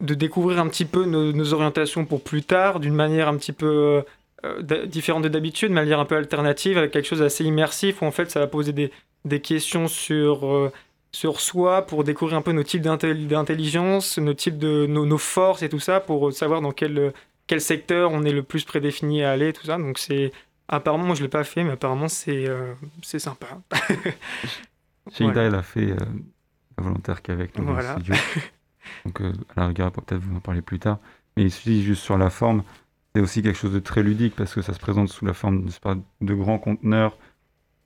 de 0.00 0.14
découvrir 0.14 0.58
un 0.58 0.68
petit 0.68 0.84
peu 0.84 1.06
nos, 1.06 1.52
orientations 1.54 2.04
pour 2.04 2.22
plus 2.22 2.42
tard, 2.42 2.78
d'une 2.78 2.94
manière 2.94 3.28
un 3.28 3.36
petit 3.36 3.52
peu 3.52 4.02
différente 4.86 5.22
de 5.22 5.28
d'habitude, 5.28 5.68
de 5.68 5.74
manière 5.74 6.00
un 6.00 6.04
peu 6.04 6.16
alternative, 6.16 6.78
avec 6.78 6.90
quelque 6.90 7.06
chose 7.06 7.20
d'assez 7.20 7.44
immersif, 7.44 8.02
où 8.02 8.06
en 8.06 8.10
fait 8.10 8.30
ça 8.30 8.40
va 8.40 8.46
poser 8.46 8.72
des, 8.72 8.90
des 9.24 9.40
questions 9.40 9.88
sur 9.88 10.70
sur 11.12 11.40
soi 11.40 11.82
pour 11.82 12.04
découvrir 12.04 12.38
un 12.38 12.42
peu 12.42 12.52
nos 12.52 12.62
types 12.62 12.82
d'intelligence, 12.82 14.18
nos 14.18 14.34
types 14.34 14.58
de 14.58 14.86
nos, 14.86 15.04
nos, 15.04 15.18
forces 15.18 15.62
et 15.62 15.68
tout 15.68 15.78
ça 15.78 16.00
pour 16.00 16.32
savoir 16.32 16.62
dans 16.62 16.72
quel, 16.72 17.12
quel 17.46 17.60
secteur 17.60 18.10
on 18.12 18.24
est 18.24 18.32
le 18.32 18.42
plus 18.42 18.64
prédéfini 18.64 19.22
à 19.22 19.32
aller, 19.32 19.52
tout 19.52 19.66
ça. 19.66 19.76
Donc 19.76 19.98
c'est 19.98 20.32
Apparemment, 20.72 21.04
moi 21.04 21.14
je 21.14 21.22
l'ai 21.22 21.28
pas 21.28 21.44
fait, 21.44 21.64
mais 21.64 21.72
apparemment 21.72 22.08
c'est 22.08 22.48
euh, 22.48 22.72
c'est 23.02 23.18
sympa. 23.18 23.60
Sheida, 25.12 25.42
elle 25.42 25.54
a 25.54 25.62
fait 25.62 25.90
euh, 25.90 25.96
la 26.78 26.84
volontaire 26.84 27.20
qui 27.20 27.30
est 27.30 27.34
avec 27.34 27.58
nous 27.58 27.66
voilà. 27.66 27.92
studio. 27.92 28.14
Donc 29.04 29.20
euh, 29.20 29.32
à 29.54 29.60
la 29.60 29.66
rigueur, 29.66 29.92
peut-être 29.92 30.22
vous 30.22 30.34
en 30.34 30.40
parler 30.40 30.62
plus 30.62 30.78
tard. 30.78 30.98
Mais 31.36 31.44
ici, 31.44 31.82
juste 31.82 32.02
sur 32.02 32.16
la 32.16 32.30
forme, 32.30 32.62
c'est 33.14 33.20
aussi 33.20 33.42
quelque 33.42 33.58
chose 33.58 33.72
de 33.72 33.80
très 33.80 34.02
ludique 34.02 34.34
parce 34.36 34.54
que 34.54 34.62
ça 34.62 34.72
se 34.72 34.78
présente 34.78 35.08
sous 35.08 35.24
la 35.24 35.34
forme 35.34 35.66
de 36.20 36.34
grands 36.34 36.58
conteneurs, 36.58 37.18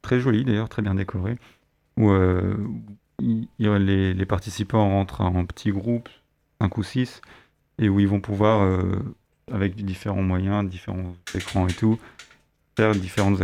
très 0.02 0.20
jolis 0.20 0.44
d'ailleurs, 0.44 0.68
très 0.68 0.82
bien 0.82 0.94
décorés, 0.94 1.36
où 1.96 2.12
les, 3.18 4.14
les, 4.14 4.26
participants 4.26 4.88
rentrent 4.88 5.22
en 5.22 5.44
petits 5.44 5.72
groupes, 5.72 6.08
5 6.60 6.78
ou 6.78 6.82
6, 6.82 7.20
et 7.78 7.88
où 7.88 7.98
ils 8.00 8.08
vont 8.08 8.20
pouvoir, 8.20 8.80
avec 9.50 9.74
différents 9.74 10.22
moyens, 10.22 10.68
différents 10.68 11.14
écrans 11.34 11.66
et 11.66 11.72
tout, 11.72 11.98
faire 12.76 12.92
différentes 12.92 13.42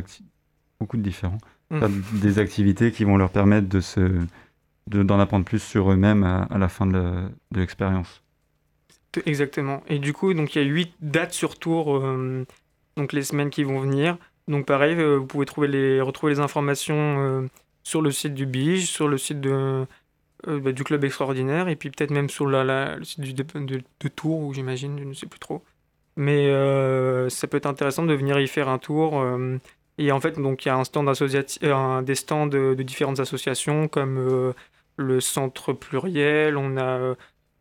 beaucoup 0.79 0.97
de 0.97 1.03
différents, 1.03 1.38
mmh. 1.71 1.87
des 2.21 2.38
activités 2.38 2.92
qui 2.92 3.05
vont 3.05 3.16
leur 3.16 3.31
permettre 3.31 3.68
de 3.68 3.81
se 3.81 4.27
d'en 4.88 5.21
apprendre 5.21 5.45
plus 5.45 5.62
sur 5.62 5.92
eux-mêmes 5.92 6.25
à, 6.25 6.59
la 6.59 6.68
fin 6.68 6.87
de 6.87 7.31
l'expérience. 7.53 8.21
Exactement. 9.27 9.83
Et 9.88 9.98
du 9.98 10.12
coup, 10.12 10.33
donc 10.35 10.55
il 10.55 10.62
y 10.62 10.64
a 10.64 10.68
huit 10.68 10.94
dates 11.01 11.33
sur 11.33 11.59
tour, 11.59 11.96
euh, 11.96 12.46
donc 12.96 13.12
les 13.12 13.22
semaines 13.22 13.51
qui 13.51 13.64
vont 13.64 13.81
venir. 13.81 14.16
Donc 14.48 14.66
pareil, 14.66 14.96
euh, 14.96 15.16
vous 15.16 15.27
pouvez 15.27 15.46
trouver 15.46 15.68
les, 15.68 16.01
retrouver 16.01 16.33
les 16.35 16.40
informations 16.40 16.94
euh, 16.96 17.48
sur 17.83 18.01
le 18.01 18.11
site 18.11 18.35
du 18.35 18.46
Bige, 18.46 18.87
sur 18.87 19.09
le 19.09 19.18
site 19.18 19.40
de, 19.40 19.87
bah, 20.46 20.72
du 20.72 20.83
Club 20.83 21.05
Extraordinaire, 21.05 21.68
et 21.68 21.77
puis 21.77 21.90
peut-être 21.90 22.11
même 22.11 22.31
sur 22.31 22.46
la, 22.46 22.96
le 22.96 23.05
site 23.05 23.20
du, 23.20 23.35
de, 23.35 23.44
de 24.01 24.09
Tours, 24.09 24.55
j'imagine, 24.55 24.98
je 24.98 25.05
ne 25.05 25.14
sais 25.14 25.27
plus 25.27 25.40
trop. 25.40 25.62
Mais 26.16 26.48
ça 27.31 27.46
peut 27.46 27.57
être 27.57 27.66
intéressant 27.66 28.05
de 28.05 28.14
venir 28.14 28.38
y 28.38 28.46
faire 28.46 28.68
un 28.68 28.79
tour. 28.79 29.25
Et 29.98 30.12
en 30.12 30.20
fait, 30.20 30.38
donc 30.38 30.64
il 30.64 30.68
y 30.68 30.70
a 30.70 30.77
un 30.77 30.85
stand 30.85 31.11
des 32.05 32.14
stands 32.14 32.46
de, 32.46 32.75
différentes 32.83 33.20
associations 33.20 33.88
comme 33.88 34.53
le 34.96 35.20
Centre 35.20 35.72
Pluriel, 35.72 36.59
on 36.59 36.77
a, 36.77 37.14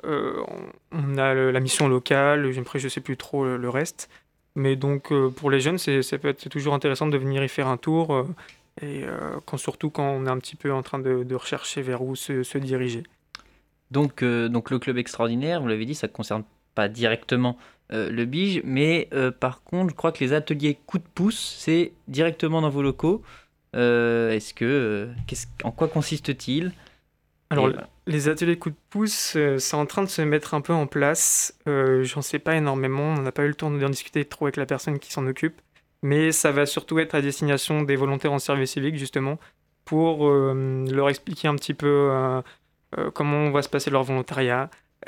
on 0.04 1.18
a 1.18 1.34
la 1.34 1.60
mission 1.60 1.88
locale, 1.88 2.52
après 2.60 2.80
je 2.80 2.88
sais 2.88 3.02
plus 3.02 3.18
trop 3.18 3.46
le, 3.46 3.70
reste. 3.70 4.10
Mais 4.56 4.76
donc 4.76 5.14
pour 5.36 5.52
les 5.52 5.62
jeunes, 5.62 5.78
être 6.30 6.50
toujours 6.50 6.74
intéressant 6.74 7.08
de 7.08 7.18
venir 7.18 7.44
y 7.44 7.50
faire 7.50 7.68
un 7.68 7.78
tour, 7.78 8.28
et 8.82 9.04
quand, 9.46 9.58
surtout 9.58 9.90
quand 9.90 10.10
on 10.10 10.26
est 10.26 10.30
un 10.30 10.38
petit 10.38 10.56
peu 10.56 10.74
en 10.74 10.84
train 10.84 11.00
de, 11.00 11.36
rechercher 11.36 11.82
vers 11.82 12.02
où 12.02 12.16
se, 12.16 12.44
se 12.44 12.58
diriger. 12.58 13.04
Donc, 13.92 14.24
donc 14.24 14.72
le 14.72 14.80
club 14.80 14.98
extraordinaire, 14.98 15.62
vous 15.62 15.68
l'avez 15.68 15.86
dit, 15.86 15.96
ça 15.96 16.08
ne 16.08 16.14
concerne 16.14 16.44
pas 16.76 16.88
directement 16.88 17.58
euh, 17.94 18.10
le 18.10 18.26
Bige, 18.26 18.62
mais 18.64 19.10
euh, 19.14 19.32
par 19.32 19.64
contre, 19.64 19.90
je 19.90 19.96
crois 19.96 20.12
que 20.14 20.24
les 20.24 20.32
ateliers 20.32 20.78
coup 20.86 20.98
de 20.98 21.04
pouce, 21.14 21.56
c'est 21.60 21.92
directement 22.08 22.62
dans 22.62 22.70
vos 22.70 22.82
locaux. 22.82 23.22
Euh, 23.76 24.32
est-ce 24.32 24.54
que, 24.54 25.10
en 25.64 25.72
quoi 25.72 25.90
consiste-t-il? 25.90 26.72
Alors, 27.50 27.70
les 28.12 28.28
ateliers 28.30 28.58
coup 28.58 28.70
de 28.70 28.76
pouce, 28.90 29.38
c'est 29.58 29.76
en 29.76 29.86
train 29.86 30.04
de 30.04 30.10
se 30.10 30.22
mettre 30.22 30.54
un 30.54 30.62
peu 30.62 30.74
en 30.74 30.88
place. 30.88 31.58
J'en 31.66 32.22
sais 32.22 32.40
pas 32.40 32.56
énormément, 32.56 33.16
on 33.18 33.22
n'a 33.22 33.32
pas 33.32 33.44
eu 33.44 33.48
le 33.48 33.56
temps 33.56 33.72
d'en 33.72 33.90
discuter 33.90 34.26
trop 34.26 34.46
avec 34.46 34.58
la 34.58 34.66
personne 34.66 35.00
qui 35.00 35.12
s'en 35.12 35.26
occupe, 35.28 35.62
mais 36.04 36.32
ça 36.32 36.52
va 36.52 36.66
surtout 36.66 37.00
être 37.00 37.16
à 37.16 37.22
destination 37.22 37.82
des 37.82 37.96
volontaires 37.96 38.34
en 38.34 38.40
service 38.40 38.72
civique, 38.72 38.98
justement, 38.98 39.40
pour 39.86 40.30
leur 40.30 41.10
expliquer 41.10 41.48
un 41.48 41.56
petit 41.56 41.74
peu 41.74 42.12
comment 43.14 43.50
va 43.52 43.62
se 43.62 43.70
passer 43.70 43.90
leur 43.90 44.04
volontariat. 44.04 44.70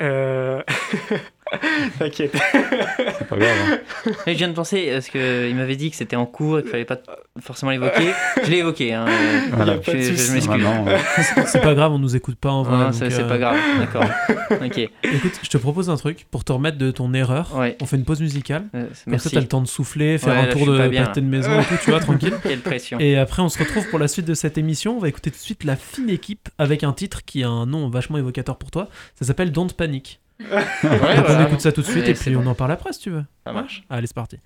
T'inquiète. 1.98 2.32
C'est 2.52 3.28
pas 3.28 3.36
grave. 3.36 3.80
Hein. 4.06 4.12
je 4.26 4.32
viens 4.32 4.48
de 4.48 4.54
penser, 4.54 4.90
parce 4.92 5.08
qu'il 5.08 5.54
m'avait 5.54 5.76
dit 5.76 5.90
que 5.90 5.96
c'était 5.96 6.16
en 6.16 6.26
cours 6.26 6.58
et 6.58 6.62
qu'il 6.62 6.70
fallait 6.70 6.84
pas 6.84 6.98
forcément 7.40 7.70
l'évoquer. 7.70 8.12
Je 8.42 8.50
l'ai 8.50 8.58
évoqué. 8.58 8.92
Hein. 8.92 9.06
Voilà. 9.52 9.78
Je, 9.82 9.90
je 9.90 10.32
m'excuse. 10.32 11.46
C'est 11.46 11.60
pas 11.60 11.74
grave, 11.74 11.92
on 11.92 11.98
nous 11.98 12.16
écoute 12.16 12.36
pas 12.36 12.50
en 12.50 12.62
vrai. 12.62 12.92
c'est 12.92 13.26
pas 13.26 13.34
euh, 13.34 13.38
grave, 13.38 13.58
d'accord. 13.78 14.04
ok. 14.64 14.78
Écoute, 14.78 15.40
je 15.42 15.48
te 15.48 15.58
propose 15.58 15.90
un 15.90 15.96
truc 15.96 16.26
pour 16.30 16.44
te 16.44 16.52
remettre 16.52 16.78
de 16.78 16.90
ton 16.90 17.12
erreur. 17.14 17.52
On 17.80 17.86
fait 17.86 17.96
une 17.96 18.04
pause 18.04 18.20
musicale. 18.20 18.64
Euh, 18.74 18.86
Comme 19.04 19.18
ça, 19.18 19.30
t'as 19.30 19.40
le 19.40 19.48
temps 19.48 19.62
de 19.62 19.68
souffler, 19.68 20.18
faire 20.18 20.36
un 20.36 20.46
tour 20.46 20.66
de 20.66 20.88
pâté 20.88 21.20
de 21.20 21.26
maison 21.26 21.60
et 21.60 21.64
tout, 21.64 21.76
tu 21.82 21.90
vois, 21.90 22.00
tranquille. 22.00 22.34
Quelle 22.42 22.60
pression. 22.60 22.98
Et 23.00 23.16
après, 23.16 23.42
on 23.42 23.48
se 23.48 23.58
retrouve 23.58 23.88
pour 23.88 23.98
la 23.98 24.08
suite 24.08 24.26
de 24.26 24.34
cette 24.34 24.58
émission. 24.58 24.96
On 24.96 25.00
va 25.00 25.08
écouter 25.08 25.30
tout 25.30 25.38
de 25.38 25.42
suite 25.42 25.64
La 25.64 25.76
Fine 25.76 26.10
Équipe 26.10 26.48
avec 26.58 26.84
un 26.84 26.92
titre 26.92 27.24
qui 27.24 27.42
a 27.42 27.48
un 27.48 27.66
nom 27.66 27.88
vachement 27.88 28.18
évocateur 28.18 28.56
pour 28.56 28.70
toi. 28.70 28.88
Ça 29.14 29.24
s'appelle 29.24 29.52
Don't 29.52 29.72
Panic. 29.76 30.20
On 30.40 31.46
écoute 31.46 31.60
ça 31.60 31.72
tout 31.72 31.82
de 31.82 31.86
suite 31.86 32.08
et 32.08 32.14
puis 32.14 32.36
on 32.36 32.46
en 32.46 32.54
parle 32.54 32.72
après 32.72 32.92
si 32.92 33.00
tu 33.00 33.10
veux. 33.10 33.24
Ça 33.46 33.52
marche. 33.52 33.84
Allez, 33.88 34.06
c'est 34.06 34.14
parti. 34.14 34.38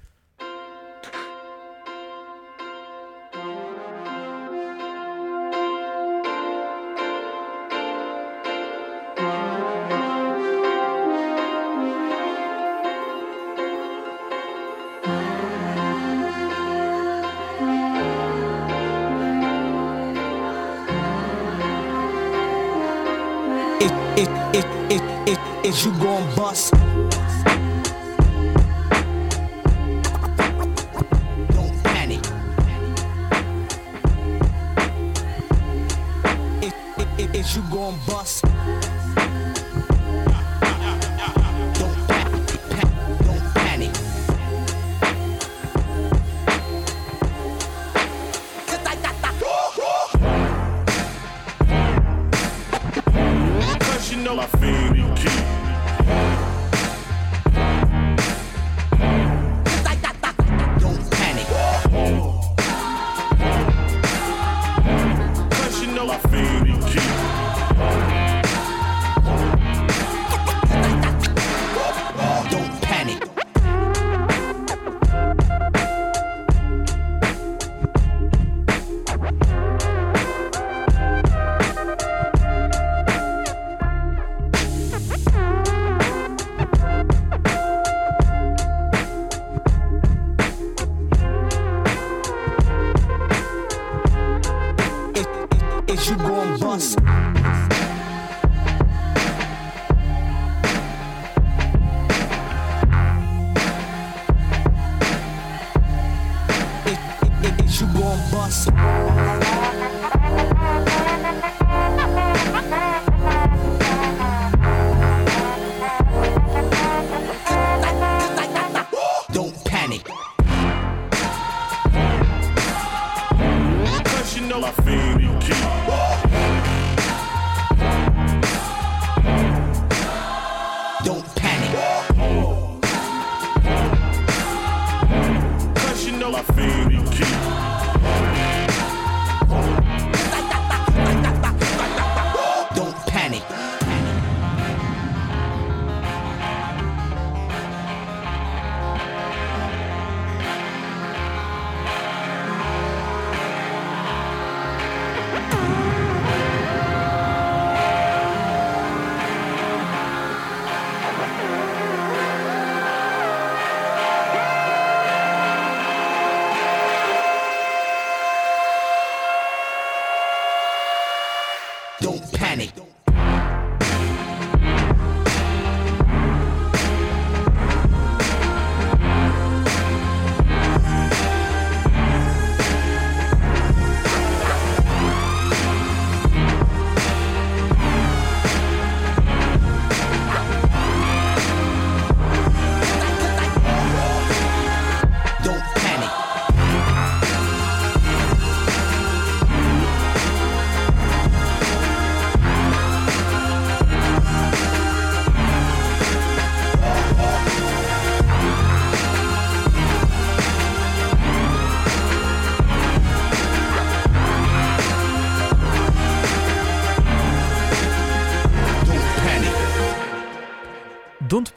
Is 25.69 25.85
you 25.85 25.93
gon' 25.99 26.25
bust. 26.35 26.73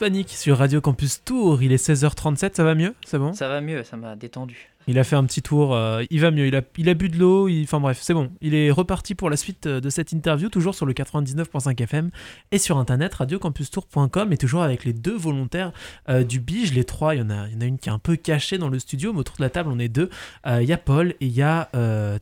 Panic 0.01 0.29
sur 0.29 0.57
Radio 0.57 0.81
Campus 0.81 1.23
Tour, 1.23 1.61
il 1.61 1.71
est 1.71 1.75
16h37, 1.89 2.55
ça 2.55 2.63
va 2.63 2.73
mieux? 2.73 2.95
C'est 3.05 3.19
bon? 3.19 3.33
Ça 3.33 3.47
va 3.47 3.61
mieux, 3.61 3.83
ça 3.83 3.97
m'a 3.97 4.15
détendu. 4.15 4.71
Il 4.87 4.97
a 4.97 5.03
fait 5.03 5.15
un 5.15 5.23
petit 5.25 5.43
tour, 5.43 5.75
euh, 5.75 6.01
il 6.09 6.19
va 6.21 6.31
mieux, 6.31 6.47
il 6.47 6.55
a, 6.55 6.63
il 6.79 6.89
a 6.89 6.95
bu 6.95 7.07
de 7.07 7.19
l'eau, 7.19 7.47
il- 7.47 7.61
enfin 7.65 7.79
bref, 7.79 7.99
c'est 8.01 8.15
bon. 8.15 8.31
Il 8.41 8.55
est 8.55 8.71
reparti 8.71 9.13
pour 9.13 9.29
la 9.29 9.37
suite 9.37 9.67
euh, 9.67 9.79
de 9.79 9.91
cette 9.91 10.11
interview, 10.11 10.49
toujours 10.49 10.73
sur 10.73 10.87
le 10.87 10.93
99.5 10.93 11.79
FM 11.83 12.09
et 12.51 12.57
sur 12.57 12.79
internet 12.79 13.13
radiocampustour.com 13.13 14.33
et 14.33 14.37
toujours 14.37 14.63
avec 14.63 14.85
les 14.85 14.93
deux 14.93 15.15
volontaires 15.15 15.71
euh, 16.09 16.23
du 16.23 16.39
Bige, 16.39 16.73
les 16.73 16.83
trois, 16.83 17.13
il 17.13 17.19
y, 17.19 17.21
en 17.21 17.29
a, 17.29 17.47
il 17.49 17.53
y 17.53 17.57
en 17.57 17.61
a 17.61 17.65
une 17.65 17.77
qui 17.77 17.89
est 17.89 17.91
un 17.91 17.99
peu 17.99 18.15
cachée 18.15 18.57
dans 18.57 18.69
le 18.69 18.79
studio, 18.79 19.13
mais 19.13 19.19
autour 19.19 19.35
de 19.37 19.43
la 19.43 19.51
table 19.51 19.69
on 19.71 19.77
est 19.77 19.87
deux. 19.87 20.09
Euh, 20.47 20.63
Il 20.63 20.67
y 20.67 20.73
a 20.73 20.77
Paul 20.77 21.09
et 21.11 21.27
il 21.27 21.31
y 21.31 21.43
a 21.43 21.69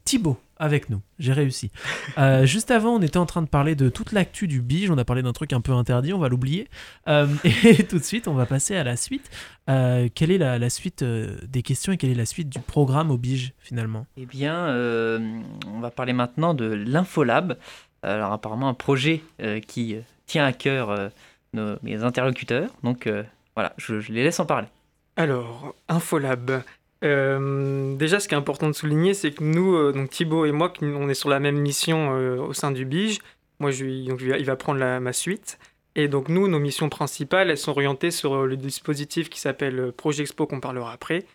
Thibaut 0.04 0.38
avec 0.60 0.90
nous. 0.90 1.02
J'ai 1.18 1.34
réussi. 1.34 1.72
Euh, 2.18 2.46
juste 2.46 2.70
avant, 2.70 2.96
on 2.96 3.02
était 3.02 3.18
en 3.18 3.26
train 3.26 3.42
de 3.42 3.48
parler 3.48 3.76
de 3.76 3.90
toute 3.90 4.12
l'actu 4.12 4.48
du 4.48 4.62
Bige. 4.62 4.92
On 4.92 4.98
a 4.98 5.06
parlé 5.06 5.24
d'un 5.24 5.34
truc 5.34 5.54
un 5.54 5.62
peu 5.62 5.72
interdit, 5.72 6.14
on 6.14 6.20
va 6.20 6.30
l'oublier. 6.30 6.68
Euh, 7.08 7.28
et 7.64 7.84
tout 7.86 7.98
de 7.98 8.04
suite, 8.04 8.28
on 8.28 8.34
va 8.34 8.46
passer 8.46 8.76
à 8.76 8.84
la 8.84 8.98
suite. 8.98 9.30
Euh, 9.70 10.10
quelle 10.14 10.32
est 10.32 10.38
la, 10.38 10.60
la 10.60 10.70
suite 10.70 11.02
euh, 11.02 11.38
des 11.48 11.64
questions 11.64 11.94
et 11.94 11.98
quelle 11.98 12.12
est 12.12 12.16
la 12.16 12.26
suite 12.26 12.50
du 12.50 12.60
programme 12.60 13.10
au 13.10 13.18
Bige 13.18 13.54
finalement? 13.58 14.06
Eh 14.18 14.26
bien, 14.26 14.56
euh, 14.68 15.40
on 15.68 15.80
va 15.80 15.92
parler 15.92 16.14
maintenant 16.14 16.54
de 16.54 16.66
l'Infolab. 16.66 17.58
Alors 18.02 18.32
apparemment 18.32 18.70
un 18.70 18.74
projet 18.74 19.22
euh, 19.42 19.60
qui 19.60 19.98
tient 20.26 20.46
à 20.46 20.54
cœur 20.54 20.90
euh, 20.90 21.10
nos, 21.54 21.76
mes 21.84 22.04
interlocuteurs. 22.04 22.70
Donc 22.84 23.08
euh, 23.08 23.24
voilà, 23.56 23.74
je, 23.78 24.00
je 24.00 24.12
les 24.12 24.24
laisse 24.24 24.40
en 24.40 24.46
parler. 24.46 24.68
Alors, 25.16 25.76
Infolab. 25.90 26.64
Euh, 27.04 27.96
déjà, 27.96 28.20
ce 28.20 28.28
qui 28.28 28.34
est 28.34 28.38
important 28.38 28.68
de 28.68 28.74
souligner, 28.74 29.14
c'est 29.14 29.32
que 29.32 29.44
nous, 29.44 29.76
euh, 29.76 29.94
donc 29.94 30.10
Thibaut 30.10 30.46
et 30.46 30.52
moi, 30.52 30.74
on 30.82 31.10
est 31.10 31.14
sur 31.14 31.30
la 31.30 31.40
même 31.40 31.58
mission 31.58 32.16
euh, 32.16 32.38
au 32.38 32.54
sein 32.54 32.72
du 32.72 32.86
Bige. 32.86 33.20
Moi, 33.60 33.72
il 33.72 34.46
va 34.46 34.56
prendre 34.56 35.00
ma 35.00 35.14
suite. 35.14 35.60
Et 35.96 36.08
donc, 36.08 36.30
nous, 36.30 36.48
nos 36.48 36.60
missions 36.60 36.90
principales, 36.90 37.50
elles 37.50 37.58
sont 37.58 37.72
orientées 37.72 38.12
sur 38.12 38.34
euh, 38.34 38.46
le 38.46 38.58
dispositif 38.58 39.30
qui 39.30 39.40
s'appelle 39.40 39.92
Projet 39.92 40.24
Expo, 40.24 40.46
qu'on 40.46 40.60
parlera 40.60 40.94
après, 40.94 41.26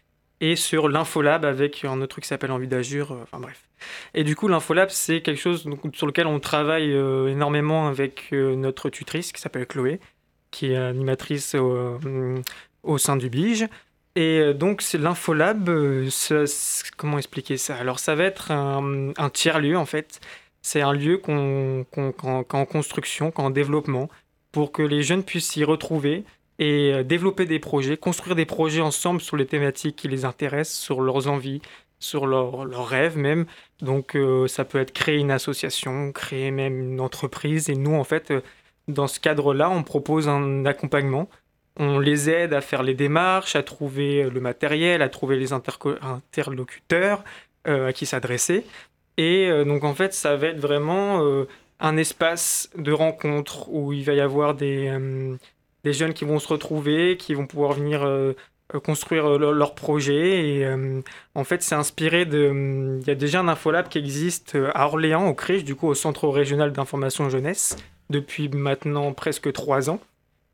et 0.41 0.57
sur 0.57 0.89
l'Infolab 0.89 1.45
avec 1.45 1.85
un 1.85 1.99
autre 2.01 2.09
truc 2.09 2.25
qui 2.25 2.29
s'appelle 2.29 2.53
Envie 2.53 2.69
euh, 2.71 3.03
Enfin, 3.23 3.41
bref. 3.41 3.69
Et 4.15 4.25
du 4.25 4.37
coup, 4.37 4.49
l'Infolab, 4.49 4.91
c'est 4.91 5.23
quelque 5.23 5.41
chose 5.41 5.69
sur 5.95 6.07
lequel 6.07 6.27
on 6.27 6.41
travaille 6.41 6.93
énormément 6.93 7.89
avec 7.89 8.33
notre 8.33 8.89
tutrice 8.91 9.33
qui 9.33 9.41
s'appelle 9.41 9.67
Chloé, 9.67 10.01
qui 10.51 10.73
est 10.73 10.77
animatrice 10.77 11.55
au 11.55 12.99
sein 12.99 13.17
du 13.17 13.29
Bige. 13.29 13.67
Et 14.17 14.39
euh, 14.39 14.55
donc, 14.55 14.83
c'est 14.83 14.99
l'Infolab, 14.99 15.69
euh, 15.69 16.09
comment 16.97 17.19
expliquer 17.19 17.57
ça? 17.57 17.77
Alors, 17.77 17.99
ça 17.99 18.15
va 18.15 18.25
être 18.25 18.53
un, 18.53 19.31
tiers-lieu, 19.31 19.77
en 19.77 19.87
fait. 19.87 20.21
C'est 20.63 20.81
un 20.83 20.93
lieu 20.93 21.19
qu'on 21.19 21.85
qu'en 21.93 22.65
construction, 22.65 23.31
qu'en 23.31 23.51
développement, 23.51 24.09
pour 24.53 24.73
que 24.73 24.83
les 24.83 25.03
jeunes 25.03 25.25
puissent 25.25 25.51
s'y 25.51 25.65
retrouver 25.65 26.25
et 26.59 26.93
euh, 26.95 27.03
développer 27.03 27.45
des 27.47 27.59
projets, 27.59 27.97
construire 27.97 28.37
des 28.37 28.47
projets 28.47 28.81
ensemble 28.81 29.21
sur 29.21 29.37
les 29.37 29.47
thématiques 29.47 29.97
qui 29.97 30.09
les 30.09 30.25
intéressent, 30.25 30.79
sur 30.79 31.01
leurs 31.01 31.29
envies, 31.29 31.61
sur 31.99 32.27
leurs 32.27 32.89
rêves 32.89 33.19
même. 33.19 33.47
Donc, 33.81 34.17
ça 34.47 34.65
peut 34.65 34.79
être 34.79 34.93
créer 34.93 35.19
une 35.19 35.31
association, 35.31 36.13
créer 36.13 36.51
même 36.51 36.93
une 36.93 37.01
entreprise. 37.01 37.71
Et 37.71 37.77
nous, 37.77 37.95
en 37.95 38.05
fait, 38.05 38.33
dans 38.89 39.07
ce 39.07 39.21
cadre-là, 39.21 39.71
on 39.71 39.83
propose 39.83 40.29
un 40.29 40.67
accompagnement 40.67 41.29
on 41.77 41.99
les 41.99 42.31
aide 42.31 42.55
à 42.55 42.61
faire 42.61 42.83
les 42.83 42.95
démarches, 42.95 43.57
à 43.57 43.63
trouver 43.63 44.31
le 44.31 44.41
matériel, 44.41 45.03
à 45.03 45.09
trouver 45.09 45.37
les 45.37 45.53
interlocuteurs 45.53 47.25
euh, 47.67 47.89
à 47.89 47.93
qui 47.93 48.07
s'adresser. 48.07 48.65
Et 49.17 49.49
euh, 49.49 49.65
donc 49.65 49.85
en 49.85 49.95
fait, 49.95 50.15
ça 50.15 50.37
va 50.37 50.49
être 50.49 50.61
vraiment 50.61 51.25
euh, 51.25 51.47
un 51.81 51.97
espace 51.97 52.71
de 52.77 52.93
rencontre 52.93 53.69
où 53.71 53.93
il 53.93 54.05
va 54.05 54.13
y 54.13 54.21
avoir 54.21 54.55
des, 54.55 54.93
jeunes 55.85 56.15
qui 56.15 56.25
vont 56.25 56.39
se 56.39 56.49
retrouver, 56.49 57.17
qui 57.17 57.35
vont 57.35 57.47
pouvoir 57.47 57.73
venir 57.73 58.09
construire 58.85 59.39
leur, 59.39 59.53
leur 59.53 59.75
projet. 59.75 60.47
Et 60.47 60.67
en 61.35 61.45
fait, 61.45 61.63
c'est 61.63 61.75
inspiré 61.75 62.25
de... 62.25 62.99
Il 63.01 63.07
y 63.07 63.11
a 63.11 63.15
déjà 63.15 63.41
un 63.41 63.49
infolab 63.49 63.89
qui 63.89 63.99
existe 63.99 64.57
à 64.75 64.87
Orléans, 64.87 65.27
au 65.29 65.35
CRIJ, 65.35 65.65
du 65.65 65.75
coup 65.75 65.89
au 65.89 65.95
Centre 65.95 66.29
régional 66.29 66.73
d'information 66.73 67.29
jeunesse, 67.29 67.77
depuis 68.09 68.49
maintenant 68.49 69.13
presque 69.13 69.53
trois 69.53 69.91
ans. 69.91 70.01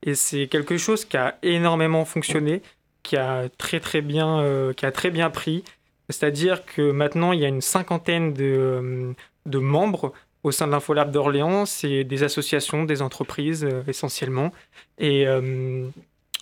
Et 0.02 0.14
c'est 0.14 0.46
quelque 0.46 0.76
chose 0.76 1.04
qui 1.04 1.16
a 1.16 1.38
énormément 1.42 2.04
fonctionné, 2.04 2.62
qui 3.02 3.16
a 3.16 3.48
très 3.58 3.80
très 3.80 4.00
bien, 4.00 4.40
euh, 4.40 4.72
qui 4.72 4.86
a 4.86 4.92
très 4.92 5.10
bien 5.10 5.30
pris. 5.30 5.64
C'est-à-dire 6.08 6.64
que 6.64 6.90
maintenant, 6.90 7.32
il 7.32 7.40
y 7.40 7.44
a 7.44 7.48
une 7.48 7.60
cinquantaine 7.60 8.32
de, 8.32 9.14
euh, 9.54 9.60
membres 9.60 10.12
au 10.42 10.52
sein 10.52 10.66
de 10.66 10.72
l'Infolab 10.72 11.10
d'Orléans. 11.10 11.66
C'est 11.66 12.04
des 12.04 12.22
associations, 12.22 12.84
des 12.84 13.02
entreprises 13.02 13.64
euh, 13.64 13.82
essentiellement. 13.86 14.52
Et 14.98 15.26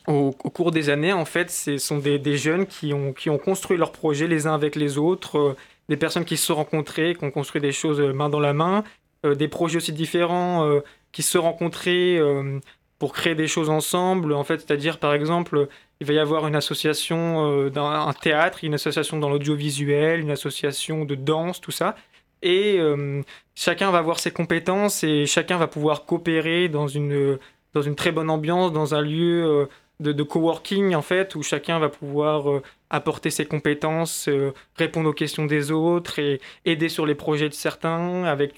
au, 0.07 0.33
cours 0.33 0.71
des 0.71 0.89
années, 0.89 1.13
en 1.13 1.25
fait, 1.25 1.51
ce 1.51 1.79
sont 1.79 1.99
des, 1.99 2.37
jeunes 2.37 2.67
qui 2.67 2.95
ont, 2.95 3.13
qui 3.13 3.29
ont 3.29 3.39
construit 3.39 3.77
leurs 3.77 3.93
projets 3.93 4.27
les 4.27 4.47
uns 4.47 4.55
avec 4.55 4.75
les 4.75 4.99
autres, 4.99 5.55
des 5.89 5.97
personnes 5.97 6.25
qui 6.25 6.37
se 6.37 6.47
sont 6.47 6.55
rencontrées, 6.55 7.15
qui 7.15 7.25
ont 7.25 7.31
construit 7.31 7.61
des 7.61 7.73
choses 7.73 8.01
main 8.01 8.29
dans 8.29 8.41
la 8.41 8.55
main, 8.55 8.85
des 9.25 9.49
projets 9.49 9.77
aussi 9.77 9.93
différents 9.93 10.81
qui 11.13 11.23
se 11.23 11.33
sont 11.33 11.43
rencontrés 11.43 12.19
euh, 12.19 12.61
pour 12.99 13.13
créer 13.13 13.35
des 13.35 13.47
choses 13.47 13.71
ensemble. 13.71 14.33
En 14.33 14.45
fait, 14.45 14.61
c'est-à-dire, 14.61 14.99
par 14.99 15.15
exemple, 15.15 15.69
il 16.01 16.07
va 16.07 16.13
y 16.15 16.19
avoir 16.19 16.47
une 16.47 16.57
association 16.57 17.51
euh, 17.51 17.71
dans 17.71 17.87
un 17.87 18.13
théâtre, 18.13 18.61
une 18.63 18.75
association 18.75 19.19
dans 19.19 19.29
l'audiovisuel, 19.29 20.21
une 20.21 20.31
association 20.31 21.05
de 21.05 21.15
danse, 21.15 21.61
tout 21.61 21.71
ça. 21.71 21.97
Et 22.43 22.77
euh, 22.79 23.23
chacun 23.55 23.91
va 23.91 23.99
avoir 23.99 24.21
ses 24.21 24.31
compétences 24.31 25.03
et 25.05 25.27
chacun 25.27 25.59
va 25.59 25.67
pouvoir 25.67 26.05
coopérer 26.05 26.69
dans 26.69 26.87
une, 26.87 27.39
dans 27.75 27.83
une 27.83 27.97
très 27.97 28.13
bonne 28.13 28.31
ambiance, 28.31 28.73
dans 28.73 28.95
un 28.95 29.01
lieu 29.01 29.45
euh, 29.45 30.13
de, 30.13 30.23
coworking 30.23 30.95
en 30.95 31.03
fait 31.03 31.35
où 31.35 31.43
chacun 31.43 31.81
va 31.81 31.89
pouvoir 31.89 32.49
euh, 32.51 32.63
apporter 32.91 33.31
ses 33.31 33.45
compétences, 33.45 34.31
répondre 34.77 35.11
aux 35.11 35.15
questions 35.15 35.47
des 35.47 35.73
autres 35.73 36.21
et 36.21 36.41
aider 36.65 36.89
sur 36.89 37.07
les 37.07 37.17
projets 37.17 37.49
de 37.49 37.55
certains 37.55 38.25
avec, 38.25 38.55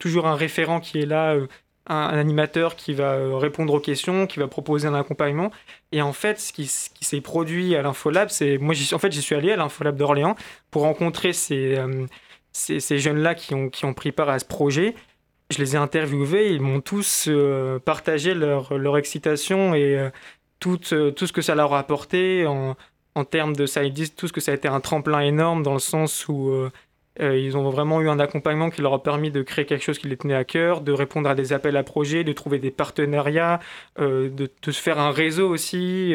toujours 0.00 0.26
un 0.26 0.34
référent 0.34 0.80
qui 0.80 0.98
est 0.98 1.06
là, 1.06 1.36
euh, 1.90 1.94
un, 1.94 2.18
animateur 2.18 2.76
qui 2.76 2.94
va 2.94 3.38
répondre 3.38 3.74
aux 3.74 3.80
questions, 3.80 4.26
qui 4.26 4.38
va 4.38 4.48
proposer 4.48 4.88
un 4.88 4.94
accompagnement. 4.94 5.50
Et 5.92 6.02
en 6.02 6.12
fait, 6.12 6.40
ce 6.40 6.52
qui, 6.52 6.66
s'est 6.66 7.20
produit 7.20 7.76
à 7.76 7.82
l'Infolab, 7.82 8.28
c'est 8.30 8.58
moi 8.58 8.74
en 8.92 8.98
fait 8.98 9.12
j'y 9.12 9.22
suis 9.22 9.34
allé 9.34 9.52
à 9.52 9.56
l'Infolab 9.56 9.96
d'Orléans 9.96 10.36
pour 10.70 10.82
rencontrer 10.82 11.32
ces, 11.32 11.78
ces 12.52 12.98
jeunes-là 12.98 13.34
qui 13.34 13.54
ont, 13.54 13.94
pris 13.94 14.12
part 14.12 14.28
à 14.28 14.38
ce 14.38 14.44
projet 14.44 14.94
je 15.50 15.58
les 15.58 15.74
ai 15.74 15.78
interviewés, 15.78 16.52
ils 16.52 16.62
m'ont 16.62 16.80
tous 16.80 17.28
partagé 17.84 18.34
leur, 18.34 18.96
excitation 18.96 19.74
et, 19.74 20.10
tout, 20.64 20.80
euh, 20.92 21.12
ce 21.14 21.32
que 21.32 21.42
ça 21.42 21.54
leur 21.54 21.74
a 21.74 21.78
apporté 21.78 22.46
en, 22.46 22.76
termes 23.24 23.54
de 23.54 23.88
disent 23.88 24.14
tout 24.14 24.28
ce 24.28 24.32
que 24.32 24.40
ça 24.40 24.52
a 24.52 24.54
été 24.54 24.66
un 24.66 24.80
tremplin 24.80 25.20
énorme 25.20 25.62
dans 25.62 25.74
le 25.74 25.78
sens 25.78 26.26
où 26.28 26.50
euh, 27.20 27.24
euh, 27.24 27.38
ils 27.38 27.56
ont 27.56 27.68
vraiment 27.70 28.00
eu 28.00 28.08
un 28.08 28.18
accompagnement 28.18 28.70
qui 28.70 28.82
leur 28.82 28.92
a 28.94 29.02
permis 29.02 29.30
de 29.30 29.42
créer 29.42 29.66
quelque 29.66 29.82
chose 29.82 29.98
qui 29.98 30.08
les 30.08 30.16
tenait 30.16 30.34
à 30.34 30.44
cœur, 30.44 30.80
de 30.80 30.92
répondre 30.92 31.28
à 31.28 31.34
des 31.34 31.52
appels 31.52 31.76
à 31.76 31.82
projets, 31.82 32.24
de 32.24 32.32
trouver 32.32 32.58
des 32.58 32.70
partenariats, 32.70 33.60
de, 33.98 34.30
de, 34.30 34.70
se 34.70 34.80
faire 34.80 34.98
un 34.98 35.10
réseau 35.10 35.48
aussi. 35.48 36.14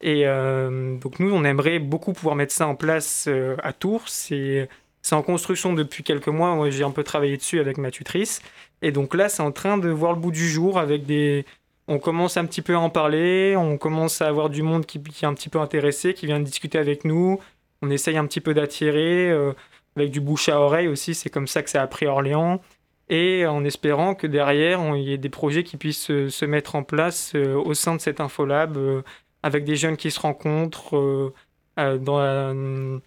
et 0.00 0.24
donc 0.24 1.20
nous, 1.20 1.32
on 1.32 1.44
aimerait 1.44 1.78
beaucoup 1.78 2.12
pouvoir 2.12 2.36
mettre 2.36 2.52
ça 2.52 2.66
en 2.66 2.74
place 2.74 3.28
à 3.62 3.72
Tours. 3.72 4.08
C'est 4.08 4.68
en 5.12 5.22
construction 5.22 5.72
depuis 5.74 6.02
quelques 6.02 6.28
mois. 6.28 6.70
J'ai 6.70 6.84
un 6.84 6.90
peu 6.90 7.04
travaillé 7.04 7.36
dessus 7.36 7.60
avec 7.60 7.78
ma 7.78 7.90
tutrice. 7.90 8.40
Et 8.82 8.92
donc 8.92 9.14
là, 9.14 9.28
c'est 9.28 9.42
en 9.42 9.52
train 9.52 9.78
de 9.78 9.88
voir 9.88 10.12
le 10.12 10.18
bout 10.20 10.30
du 10.30 10.48
jour 10.48 10.78
avec 10.78 11.04
des, 11.04 11.44
on 11.88 11.98
commence 11.98 12.36
un 12.36 12.44
petit 12.44 12.62
peu 12.62 12.74
à 12.74 12.78
en 12.78 12.90
parler, 12.90 13.56
on 13.56 13.78
commence 13.78 14.20
à 14.20 14.28
avoir 14.28 14.50
du 14.50 14.62
monde 14.62 14.84
qui, 14.84 14.98
est 14.98 15.26
un 15.26 15.34
petit 15.34 15.48
peu 15.48 15.58
intéressé, 15.58 16.12
qui 16.14 16.26
vient 16.26 16.38
discuter 16.38 16.78
avec 16.78 17.04
nous, 17.04 17.40
on 17.80 17.90
essaye 17.90 18.18
un 18.18 18.26
petit 18.26 18.42
peu 18.42 18.52
d'attirer, 18.54 19.30
euh, 19.30 19.54
avec 20.00 20.10
du 20.10 20.20
bouche 20.20 20.48
à 20.48 20.60
oreille 20.60 20.88
aussi, 20.88 21.14
c'est 21.14 21.30
comme 21.30 21.46
ça 21.46 21.62
que 21.62 21.70
ça 21.70 21.82
a 21.82 21.86
pris 21.86 22.06
Orléans, 22.06 22.60
et 23.08 23.46
en 23.46 23.64
espérant 23.64 24.14
que 24.14 24.26
derrière, 24.26 24.80
il 24.96 25.02
y 25.02 25.12
ait 25.12 25.18
des 25.18 25.28
projets 25.28 25.64
qui 25.64 25.76
puissent 25.76 26.06
se, 26.06 26.44
mettre 26.44 26.74
en 26.74 26.82
place 26.82 27.32
euh, 27.34 27.54
au 27.54 27.74
sein 27.74 27.94
de 27.96 28.00
cet 28.00 28.20
Infolab, 28.20 28.76
euh, 28.76 29.02
avec 29.42 29.64
des 29.64 29.76
jeunes 29.76 29.96
qui 29.96 30.10
se 30.10 30.20
rencontrent 30.20 31.32
dans, 31.76 33.00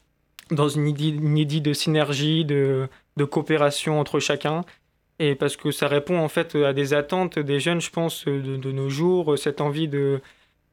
dans 0.49 0.69
une, 0.69 0.87
idée, 0.87 1.59
de 1.59 1.73
synergie, 1.73 2.45
de 2.45 2.87
coopération 3.29 3.99
entre 3.99 4.19
chacun. 4.19 4.63
Et 5.21 5.35
parce 5.35 5.55
que 5.55 5.69
ça 5.69 5.87
répond 5.87 6.17
en 6.17 6.29
fait 6.29 6.55
à 6.55 6.73
des 6.73 6.95
attentes 6.95 7.37
des 7.37 7.59
jeunes, 7.59 7.79
je 7.79 7.91
pense, 7.91 8.25
de, 8.25 8.71
nos 8.71 8.89
jours, 8.89 9.37
cette 9.37 9.61
envie 9.61 9.87
de, 9.87 10.19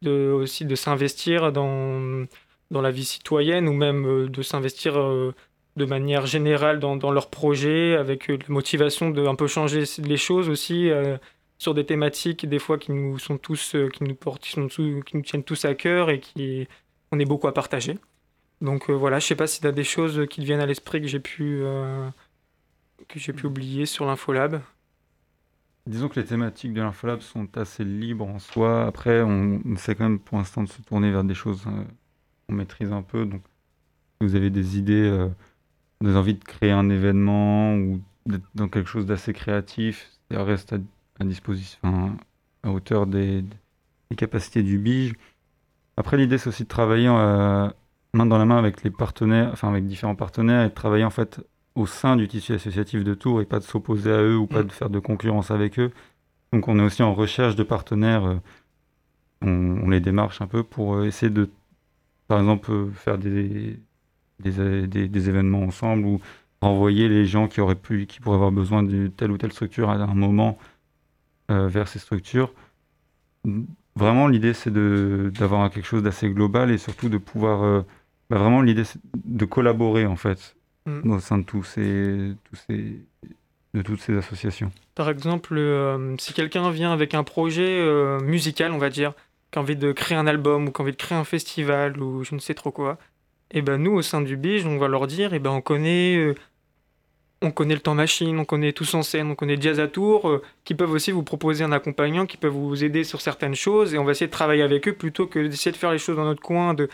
de 0.01 0.31
aussi 0.31 0.65
de 0.65 0.75
s'investir 0.75 1.53
dans, 1.53 2.25
dans 2.71 2.81
la 2.81 2.91
vie 2.91 3.05
citoyenne 3.05 3.69
ou 3.69 3.75
même 3.75 4.07
euh, 4.07 4.29
de 4.29 4.43
s'investir 4.43 4.99
euh, 4.99 5.35
de 5.79 5.85
manière 5.87 6.27
générale 6.27 6.81
dans, 6.81 6.97
dans 6.97 7.11
leurs 7.11 7.31
projets, 7.31 7.97
avec 7.97 8.29
la 8.29 8.37
motivation 8.49 9.11
de 9.11 9.27
un 9.27 9.35
peu 9.35 9.47
changer 9.47 9.85
les 9.99 10.17
choses 10.17 10.49
aussi 10.49 10.91
euh, 10.91 11.17
sur 11.59 11.75
des 11.75 11.87
thématiques 11.87 12.47
des 12.47 12.59
fois 12.59 12.79
qui 12.79 12.93
nous 12.93 13.19
sont 13.19 13.39
tous, 13.39 13.77
qui 13.95 14.05
nous 14.05 14.15
portent, 14.15 14.45
sont 14.45 14.69
qui 14.69 15.03
nous 15.15 15.23
tiennent 15.23 15.45
tous 15.45 15.65
à 15.65 15.75
cœur 15.75 16.11
et 16.11 16.21
qui 16.21 16.69
on 17.13 17.19
est 17.19 17.25
beaucoup 17.25 17.49
à 17.49 17.55
partager. 17.55 17.99
Donc 18.61 18.91
voilà, 18.91 19.19
je 19.19 19.27
sais 19.27 19.37
pas 19.37 19.47
si 19.47 19.61
tu 19.61 19.67
as 19.67 19.73
des 19.73 19.85
choses 19.85 20.27
qui 20.29 20.41
te 20.41 20.47
viennent 20.47 20.61
à 20.61 20.67
l'esprit 20.67 21.01
que 21.01 21.07
j'ai 21.07 21.21
pu 21.21 21.63
que 23.09 23.19
j'ai 23.19 23.33
pu 23.33 23.47
oublier 23.47 23.87
sur 23.87 24.05
l'Infolab 24.05 24.61
Disons 25.89 26.11
que 26.11 26.21
les 26.21 26.27
thématiques 26.27 26.75
de 26.75 26.83
l'Infolab 26.83 27.23
sont 27.23 27.57
assez 27.57 27.83
libres 27.83 28.29
en 28.29 28.39
soi. 28.39 28.87
Après, 28.87 29.23
on 29.23 29.59
essaie 29.73 29.95
quand 29.95 30.05
même 30.05 30.19
pour 30.19 30.37
l'instant 30.37 30.63
de 30.63 30.69
se 30.69 30.83
tourner 30.83 31.11
vers 31.11 31.25
des 31.25 31.35
choses 31.35 31.65
euh, 31.67 31.83
qu'on 32.47 32.57
maîtrise 32.57 32.93
un 32.93 33.01
peu. 33.01 33.25
Donc, 33.25 33.41
vous 34.21 34.35
avez 34.35 34.51
des 34.51 34.77
idées, 34.77 35.09
euh, 35.09 35.29
des 36.03 36.17
envies 36.17 36.35
de 36.35 36.45
créer 36.45 36.71
un 36.71 36.89
événement 36.91 37.75
ou 37.75 38.01
d'être 38.27 38.45
dans 38.55 38.69
quelque 38.69 38.89
chose 38.89 39.07
d'assez 39.07 39.33
créatif, 39.33 40.11
ça 40.31 40.45
reste 40.45 40.75
à, 41.19 41.25
disposition, 41.25 42.17
à 42.63 42.71
hauteur 42.71 43.07
des, 43.07 43.45
capacités 44.17 44.63
du 44.63 44.79
BIGE. 44.79 45.15
Après, 45.97 46.17
l'idée, 46.17 46.39
c'est 46.39 46.49
aussi 46.49 46.65
de 46.65 46.69
travailler 46.69 47.09
euh, 47.09 47.69
main 48.15 48.27
dans 48.27 48.39
la 48.39 48.45
main 48.45 48.59
avec 48.59 48.83
les 48.85 48.91
partenaires, 48.91 49.51
enfin 49.53 49.69
avec 49.69 49.87
différents 49.87 50.15
partenaires 50.15 50.65
et 50.65 50.69
de 50.69 50.75
travailler 50.75 51.05
en 51.05 51.11
fait 51.11 51.41
au 51.75 51.87
sein 51.87 52.17
du 52.17 52.29
tissu 52.29 52.55
associatif 52.55 53.05
de 53.05 53.15
Tours 53.15 53.41
et 53.41 53.45
pas 53.45 53.59
de 53.59 53.65
s'opposer 53.65 54.13
à 54.13 54.23
eux 54.23 54.37
ou 54.37 54.47
pas 54.47 54.63
mm. 54.63 54.67
de 54.67 54.73
faire 54.73 54.91
de 54.91 54.99
concurrence 54.99 55.51
avec 55.51 55.79
eux. 55.79 55.93
Donc 56.53 56.69
on 56.69 56.79
est 56.79 56.83
aussi 56.83 57.03
en 57.03 57.15
recherche 57.15 57.57
de 57.57 57.63
partenaires. 57.63 58.25
Euh, 58.27 58.37
on, 59.43 59.89
les 59.89 60.01
démarche 60.01 60.41
un 60.41 60.47
peu 60.47 60.65
pour 60.65 60.97
euh, 60.97 61.05
essayer 61.05 61.31
de, 61.31 61.49
par 62.27 62.41
exemple, 62.41 62.73
euh, 62.73 62.91
faire 62.91 63.19
des, 63.19 63.79
des, 64.41 65.29
événements 65.29 65.63
ensemble 65.63 66.07
ou 66.07 66.21
renvoyer 66.61 67.09
les 67.09 67.27
gens 67.27 67.49
qui 67.49 67.61
auraient 67.61 67.75
pu, 67.75 68.07
qui 68.07 68.21
pourraient 68.21 68.37
avoir 68.37 68.53
besoin 68.53 68.83
de 68.83 69.09
telle 69.09 69.31
ou 69.31 69.39
telle 69.39 69.53
structure 69.53 69.91
à 69.91 69.95
un 69.95 70.15
moment 70.15 70.59
vers 71.49 71.89
ces 71.89 71.99
structures. 71.99 72.53
Vraiment, 73.97 74.29
l'idée 74.29 74.53
c'est 74.53 74.73
d'avoir 74.73 75.71
quelque 75.71 75.87
chose 75.87 76.03
d'assez 76.03 76.31
global 76.31 76.71
et 76.71 76.79
surtout 76.79 77.09
de 77.09 77.19
pouvoir. 77.19 77.85
Bah, 78.29 78.39
vraiment, 78.39 78.61
l'idée 78.61 78.85
c'est 78.85 79.01
de 79.25 79.45
collaborer 79.45 80.05
en 80.07 80.17
fait 80.17 80.57
Mm. 80.89 81.11
au 81.11 81.21
sein 81.21 81.39
de 81.39 81.45
tous 81.45 81.63
ces, 81.65 82.35
tous 82.45 82.57
ces, 82.67 83.01
de 83.75 83.83
toutes 83.83 84.01
ces 84.01 84.17
associations. 84.17 84.73
Par 84.95 85.11
exemple, 85.11 85.57
euh, 85.57 86.17
si 86.19 86.33
quelqu'un 86.33 86.71
vient 86.71 86.93
avec 86.93 87.15
un 87.15 87.25
projet 87.25 87.79
euh, 87.81 88.21
musical, 88.21 88.73
on 88.73 88.79
va 88.79 88.91
dire, 88.91 89.13
qui 89.51 89.59
a 89.59 89.63
envie 89.63 89.77
de 89.77 89.93
créer 89.93 90.17
un 90.17 90.27
album 90.27 90.69
ou 90.69 90.73
qui 90.73 90.81
a 90.81 90.83
envie 90.83 90.93
de 90.93 90.97
créer 90.97 91.19
un 91.19 91.25
festival 91.25 92.01
ou 92.01 92.25
je 92.25 92.35
ne 92.35 92.41
sais 92.41 92.55
trop 92.55 92.71
quoi, 92.71 92.99
et 93.51 93.59
eh 93.59 93.63
ben 93.63 93.79
nous, 93.79 93.93
au 93.93 94.03
sein 94.03 94.21
du 94.21 94.37
BIJ, 94.37 94.67
on 94.67 94.79
va 94.79 94.89
leur 94.89 95.07
dire, 95.07 95.33
et 95.33 95.37
eh 95.37 95.39
ben 95.39 95.51
on 95.51 95.63
connaît, 95.63 96.17
euh, 96.17 96.35
on 97.41 97.51
connaît 97.51 97.75
le 97.75 97.81
temps 97.81 97.95
machine, 97.95 98.39
on 98.39 98.45
connaît 98.45 98.73
tous 98.73 98.93
en 98.95 99.03
scène, 99.03 99.31
on 99.31 99.35
connaît 99.35 99.61
Jazz 99.61 99.81
à 99.81 99.89
Tour, 99.89 100.43
qui 100.65 100.75
peuvent 100.75 100.91
aussi 100.91 101.13
vous 101.13 101.23
proposer 101.23 101.65
un 101.65 101.73
accompagnant, 101.73 102.27
qui 102.27 102.37
peuvent 102.37 102.53
vous 102.53 102.85
aider 102.85 103.05
sur 103.05 103.23
certaines 103.23 103.55
choses, 103.55 103.95
et 103.95 103.99
on 103.99 104.05
va 104.05 104.13
essayer 104.13 104.27
de 104.27 104.33
travailler 104.33 104.63
avec 104.63 104.87
eux 104.89 104.93
plutôt 104.93 105.27
que 105.27 105.39
d'essayer 105.39 105.73
de 105.73 105.77
faire 105.79 105.93
les 105.93 105.99
choses 105.99 106.17
dans 106.17 106.25
notre 106.25 106.43
coin, 106.43 106.75
de 106.75 106.89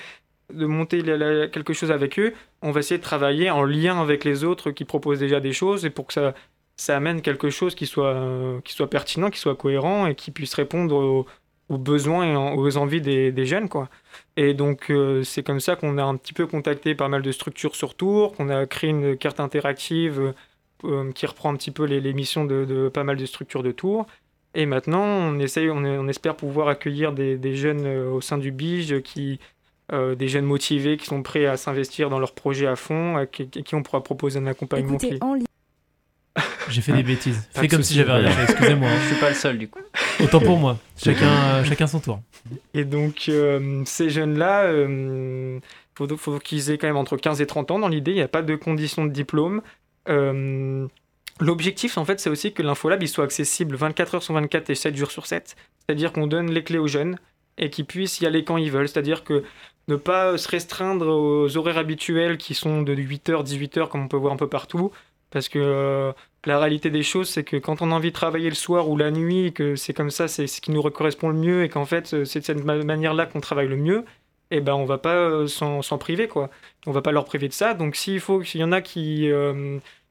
de 0.53 0.67
monter 0.67 1.03
quelque 1.51 1.73
chose 1.73 1.91
avec 1.91 2.19
eux, 2.19 2.35
on 2.63 2.71
va 2.71 2.81
essayer 2.81 2.99
de 2.99 3.03
travailler 3.03 3.51
en 3.51 3.65
lien 3.65 4.01
avec 4.01 4.25
les 4.25 4.45
autres 4.45 4.71
qui 4.71 4.85
proposent 4.85 5.19
déjà 5.19 5.41
des 5.41 5.53
choses 5.53 5.85
et 5.85 5.91
pour 5.91 6.07
que 6.07 6.13
ça, 6.13 6.35
ça 6.77 6.97
amène 6.97 7.23
quelque 7.23 7.51
chose 7.51 7.75
qui 7.75 7.87
soit, 7.87 8.61
qui 8.65 8.73
soit 8.75 8.91
pertinent, 8.91 9.31
qui 9.31 9.39
soit 9.39 9.57
cohérent 9.57 10.07
et 10.07 10.15
qui 10.15 10.31
puisse 10.31 10.55
répondre 10.55 10.97
aux, 10.97 11.27
besoins 11.71 12.27
et 12.27 12.37
aux 12.37 12.77
envies 12.77 13.01
des, 13.01 13.47
jeunes. 13.47 13.69
Quoi. 13.69 13.89
Et 14.37 14.55
donc, 14.55 14.91
euh, 14.91 15.23
c'est 15.23 15.43
comme 15.43 15.61
ça 15.61 15.77
qu'on 15.77 15.99
a 15.99 16.05
un 16.05 16.17
petit 16.17 16.33
peu 16.33 16.47
contacté 16.47 16.95
pas 16.95 17.09
mal 17.09 17.23
de 17.23 17.33
structures 17.33 17.75
sur 17.75 17.95
Tours, 17.95 18.33
qu'on 18.35 18.49
a 18.49 18.67
créé 18.67 18.91
une 18.91 19.17
carte 19.17 19.41
interactive 19.41 20.35
euh, 20.85 21.13
qui 21.13 21.27
reprend 21.27 21.53
un 21.53 21.57
petit 21.57 21.71
peu 21.71 21.85
les, 21.85 22.13
missions 22.13 22.45
de, 22.45 22.91
pas 22.93 23.05
mal 23.05 23.17
de 23.17 23.27
structures 23.27 23.63
de 23.63 23.73
Tours. 23.73 24.07
Et 24.55 24.67
maintenant, 24.67 25.03
on, 25.03 25.39
essaye, 25.39 25.71
on, 25.71 26.09
espère 26.09 26.37
pouvoir 26.37 26.69
accueillir 26.69 27.13
des, 27.13 27.37
des 27.37 27.57
jeunes 27.57 27.87
euh, 27.87 28.11
au 28.11 28.21
sein 28.21 28.39
du 28.39 28.53
BIGE 28.53 29.03
qui, 29.03 29.41
euh, 29.93 30.15
des 30.15 30.29
jeunes 30.29 30.47
motivés 30.47 30.97
qui 30.97 31.05
sont 31.05 31.23
prêts 31.23 31.45
à 31.45 31.59
s'investir 31.59 32.09
dans 32.09 32.19
leur 32.19 32.33
projet 32.33 32.67
à 32.67 32.75
fond, 32.75 33.17
à 33.17 33.27
qui, 33.27 33.75
on 33.75 33.83
pourra 33.83 34.03
proposer 34.03 34.39
un 34.39 34.47
accompagnement 34.47 34.97
Écoutez, 34.97 35.19
J'ai 36.69 36.81
fait 36.81 36.93
des 36.93 37.03
bêtises. 37.03 37.49
Fais 37.53 37.69
comme 37.69 37.83
si 37.83 37.95
j'avais 37.95 38.13
rien 38.13 38.31
fait, 38.31 38.53
excusez-moi. 38.53 38.89
Je 39.03 39.07
suis 39.09 39.21
pas 39.21 39.29
le 39.29 39.35
seul 39.35 39.59
du 39.59 39.69
coup. 39.69 39.81
Autant 40.21 40.41
pour 40.41 40.59
moi. 40.59 40.79
Chacun, 40.97 41.27
euh, 41.27 41.65
chacun 41.65 41.87
son 41.87 42.01
tour. 42.01 42.21
Et 42.73 42.85
donc, 42.85 43.27
euh, 43.29 43.83
ces 43.85 44.11
jeunes-là, 44.11 44.73
il 44.73 45.61
faut, 45.95 46.09
faut 46.17 46.39
qu'ils 46.39 46.71
aient 46.71 46.79
quand 46.79 46.87
même 46.87 46.97
entre 46.97 47.17
15 47.17 47.41
et 47.41 47.47
30 47.47 47.71
ans 47.71 47.79
dans 47.79 47.89
l'idée. 47.89 48.13
Il 48.13 48.17
n'y 48.17 48.23
a 48.23 48.29
pas 48.29 48.43
de 48.43 48.57
condition 48.57 49.05
de 49.05 49.11
diplôme. 49.11 49.63
L'objectif, 51.41 51.99
en 51.99 52.05
fait, 52.05 52.21
c'est 52.21 52.31
aussi 52.31 52.53
que 52.53 52.63
l'Infolab 52.63 53.03
il 53.03 53.09
soit 53.09 53.25
accessible 53.25 53.75
24 53.75 54.17
heures 54.17 54.23
sur 54.23 54.35
24 54.35 54.71
et 54.71 54.75
7 54.75 54.97
jours 54.97 55.11
sur 55.11 55.27
7. 55.27 55.57
C'est-à-dire 55.81 56.13
qu'on 56.13 56.27
donne 56.27 56.51
les 56.51 56.63
clés 56.63 56.79
aux 56.79 56.87
jeunes 56.87 57.19
et 57.59 57.71
qu'ils 57.71 57.87
puissent 57.87 58.21
y 58.21 58.27
aller 58.27 58.45
quand 58.45 58.57
ils 58.57 58.71
veulent. 58.71 58.89
C'est-à-dire 58.89 59.25
que 59.25 59.43
ne 59.89 59.97
pas 59.97 60.39
se 60.39 60.49
restreindre 60.49 61.09
aux 61.09 61.57
horaires 61.57 61.79
habituels 61.79 62.39
qui 62.39 62.55
sont 62.55 62.83
de 62.83 62.95
8h, 62.95 63.45
18h 63.45 63.89
comme 63.89 64.05
on 64.05 64.09
peut 64.09 64.17
voir 64.17 64.33
un 64.33 64.37
peu 64.37 64.49
partout. 64.49 64.93
Parce 65.35 65.49
que 65.49 65.59
euh, 65.59 66.13
la 66.47 66.61
réalité 66.61 66.91
des 66.91 67.03
choses, 67.03 67.29
c'est 67.29 67.43
que 67.43 67.57
quand 67.57 67.83
on 67.83 67.91
a 67.91 67.95
envie 67.97 68.11
de 68.11 68.15
travailler 68.15 68.49
le 68.49 68.55
soir 68.55 68.89
ou 68.89 68.97
la 68.97 69.11
nuit, 69.11 69.53
que 69.53 69.75
c'est 69.75 69.93
comme 69.93 70.11
ça, 70.11 70.29
c'est 70.29 70.47
ce 70.47 70.61
qui 70.61 70.71
nous 70.71 70.81
correspond 70.83 71.29
le 71.29 71.35
mieux 71.35 71.65
et 71.65 71.69
qu'en 71.69 71.85
fait, 71.85 72.15
euh, 72.15 72.25
c'est 72.25 72.39
de 72.39 72.45
cette 72.45 72.65
manière-là 72.65 73.27
qu'on 73.27 73.41
travaille 73.41 73.67
le 73.67 73.77
mieux, 73.77 74.05
et 74.53 74.59
eh 74.59 74.61
ben 74.61 74.75
on 74.75 74.85
va 74.85 74.99
pas 74.99 75.17
euh, 75.17 75.49
s'en 75.49 75.99
priver, 75.99 76.29
quoi. 76.29 76.51
On 76.87 76.93
va 76.93 77.03
pas 77.03 77.11
leur 77.11 77.25
priver 77.25 77.49
de 77.49 77.53
ça. 77.53 77.75
Donc 77.75 77.97
s'il 77.97 78.21
faut, 78.21 78.45
s'il 78.45 78.61
y 78.61 78.65
en 78.65 78.71
a 78.71 78.81
qui 78.81 79.29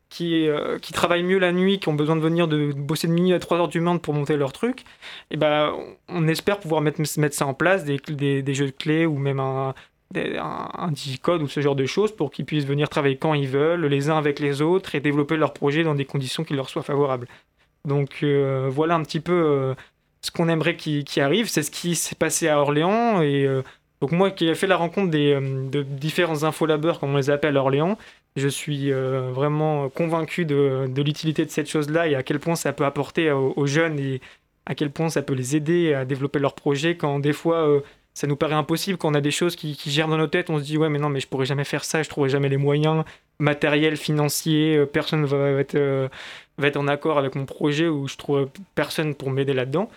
qui, 0.09 0.47
travaillent 0.93 1.23
mieux 1.23 1.39
la 1.39 1.51
nuit, 1.51 1.79
qui 1.79 1.89
ont 1.89 1.93
besoin 1.93 2.15
de 2.15 2.21
venir 2.21 2.47
de 2.47 2.71
bosser 2.73 3.07
de 3.07 3.13
minuit 3.13 3.33
à 3.33 3.39
3h 3.39 3.69
du 3.69 3.79
matin 3.79 3.97
pour 3.97 4.13
monter 4.13 4.37
leur 4.37 4.51
truc, 4.53 4.81
et 4.81 4.83
eh 5.31 5.37
ben, 5.37 5.73
on 6.09 6.27
espère 6.27 6.59
pouvoir 6.59 6.81
mettre, 6.81 7.01
mettre 7.17 7.35
ça 7.35 7.47
en 7.47 7.53
place, 7.53 7.83
des, 7.85 7.97
des, 8.41 8.53
jeux 8.53 8.67
de 8.67 8.71
clés 8.71 9.05
ou 9.05 9.17
même 9.17 9.39
un, 9.39 9.73
un, 10.15 10.91
digicode 10.91 11.41
ou 11.41 11.47
ce 11.47 11.59
genre 11.59 11.75
de 11.75 11.85
choses 11.85 12.15
pour 12.15 12.31
qu'ils 12.31 12.45
puissent 12.45 12.65
venir 12.65 12.89
travailler 12.89 13.17
quand 13.17 13.33
ils 13.33 13.47
veulent, 13.47 13.85
les 13.85 14.09
uns 14.09 14.17
avec 14.17 14.39
les 14.39 14.61
autres, 14.61 14.95
et 14.95 14.99
développer 14.99 15.37
leur 15.37 15.53
projet 15.53 15.83
dans 15.83 15.95
des 15.95 16.05
conditions 16.05 16.43
qui 16.43 16.53
leur 16.53 16.69
soient 16.69 16.83
favorables. 16.83 17.27
Donc 17.85 18.19
euh, 18.23 18.69
voilà 18.71 18.95
un 18.95 19.03
petit 19.03 19.19
peu 19.19 19.33
euh, 19.33 19.73
ce 20.21 20.31
qu'on 20.31 20.49
aimerait 20.49 20.75
qui, 20.75 21.03
qui 21.03 21.21
arrive. 21.21 21.49
C'est 21.49 21.63
ce 21.63 21.71
qui 21.71 21.95
s'est 21.95 22.15
passé 22.15 22.47
à 22.47 22.59
Orléans. 22.59 23.21
Et 23.21 23.47
donc 24.01 24.11
moi 24.11 24.31
qui 24.31 24.47
ai 24.47 24.55
fait 24.55 24.67
la 24.67 24.77
rencontre 24.77 25.11
des, 25.11 25.33
de 25.35 25.81
différents 25.81 26.43
infolabeurs, 26.43 26.99
comme 26.99 27.13
on 27.13 27.17
les 27.17 27.29
appelle 27.29 27.57
à 27.57 27.61
Orléans, 27.61 27.97
je 28.35 28.47
suis 28.47 28.91
vraiment 28.91 29.89
convaincu 29.89 30.45
de, 30.45 30.87
de 30.87 31.01
l'utilité 31.01 31.45
de 31.45 31.51
cette 31.51 31.69
chose-là 31.69 32.07
et 32.07 32.15
à 32.15 32.23
quel 32.23 32.39
point 32.39 32.55
ça 32.55 32.73
peut 32.73 32.85
apporter 32.85 33.31
aux, 33.31 33.67
jeunes 33.67 33.99
et 33.99 34.21
à 34.65 34.75
quel 34.75 34.91
point 34.91 35.09
ça 35.09 35.21
peut 35.21 35.33
les 35.33 35.55
aider 35.55 35.93
à 35.93 36.05
développer 36.05 36.39
leurs 36.39 36.55
projets 36.55 36.95
quand 36.95 37.19
des 37.19 37.33
fois 37.33 37.81
ça 38.13 38.27
nous 38.27 38.35
paraît 38.35 38.53
impossible 38.53 38.97
quand 38.97 39.09
on 39.11 39.15
a 39.15 39.21
des 39.21 39.31
choses 39.31 39.55
qui, 39.55 39.75
qui 39.75 39.91
gèrent 39.91 40.07
dans 40.07 40.17
nos 40.17 40.27
têtes. 40.27 40.49
On 40.49 40.59
se 40.59 40.63
dit, 40.63 40.77
ouais, 40.77 40.89
mais 40.89 40.99
non, 40.99 41.09
mais 41.09 41.19
je 41.19 41.27
pourrais 41.27 41.45
jamais 41.45 41.63
faire 41.63 41.83
ça, 41.83 42.03
je 42.03 42.09
trouverai 42.09 42.29
jamais 42.29 42.49
les 42.49 42.57
moyens 42.57 43.03
matériels, 43.39 43.97
financiers, 43.97 44.77
euh, 44.77 44.85
personne 44.85 45.21
ne 45.21 45.25
va 45.25 45.49
être, 45.59 45.75
euh, 45.75 46.07
va 46.57 46.67
être 46.67 46.77
en 46.77 46.87
accord 46.87 47.17
avec 47.17 47.35
mon 47.35 47.45
projet 47.45 47.87
ou 47.87 48.07
je 48.07 48.15
trouve 48.17 48.49
personne 48.75 49.15
pour 49.15 49.31
m'aider 49.31 49.53
là-dedans. 49.53 49.89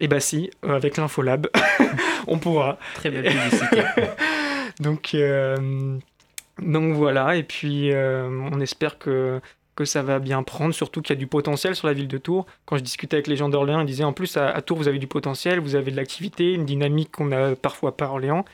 Et 0.00 0.08
bah 0.08 0.20
si, 0.20 0.50
euh, 0.64 0.74
avec 0.74 0.96
l'Infolab, 0.96 1.48
on 2.26 2.38
pourra. 2.38 2.78
Très 2.94 3.10
belle 3.10 3.32
publicité. 3.32 3.82
donc, 4.80 5.16
donc 6.58 6.94
voilà, 6.94 7.36
et 7.36 7.42
puis 7.42 7.92
on 7.94 8.60
espère 8.60 8.98
que 8.98 9.40
que 9.74 9.84
ça 9.84 10.02
va 10.02 10.18
bien 10.18 10.42
prendre, 10.42 10.74
surtout 10.74 11.00
qu'il 11.00 11.14
y 11.14 11.18
a 11.18 11.20
du 11.20 11.26
potentiel 11.26 11.74
sur 11.74 11.86
la 11.86 11.94
ville 11.94 12.08
de 12.08 12.18
Tours. 12.18 12.46
Quand 12.66 12.76
je 12.76 12.82
discutais 12.82 13.16
avec 13.16 13.26
les 13.26 13.36
gens 13.36 13.48
d'Orléans, 13.48 13.80
ils 13.80 13.86
disaient 13.86 14.04
en 14.04 14.12
plus 14.12 14.36
à, 14.36 14.60
Tours 14.60 14.78
vous 14.78 14.88
avez 14.88 14.98
du 14.98 15.06
potentiel, 15.06 15.60
vous 15.60 15.76
avez 15.76 15.90
de 15.90 15.96
l'activité, 15.96 16.52
une 16.52 16.66
dynamique 16.66 17.10
qu'on 17.12 17.26
n'a 17.26 17.56
parfois 17.56 17.96
pas 17.96 18.06
à 18.06 18.08
Orléans. 18.10 18.44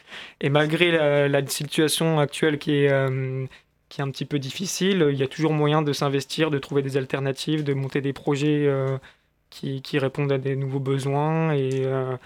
Et 0.40 0.48
malgré 0.48 0.92
la, 1.28 1.46
situation 1.48 2.20
actuelle 2.20 2.58
qui 2.58 2.72
est, 2.84 2.92
euh, 2.92 3.46
qui 3.88 4.00
est 4.00 4.04
un 4.04 4.10
petit 4.10 4.24
peu 4.26 4.38
difficile, 4.38 5.08
il 5.10 5.16
y 5.16 5.22
a 5.22 5.28
toujours 5.28 5.52
moyen 5.52 5.82
de 5.82 5.92
s'investir, 5.92 6.50
de 6.50 6.58
trouver 6.58 6.82
des 6.82 6.96
alternatives, 6.96 7.64
de 7.64 7.74
monter 7.74 8.00
des 8.00 8.12
projets 8.12 8.66
euh, 8.66 8.98
qui, 9.50 9.82
qui, 9.82 9.98
répondent 9.98 10.32
à 10.32 10.38
des 10.38 10.56
nouveaux 10.56 10.80
besoins. 10.80 11.52
Et, 11.52 11.84
euh, 11.84 12.16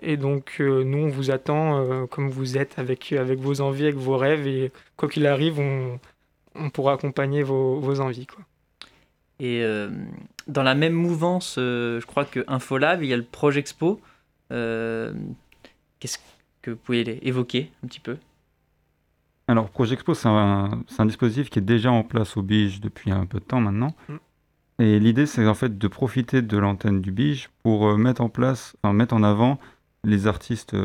et 0.00 0.16
donc 0.16 0.56
nous, 0.58 0.98
on 0.98 1.08
vous 1.08 1.30
attend 1.30 2.06
comme 2.08 2.28
vous 2.28 2.58
êtes, 2.58 2.78
avec, 2.78 3.12
avec 3.12 3.38
vos 3.38 3.60
envies, 3.60 3.84
avec 3.84 3.96
vos 3.96 4.16
rêves. 4.16 4.48
Et 4.48 4.72
quoi 4.96 5.08
qu'il 5.08 5.26
arrive, 5.28 5.60
on 5.60 6.00
on 6.54 6.70
pourra 6.70 6.94
accompagner 6.94 7.42
vos, 7.42 8.00
envies. 8.00 8.26
Quoi. 8.26 8.44
Et 9.40 9.62
euh, 9.62 9.90
dans 10.46 10.62
la 10.62 10.74
même 10.74 10.92
mouvance, 10.92 11.56
euh, 11.58 12.00
je 12.00 12.06
crois 12.06 12.24
que 12.24 12.44
Infolab, 12.46 13.02
il 13.02 13.08
y 13.08 13.12
a 13.12 13.16
le 13.16 13.24
Projexpo. 13.24 14.00
Euh, 14.52 15.12
Qu'est-ce 15.98 16.18
que 16.62 16.72
vous 16.72 16.76
pouvez 16.76 17.26
évoquer 17.26 17.70
un 17.84 17.86
petit 17.86 18.00
peu? 18.00 18.16
Alors, 19.48 19.70
Projexpo, 19.70 20.14
c'est 20.14 20.28
un, 20.28 20.82
un, 20.98 21.06
dispositif 21.06 21.50
qui 21.50 21.58
est 21.58 21.62
déjà 21.62 21.90
en 21.90 22.02
place 22.04 22.36
au 22.36 22.42
BIGE 22.42 22.80
depuis 22.80 23.10
un 23.10 23.26
peu 23.26 23.38
de 23.38 23.44
temps 23.44 23.60
maintenant. 23.60 23.94
Mm. 24.08 24.16
Et 24.78 24.98
l'idée, 24.98 25.26
c'est 25.26 25.46
en 25.46 25.54
fait 25.54 25.78
de 25.78 25.88
profiter 25.88 26.42
de 26.42 26.56
l'antenne 26.56 27.00
du 27.00 27.12
BIGE 27.12 27.50
pour 27.62 27.96
mettre 27.98 28.22
en 28.22 28.28
place, 28.28 28.76
enfin, 28.82 28.92
mettre 28.92 29.14
en 29.14 29.22
avant 29.22 29.58
les 30.04 30.26
artistes. 30.26 30.76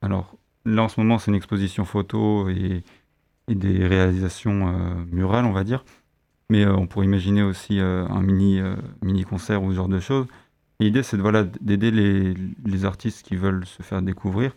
alors, 0.00 0.36
là, 0.64 0.84
en 0.84 0.88
ce 0.88 1.00
moment, 1.00 1.18
c'est 1.18 1.30
une 1.30 1.36
exposition 1.36 1.84
photo 1.84 2.48
et 2.48 2.84
et 3.48 3.54
des 3.54 3.86
réalisations 3.86 4.68
euh, 4.68 5.04
murales, 5.10 5.44
on 5.44 5.52
va 5.52 5.64
dire. 5.64 5.84
Mais 6.50 6.64
euh, 6.64 6.74
on 6.74 6.86
pourrait 6.86 7.06
imaginer 7.06 7.42
aussi 7.42 7.80
euh, 7.80 8.06
un 8.08 8.22
mini, 8.22 8.60
mini 9.02 9.24
concert 9.24 9.62
ou 9.62 9.70
ce 9.70 9.76
genre 9.76 9.88
de 9.88 10.00
choses. 10.00 10.26
L'idée, 10.80 11.02
c'est 11.02 11.16
de, 11.16 11.22
voilà, 11.22 11.44
d'aider 11.60 11.90
les, 11.90 12.34
les, 12.64 12.84
artistes 12.84 13.26
qui 13.26 13.34
veulent 13.34 13.66
se 13.66 13.82
faire 13.82 14.00
découvrir 14.00 14.54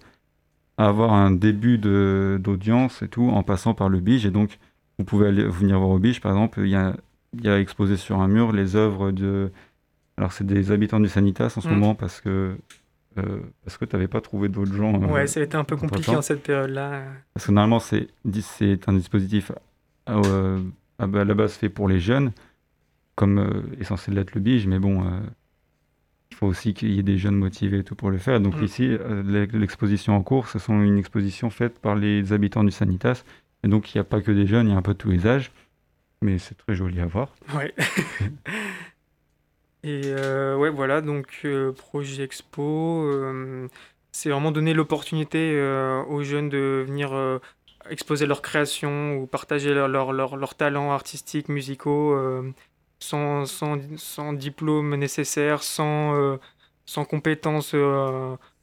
à 0.78 0.88
avoir 0.88 1.14
un 1.14 1.32
début 1.32 1.78
de, 1.78 2.40
d'audience 2.42 3.02
et 3.02 3.08
tout 3.08 3.30
en 3.30 3.42
passant 3.44 3.74
par 3.74 3.90
le 3.90 4.00
Bige. 4.00 4.26
Et 4.26 4.32
donc, 4.32 4.60
vous 5.00 5.06
pouvez 5.06 5.28
aller, 5.28 5.44
venir 5.44 5.80
voir 5.80 5.90
au 5.90 6.00
Bige, 6.00 6.22
par 6.22 6.32
exemple, 6.32 6.62
il 6.62 6.70
y 6.70 6.76
a, 6.76 6.96
il 7.34 7.44
y 7.44 7.50
a 7.50 7.60
exposé 7.60 7.98
sur 7.98 8.20
un 8.22 8.28
mur 8.28 8.52
les 8.52 8.76
œuvres 8.76 9.12
de. 9.12 9.52
Alors, 10.18 10.32
c'est 10.32 10.46
des 10.46 10.72
habitants 10.72 11.00
du 11.00 11.10
Sanitas 11.10 11.54
en 11.58 11.62
ce 11.62 11.68
mm. 11.68 11.72
moment 11.72 11.96
parce 11.96 12.22
que 12.22 12.56
euh, 13.18 13.42
parce 13.66 13.78
que 13.78 13.86
tu 13.86 13.96
n'avais 13.96 14.08
pas 14.08 14.22
trouvé 14.22 14.48
d'autres 14.48 14.74
gens. 14.74 15.02
Euh, 15.02 15.08
ouais, 15.08 15.28
ça 15.28 15.40
a 15.40 15.44
été 15.44 15.58
un 15.58 15.64
peu 15.64 15.76
compliqué 15.76 16.16
en 16.16 16.22
cette 16.22 16.44
période-là. 16.44 17.04
Parce 17.34 17.48
que 17.48 17.52
normalement, 17.52 17.80
c'est 17.80 18.08
un 18.88 18.94
dispositif 18.94 19.52
euh, 20.10 20.60
à 20.98 21.08
la 21.08 21.34
base 21.34 21.54
fait 21.54 21.70
pour 21.70 21.90
les 21.90 22.00
jeunes, 22.00 22.32
comme 23.16 23.64
est 23.80 23.84
censé 23.84 24.12
l'être 24.12 24.34
le 24.34 24.42
Bige, 24.42 24.66
mais 24.68 24.80
bon, 24.80 25.04
il 26.32 26.38
faut 26.38 26.48
aussi 26.48 26.74
qu'il 26.74 26.92
y 26.92 27.00
ait 27.00 27.04
des 27.04 27.18
jeunes 27.18 27.36
motivés 27.36 27.80
et 27.80 27.84
tout 27.84 27.96
pour 27.96 28.12
le 28.12 28.18
faire. 28.18 28.40
Donc 28.40 28.60
mm. 28.62 28.64
ici, 28.64 28.98
l'exposition 29.24 30.16
en 30.16 30.24
cours, 30.24 30.48
ce 30.48 30.60
sont 30.60 30.82
une 30.82 30.98
exposition 30.98 31.50
faite 31.50 31.80
par 31.80 31.96
les 31.96 32.32
habitants 32.32 32.64
du 32.64 32.72
Sanitas. 32.72 33.24
Et 33.64 33.68
donc, 33.68 33.94
il 33.94 33.98
n'y 33.98 34.02
a 34.02 34.06
pas 34.06 34.22
que 34.22 34.32
des 34.32 34.48
jeunes, 34.48 34.68
il 34.68 34.72
y 34.72 34.74
a 34.74 34.78
un 34.78 34.82
peu 34.82 34.94
de 34.94 34.98
tous 34.98 35.12
les 35.12 35.28
âges. 35.28 35.52
Mais 36.24 36.38
c'est 36.38 36.56
très 36.56 36.76
joli 36.76 37.00
à 37.02 37.08
voir. 37.08 37.34
Ouais. 37.56 37.74
Et 39.84 40.02
euh, 40.06 40.56
ouais, 40.58 40.70
voilà, 40.70 41.02
donc 41.02 41.42
euh, 41.44 41.72
Projet 41.72 42.24
Expo, 42.24 43.04
euh, 43.08 43.68
c'est 44.12 44.30
vraiment 44.30 44.52
donner 44.52 44.74
l'opportunité 44.76 45.60
aux 46.08 46.22
jeunes 46.24 46.50
de 46.50 46.84
venir 46.88 47.12
exposer 47.90 48.28
leur 48.28 48.42
création 48.42 49.16
ou 49.18 49.26
partager 49.28 49.74
leurs 49.74 49.88
leur, 49.88 50.14
leur, 50.14 50.38
leur 50.38 50.56
talents 50.56 50.92
artistiques, 50.92 51.50
musicaux, 51.50 52.16
sans, 53.00 53.46
sans, 53.46 53.80
sans, 53.98 54.34
diplôme 54.34 54.96
nécessaire, 54.96 55.64
sans, 55.64 56.38
sans 56.86 57.06
compétences 57.06 57.74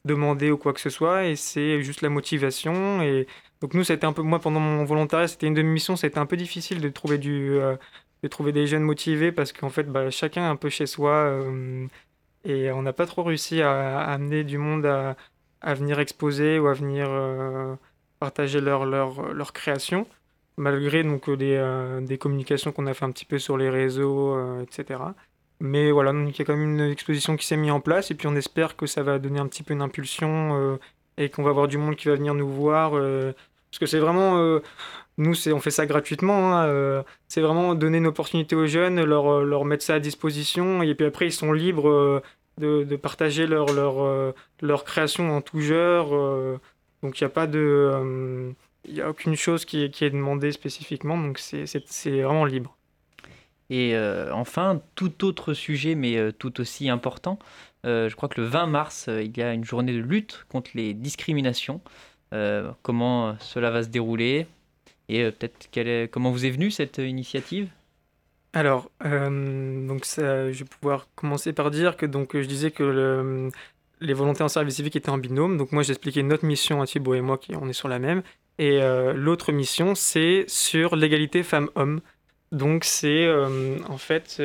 demandées 0.05 0.51
ou 0.51 0.57
quoi 0.57 0.73
que 0.73 0.79
ce 0.81 0.89
soit. 0.89 1.25
Et 1.25 1.35
c'est 1.35 1.81
juste 1.81 2.01
la 2.01 2.09
motivation. 2.09 3.01
Et 3.01 3.27
donc 3.61 3.73
nous, 3.73 3.83
c'était 3.83 4.05
un 4.05 4.13
peu, 4.13 4.21
moi, 4.21 4.39
pendant 4.39 4.59
mon 4.59 4.85
volontariat, 4.85 5.27
c'était 5.27 5.47
une 5.47 5.55
de 5.55 5.63
mes 5.63 5.71
missions, 5.71 5.95
c'était 5.95 6.19
un 6.19 6.25
peu 6.27 6.37
difficile 6.37 6.79
de 6.79 6.89
trouver 6.89 7.17
du 7.17 7.59
de 8.23 8.27
trouver 8.27 8.51
des 8.51 8.67
jeunes 8.67 8.83
motivés 8.83 9.31
parce 9.31 9.53
qu'en 9.53 9.69
fait, 9.69 9.83
bah, 9.83 10.09
chacun 10.09 10.43
est 10.43 10.49
un 10.49 10.55
peu 10.55 10.69
chez 10.69 10.85
soi 10.85 11.11
euh, 11.11 11.87
et 12.43 12.71
on 12.71 12.81
n'a 12.81 12.93
pas 12.93 13.05
trop 13.05 13.23
réussi 13.23 13.61
à, 13.61 13.99
amener 13.99 14.43
du 14.43 14.57
monde 14.57 14.85
à, 14.85 15.15
venir 15.73 15.99
exposer 15.99 16.59
ou 16.59 16.67
à 16.67 16.73
venir 16.73 17.07
euh, 17.09 17.75
partager 18.19 18.61
leur, 18.61 18.85
leur, 18.85 19.33
leur, 19.33 19.53
création, 19.53 20.07
malgré 20.57 21.03
donc, 21.03 21.29
des, 21.29 21.55
euh, 21.55 22.01
des 22.01 22.17
communications 22.17 22.71
qu'on 22.71 22.87
a 22.87 22.93
fait 22.93 23.05
un 23.05 23.11
petit 23.11 23.25
peu 23.25 23.39
sur 23.39 23.57
les 23.57 23.69
réseaux, 23.69 24.61
etc. 24.61 25.01
Mais 25.61 25.91
voilà, 25.91 26.13
donc 26.13 26.33
il 26.33 26.39
y 26.39 26.41
a 26.41 26.45
quand 26.45 26.55
même 26.55 26.79
une 26.79 26.91
exposition 26.91 27.35
qui 27.35 27.45
s'est 27.45 27.57
mise 27.57 27.71
en 27.71 27.81
place 27.81 28.11
et 28.11 28.15
puis 28.15 28.27
on 28.27 28.35
espère 28.35 28.77
que 28.77 28.85
ça 28.85 29.03
va 29.03 29.19
donner 29.19 29.39
un 29.39 29.47
petit 29.47 29.63
peu 29.63 29.73
une 29.73 29.81
impulsion 29.81 30.79
et 31.17 31.29
qu'on 31.29 31.43
va 31.43 31.49
avoir 31.49 31.67
du 31.67 31.77
monde 31.77 31.97
qui 31.97 32.07
va 32.07 32.15
venir 32.15 32.33
nous 32.33 32.47
voir. 32.47 32.91
parce 32.91 33.79
que 33.79 33.85
c'est 33.85 33.99
vraiment 33.99 34.61
nous, 35.19 35.35
on 35.49 35.59
fait 35.59 35.69
ça 35.69 35.85
gratuitement. 35.85 36.53
Hein, 36.55 36.65
euh, 36.67 37.03
c'est 37.27 37.41
vraiment 37.41 37.75
donner 37.75 37.97
une 37.97 38.07
opportunité 38.07 38.55
aux 38.55 38.67
jeunes, 38.67 39.03
leur, 39.03 39.27
euh, 39.27 39.43
leur 39.43 39.65
mettre 39.65 39.83
ça 39.83 39.95
à 39.95 39.99
disposition. 39.99 40.81
Et 40.81 40.95
puis 40.95 41.05
après, 41.05 41.27
ils 41.27 41.33
sont 41.33 41.51
libres 41.51 41.89
euh, 41.89 42.21
de, 42.57 42.95
partager 42.95 43.45
leur, 43.45 43.65
création 44.85 45.35
en 45.35 45.41
tout 45.41 45.59
genre. 45.59 46.11
donc, 47.03 47.19
il 47.19 47.23
n'y 47.23 47.25
a 47.25 47.29
pas 47.29 47.47
de. 47.47 48.53
Il 48.85 48.93
n'y 48.93 49.01
a 49.01 49.09
aucune 49.09 49.35
chose 49.35 49.65
qui 49.65 49.91
qui 49.91 50.05
est 50.05 50.09
demandée 50.09 50.53
spécifiquement. 50.53 51.17
Donc, 51.17 51.37
c'est 51.37 52.21
vraiment 52.21 52.45
libre. 52.45 52.77
Et 53.69 53.95
enfin, 54.31 54.81
tout 54.95 55.25
autre 55.25 55.53
sujet, 55.53 55.95
mais 55.95 56.31
tout 56.33 56.61
aussi 56.61 56.89
important. 56.89 57.39
je 57.83 58.13
crois 58.15 58.29
que 58.29 58.39
le 58.39 58.47
20 58.47 58.67
mars, 58.67 59.09
il 59.09 59.37
y 59.37 59.41
a 59.41 59.53
une 59.53 59.65
journée 59.65 59.93
de 59.93 59.99
lutte 59.99 60.45
contre 60.49 60.71
les 60.75 60.93
discriminations. 60.93 61.81
comment 62.83 63.37
cela 63.39 63.69
va 63.69 63.83
se 63.83 63.89
dérouler? 63.89 64.47
Et 65.09 65.23
euh, 65.23 65.31
peut-être 65.31 66.09
comment 66.11 66.31
vous 66.31 66.45
est 66.45 66.51
venue 66.51 66.71
cette 66.71 66.99
initiative? 66.99 67.69
Alors, 68.53 68.89
euh, 69.05 69.87
donc 69.87 70.05
ça, 70.05 70.51
je 70.51 70.59
vais 70.59 70.69
pouvoir 70.69 71.07
commencer 71.15 71.51
par 71.51 71.71
dire 71.71 71.97
que 71.97 72.05
donc 72.05 72.37
je 72.39 72.47
disais 72.47 72.71
que 72.71 73.49
les 74.01 74.13
volontaires 74.13 74.45
en 74.45 74.49
service 74.49 74.75
civique 74.75 74.95
étaient 74.95 75.09
en 75.09 75.17
binôme. 75.17 75.57
Donc 75.57 75.71
moi 75.71 75.83
j'expliquais 75.83 76.23
notre 76.23 76.45
mission 76.45 76.81
à 76.81 76.85
Thibaut 76.85 77.15
et 77.15 77.21
moi 77.21 77.37
qui 77.37 77.55
on 77.55 77.67
est 77.67 77.73
sur 77.73 77.89
la 77.89 77.99
même. 77.99 78.23
Et 78.57 78.81
euh, 78.81 79.13
l'autre 79.13 79.51
mission 79.51 79.93
c'est 79.95 80.45
sur 80.47 80.95
l'égalité 80.95 81.43
femmes-hommes. 81.43 82.01
Donc 82.51 82.85
c'est 82.85 83.31
en 83.87 83.97
fait 83.97 84.41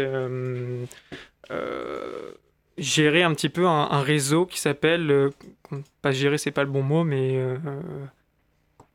gérer 2.76 3.22
un 3.22 3.32
petit 3.34 3.48
peu 3.48 3.66
un, 3.66 3.88
un 3.90 4.02
réseau 4.02 4.46
qui 4.46 4.60
s'appelle 4.60 5.30
pas 6.02 6.10
gérer 6.10 6.36
c'est 6.36 6.50
pas 6.50 6.64
le 6.64 6.70
bon 6.70 6.82
mot 6.82 7.04
mais 7.04 7.42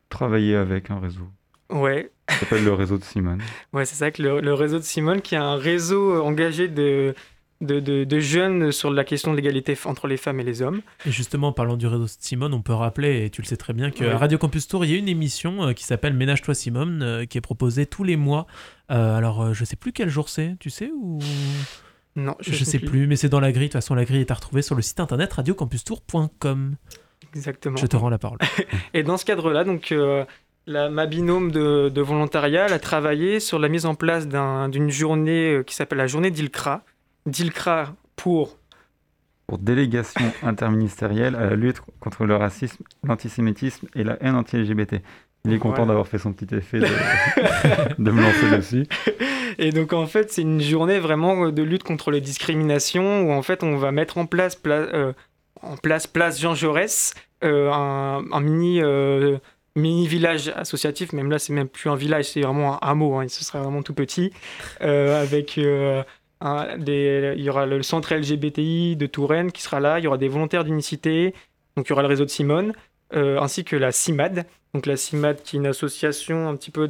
travailler 0.09 0.55
avec 0.55 0.91
un 0.91 0.99
réseau. 0.99 1.27
Ouais. 1.69 2.11
Ça 2.27 2.39
s'appelle 2.39 2.63
le 2.63 2.73
réseau 2.73 2.97
de 2.97 3.03
Simone. 3.03 3.41
Ouais, 3.73 3.85
c'est 3.85 3.95
ça, 3.95 4.11
que 4.11 4.21
le, 4.21 4.53
réseau 4.53 4.77
de 4.77 4.83
Simone, 4.83 5.21
qui 5.21 5.35
est 5.35 5.39
un 5.39 5.55
réseau 5.55 6.21
engagé 6.23 6.67
de, 6.67 7.13
de, 7.61 7.79
de, 7.79 8.19
jeunes 8.19 8.71
sur 8.71 8.91
la 8.91 9.03
question 9.03 9.31
de 9.31 9.35
l'égalité 9.35 9.77
entre 9.85 10.07
les 10.07 10.17
femmes 10.17 10.39
et 10.39 10.43
les 10.43 10.61
hommes. 10.61 10.81
Et 11.05 11.11
justement, 11.11 11.51
parlant 11.51 11.77
du 11.77 11.87
réseau 11.87 12.05
de 12.05 12.09
Simone, 12.19 12.53
on 12.53 12.61
peut 12.61 12.73
rappeler, 12.73 13.25
et 13.25 13.29
tu 13.29 13.41
le 13.41 13.47
sais 13.47 13.57
très 13.57 13.73
bien, 13.73 13.91
qu'à 13.91 14.17
Radio 14.17 14.37
Campus 14.37 14.67
Tour, 14.67 14.85
il 14.85 14.91
y 14.91 14.95
a 14.95 14.97
une 14.97 15.07
émission 15.07 15.63
euh, 15.63 15.73
qui 15.73 15.83
s'appelle 15.83 16.13
Ménage-toi 16.13 16.53
Simone, 16.53 17.01
euh, 17.03 17.25
qui 17.25 17.37
est 17.37 17.41
proposée 17.41 17.85
tous 17.85 18.03
les 18.03 18.15
mois. 18.15 18.47
Euh, 18.91 19.15
alors, 19.15 19.53
je 19.53 19.65
sais 19.65 19.75
plus 19.75 19.91
quel 19.91 20.09
jour 20.09 20.29
c'est, 20.29 20.55
tu 20.59 20.69
sais 20.69 20.91
ou... 20.95 21.19
Non, 22.15 22.35
je, 22.41 22.51
ne 22.51 22.65
sais 22.65 22.79
plus, 22.79 23.07
mais 23.07 23.15
c'est 23.15 23.29
dans 23.29 23.39
la 23.39 23.51
grille. 23.51 23.67
De 23.67 23.71
toute 23.71 23.81
façon, 23.81 23.95
la 23.95 24.03
grille 24.03 24.21
est 24.21 24.31
à 24.31 24.33
retrouver 24.33 24.61
sur 24.61 24.75
le 24.75 24.81
site 24.81 24.99
internet 24.99 25.31
radiocampustour.com. 25.31 26.75
Exactement. 27.33 27.77
Je 27.77 27.85
te 27.85 27.95
rends 27.95 28.09
la 28.09 28.17
parole. 28.17 28.39
et 28.93 29.03
dans 29.03 29.15
ce 29.15 29.23
cadre-là, 29.23 29.63
donc, 29.63 29.93
ma 30.69 31.05
binôme 31.05 31.51
de, 31.51 32.01
volontariat 32.01 32.65
a 32.65 32.79
travaillé 32.79 33.39
sur 33.39 33.59
la 33.59 33.69
mise 33.69 33.85
en 33.85 33.95
place 33.95 34.27
d'une 34.27 34.89
journée 34.89 35.53
euh, 35.53 35.63
qui 35.63 35.75
s'appelle 35.75 35.97
la 35.97 36.07
journée 36.07 36.31
d'Ilkra. 36.31 36.83
D'Ilkra 37.25 37.95
pour 38.15 38.57
pour 39.47 39.57
délégation 39.57 40.31
interministérielle 40.43 41.35
à 41.35 41.49
la 41.49 41.55
lutte 41.55 41.81
contre 41.99 42.25
le 42.25 42.35
racisme, 42.35 42.83
l'antisémitisme 43.03 43.87
et 43.95 44.03
la 44.03 44.21
haine 44.21 44.35
anti-LGBT. 44.35 44.97
Il 45.45 45.53
est 45.53 45.57
content 45.57 45.85
d'avoir 45.85 46.05
fait 46.05 46.17
son 46.17 46.33
petit 46.33 46.53
effet 46.53 46.79
de, 46.79 46.85
de, 47.97 48.11
me 48.11 48.21
lancer 48.21 48.57
dessus. 48.57 48.85
Et 49.57 49.71
donc 49.71 49.93
en 49.93 50.05
fait, 50.05 50.31
c'est 50.31 50.41
une 50.41 50.61
journée 50.61 50.99
vraiment 50.99 51.49
de 51.49 51.63
lutte 51.63 51.83
contre 51.83 52.11
les 52.11 52.21
discriminations 52.21 53.23
où 53.23 53.31
en 53.31 53.41
fait 53.41 53.63
on 53.63 53.77
va 53.77 53.91
mettre 53.91 54.17
en 54.17 54.25
place, 54.25 54.59
euh, 54.67 55.13
en 55.61 55.77
place 55.77 56.07
place 56.07 56.39
Jean 56.39 56.53
Jaurès 56.53 57.15
euh, 57.43 57.71
un, 57.71 58.41
mini 58.41 58.81
euh, 58.81 59.37
mini 59.79 60.07
village 60.07 60.49
associatif. 60.55 61.13
Même 61.13 61.31
là, 61.31 61.39
c'est 61.39 61.53
même 61.53 61.67
plus 61.67 61.89
un 61.89 61.95
village, 61.95 62.25
c'est 62.25 62.41
vraiment 62.41 62.75
un 62.75 62.87
hameau. 62.87 63.15
Hein, 63.15 63.27
ce 63.27 63.43
sera 63.43 63.61
vraiment 63.61 63.81
tout 63.81 63.93
petit 63.93 64.31
avec 64.79 65.59
des, 65.59 67.33
il 67.37 67.43
y 67.43 67.49
aura 67.49 67.65
le 67.65 67.81
centre 67.83 68.13
LGBTI 68.13 68.95
de 68.95 69.05
Touraine 69.05 69.51
qui 69.51 69.61
sera 69.61 69.79
là. 69.79 69.99
Il 69.99 70.05
y 70.05 70.07
aura 70.07 70.17
des 70.17 70.29
volontaires 70.29 70.63
d'unicité. 70.63 71.33
Donc 71.75 71.87
il 71.87 71.89
y 71.89 71.93
aura 71.93 72.01
le 72.01 72.07
réseau 72.07 72.25
de 72.25 72.29
Simone 72.29 72.73
ainsi 73.11 73.63
que 73.63 73.75
la 73.75 73.91
CIMAD 73.91 74.45
donc 74.73 74.85
la 74.85 74.97
CIMAD, 74.97 75.41
qui 75.41 75.55
est 75.55 75.59
une 75.59 75.65
association 75.65 76.47
un 76.47 76.55
petit 76.55 76.71
peu 76.71 76.87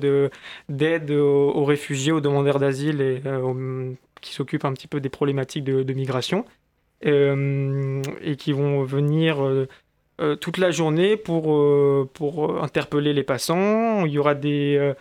d'aide 0.68 1.12
aux, 1.12 1.64
réfugiés, 1.64 2.12
aux 2.12 2.22
demandeurs 2.22 2.60
d'asile 2.60 3.02
et 3.02 3.22
euh, 3.26 3.94
qui 4.22 4.34
s'occupe 4.34 4.66
un 4.66 4.74
petit 4.74 4.88
peu 4.88 5.00
des 5.00 5.10
problématiques 5.10 5.64
de, 5.64 5.94
migration 5.94 6.46
euh, 7.06 8.02
et 8.22 8.36
qui 8.36 8.52
vont 8.52 8.84
venir 8.84 9.46
euh, 9.46 9.68
toute 10.42 10.58
la 10.58 10.72
journée 10.72 11.18
pour, 11.18 11.44
pour 12.14 12.64
interpeller 12.64 13.14
les 13.14 13.24
passants. 13.24 14.06
Il 14.06 14.12
y 14.12 14.20
aura 14.20 14.36
des 14.36 14.94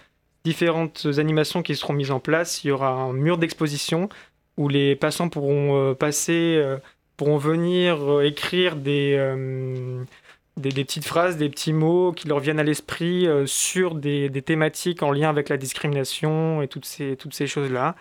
différentes 0.45 1.07
animations 1.19 1.63
qui 1.63 1.75
seront 1.75 1.93
mises 1.93 2.11
en 2.11 2.21
place. 2.21 2.65
Il 2.65 2.69
y 2.69 2.71
aura 2.71 2.91
un 2.91 3.13
mur 3.13 3.39
d'exposition 3.39 4.09
où 4.57 4.69
les 4.69 4.97
passants 4.97 5.29
pourront 5.29 5.95
passer, 5.95 6.63
pourront 7.17 7.39
venir 7.39 8.21
écrire 8.23 8.77
des 8.77 9.17
des, 10.59 10.85
petites 10.85 11.05
phrases, 11.05 11.37
des 11.37 11.49
petits 11.49 11.73
mots 11.73 12.13
qui 12.13 12.29
leur 12.29 12.41
viennent 12.41 12.61
à 12.61 12.65
l'esprit 12.65 13.27
euh, 13.27 13.47
sur 13.47 13.95
des, 13.95 14.31
thématiques 14.43 15.03
en 15.03 15.11
lien 15.11 15.29
avec 15.29 15.49
la 15.49 15.57
discrimination 15.57 16.63
et 16.63 16.69
toutes 16.69 16.85
ces, 16.85 17.17
toutes 17.17 17.35
ces 17.35 17.47
choses-là. 17.47 17.95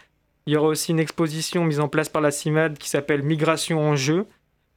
Il 0.46 0.54
y 0.54 0.58
aura 0.58 0.68
aussi 0.68 0.92
une 0.92 1.00
exposition 1.00 1.64
mise 1.66 1.80
en 1.80 1.88
place 1.88 2.10
par 2.10 2.22
la 2.22 2.32
CIMAD 2.32 2.78
qui 2.78 2.90
s'appelle 2.90 3.22
Migration 3.22 3.80
en 3.80 3.96
jeu, 3.96 4.26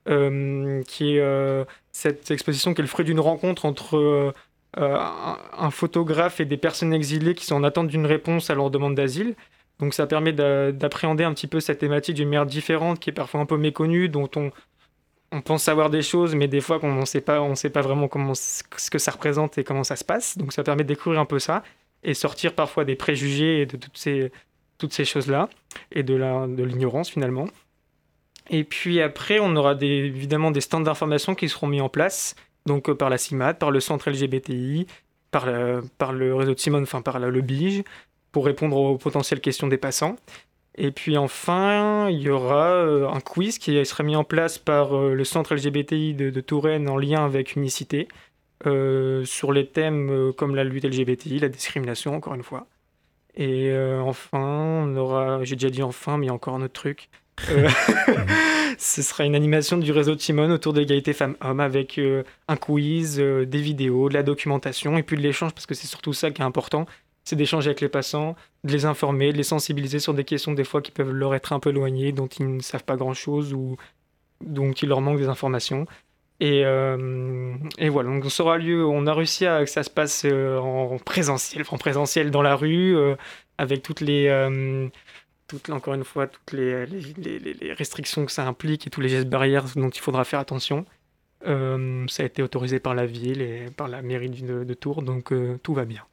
euh, 0.08 0.82
qui 0.84 1.16
est 1.16 1.20
euh, 1.20 1.64
cette 1.92 2.30
exposition 2.30 2.72
qui 2.72 2.80
est 2.80 2.82
le 2.82 2.88
fruit 2.88 3.04
d'une 3.04 3.20
rencontre 3.20 3.66
entre 3.66 4.32
un, 4.76 5.70
photographe 5.70 6.40
et 6.40 6.44
des 6.44 6.56
personnes 6.56 6.92
exilées 6.92 7.34
qui 7.34 7.44
sont 7.44 7.56
en 7.56 7.64
attente 7.64 7.88
d'une 7.88 8.06
réponse 8.06 8.50
à 8.50 8.54
leur 8.54 8.70
demande 8.70 8.94
d'asile. 8.94 9.34
Donc 9.78 9.94
ça 9.94 10.06
permet 10.06 10.32
d'appréhender 10.32 11.24
un 11.24 11.34
petit 11.34 11.46
peu 11.46 11.60
cette 11.60 11.78
thématique 11.78 12.14
d'une 12.14 12.28
manière 12.28 12.46
différente 12.46 13.00
qui 13.00 13.10
est 13.10 13.14
parfois 13.14 13.40
un 13.40 13.46
peu 13.46 13.56
méconnue, 13.56 14.08
dont 14.08 14.30
on, 14.36 14.52
pense 15.40 15.64
savoir 15.64 15.90
des 15.90 16.02
choses, 16.02 16.34
mais 16.34 16.48
des 16.48 16.60
fois 16.60 16.78
on 16.82 17.00
ne 17.00 17.04
sait 17.04 17.20
pas, 17.20 17.40
on 17.40 17.54
sait 17.54 17.70
pas 17.70 17.80
vraiment 17.80 18.08
comment 18.08 18.34
ce 18.34 18.90
que 18.90 18.98
ça 18.98 19.10
représente 19.10 19.58
et 19.58 19.64
comment 19.64 19.84
ça 19.84 19.96
se 19.96 20.04
passe. 20.04 20.38
Donc 20.38 20.52
ça 20.52 20.62
permet 20.62 20.82
de 20.82 20.88
découvrir 20.88 21.20
un 21.20 21.24
peu 21.24 21.38
ça 21.38 21.62
et 22.02 22.14
sortir 22.14 22.54
parfois 22.54 22.84
des 22.84 22.96
préjugés 22.96 23.62
et 23.62 23.66
de 23.66 23.76
toutes 23.76 24.92
ces 24.92 25.04
choses-là 25.04 25.48
et 25.92 26.02
de 26.02 26.62
l'ignorance 26.62 27.10
finalement. 27.10 27.46
Et 28.48 28.64
puis 28.64 29.00
après, 29.00 29.38
on 29.40 29.54
aura 29.56 29.74
évidemment 29.80 30.50
des 30.50 30.60
stands 30.60 30.80
d'information 30.80 31.34
qui 31.34 31.48
seront 31.48 31.66
mis 31.66 31.80
en 31.80 31.88
place, 31.88 32.34
donc 32.66 32.88
euh, 32.88 32.94
par 32.94 33.10
la 33.10 33.18
CIMAD, 33.18 33.58
par 33.58 33.70
le 33.70 33.80
centre 33.80 34.10
LGBTI, 34.10 34.86
par, 35.30 35.46
le 35.46 36.34
réseau 36.34 36.54
de 36.54 36.58
Simone, 36.58 36.82
enfin 36.82 37.02
par 37.02 37.18
le 37.18 37.40
BIGE, 37.40 37.84
pour 38.32 38.46
répondre 38.46 38.76
aux 38.76 38.98
potentielles 38.98 39.40
questions 39.40 39.68
des 39.68 39.76
passants. 39.76 40.16
Et 40.76 40.90
puis 40.92 41.16
enfin, 41.16 42.08
il 42.10 42.20
y 42.20 42.30
aura 42.30 42.68
euh, 42.70 43.08
un 43.08 43.20
quiz 43.20 43.58
qui 43.58 43.84
sera 43.84 44.02
mis 44.02 44.16
en 44.16 44.24
place 44.24 44.58
par 44.58 44.96
euh, 44.96 45.14
le 45.14 45.24
centre 45.24 45.54
LGBTI 45.54 46.14
de, 46.14 46.40
Touraine 46.40 46.88
en 46.88 46.96
lien 46.96 47.24
avec 47.24 47.56
Unicité 47.56 48.08
sur 48.62 49.52
les 49.52 49.66
thèmes 49.66 50.34
comme 50.36 50.54
la 50.54 50.64
lutte 50.64 50.84
LGBTI, 50.84 51.38
la 51.38 51.48
discrimination, 51.48 52.14
encore 52.14 52.34
une 52.34 52.42
fois. 52.42 52.66
Et 53.34 53.72
enfin, 54.02 54.84
on 54.84 54.94
aura, 54.96 55.42
j'ai 55.44 55.56
déjà 55.56 55.70
dit 55.70 55.82
enfin, 55.82 56.18
mais 56.18 56.26
il 56.26 56.28
y 56.28 56.30
a 56.30 56.34
encore 56.34 56.54
un 56.56 56.60
autre 56.60 56.74
truc. 56.74 57.08
ce 58.78 59.02
sera 59.02 59.24
une 59.24 59.34
animation 59.34 59.78
du 59.78 59.92
réseau 59.92 60.14
de 60.14 60.20
Simone 60.20 60.50
autour 60.52 60.72
de 60.72 60.80
l'égalité 60.80 61.12
femmes-hommes 61.12 61.60
avec 61.60 62.00
un 62.48 62.56
quiz, 62.56 63.16
des 63.18 63.60
vidéos, 63.60 64.08
de 64.08 64.14
la 64.14 64.22
documentation 64.22 64.96
et 64.96 65.02
puis 65.02 65.16
de 65.16 65.22
l'échange 65.22 65.52
parce 65.52 65.66
que 65.66 65.74
c'est 65.74 65.86
surtout 65.86 66.12
ça 66.12 66.30
qui 66.30 66.42
est 66.42 66.44
important 66.44 66.86
c'est 67.24 67.36
d'échanger 67.36 67.68
avec 67.68 67.80
les 67.80 67.88
passants, 67.88 68.34
de 68.64 68.72
les 68.72 68.84
informer, 68.86 69.32
de 69.32 69.36
les 69.36 69.42
sensibiliser 69.42 69.98
sur 69.98 70.14
des 70.14 70.24
questions 70.24 70.52
des 70.52 70.64
fois 70.64 70.82
qui 70.82 70.90
peuvent 70.90 71.12
leur 71.12 71.34
être 71.34 71.52
un 71.52 71.60
peu 71.60 71.70
éloignées, 71.70 72.12
dont 72.12 72.26
ils 72.26 72.56
ne 72.56 72.60
savent 72.60 72.84
pas 72.84 72.96
grand-chose 72.96 73.54
ou 73.54 73.76
dont 74.44 74.72
il 74.72 74.88
leur 74.88 75.00
manque 75.00 75.18
des 75.18 75.28
informations. 75.28 75.86
Et, 76.40 76.64
euh, 76.64 77.54
et, 77.78 77.90
voilà, 77.90 78.08
donc 78.10 78.30
ça 78.30 78.42
aura 78.42 78.56
lieu, 78.56 78.86
on 78.86 79.06
a 79.06 79.12
réussi 79.12 79.46
à 79.46 79.62
que 79.62 79.70
ça 79.70 79.82
se 79.82 79.90
passe 79.90 80.22
euh, 80.24 80.58
en 80.58 80.98
présentiel, 80.98 81.64
en 81.70 81.76
présentiel 81.76 82.30
dans 82.30 82.40
la 82.40 82.56
rue, 82.56 82.96
euh, 82.96 83.14
avec 83.58 83.82
toutes 83.82 84.00
les, 84.00 84.28
toutes, 85.50 85.70
encore 85.70 85.94
une 85.94 86.04
fois, 86.04 86.26
toutes 86.26 86.52
les, 86.52 86.86
les, 86.86 87.38
les, 87.38 87.72
restrictions 87.72 88.24
que 88.24 88.32
ça 88.32 88.46
implique 88.46 88.86
et 88.86 88.90
tous 88.90 89.00
les 89.00 89.08
gestes 89.08 89.28
barrières 89.28 89.66
dont 89.76 89.90
il 89.90 90.00
faudra 90.00 90.24
faire 90.24 90.40
attention. 90.40 90.86
ça 91.42 92.22
a 92.22 92.26
été 92.26 92.42
autorisé 92.42 92.78
par 92.78 92.94
la 92.94 93.06
ville 93.06 93.42
et 93.42 93.66
par 93.76 93.88
la 93.88 94.00
mairie 94.00 94.30
de, 94.30 94.64
de 94.64 94.74
Tours, 94.74 95.02
donc 95.02 95.32
tout 95.62 95.74
va 95.74 95.84
bien. 95.84 96.04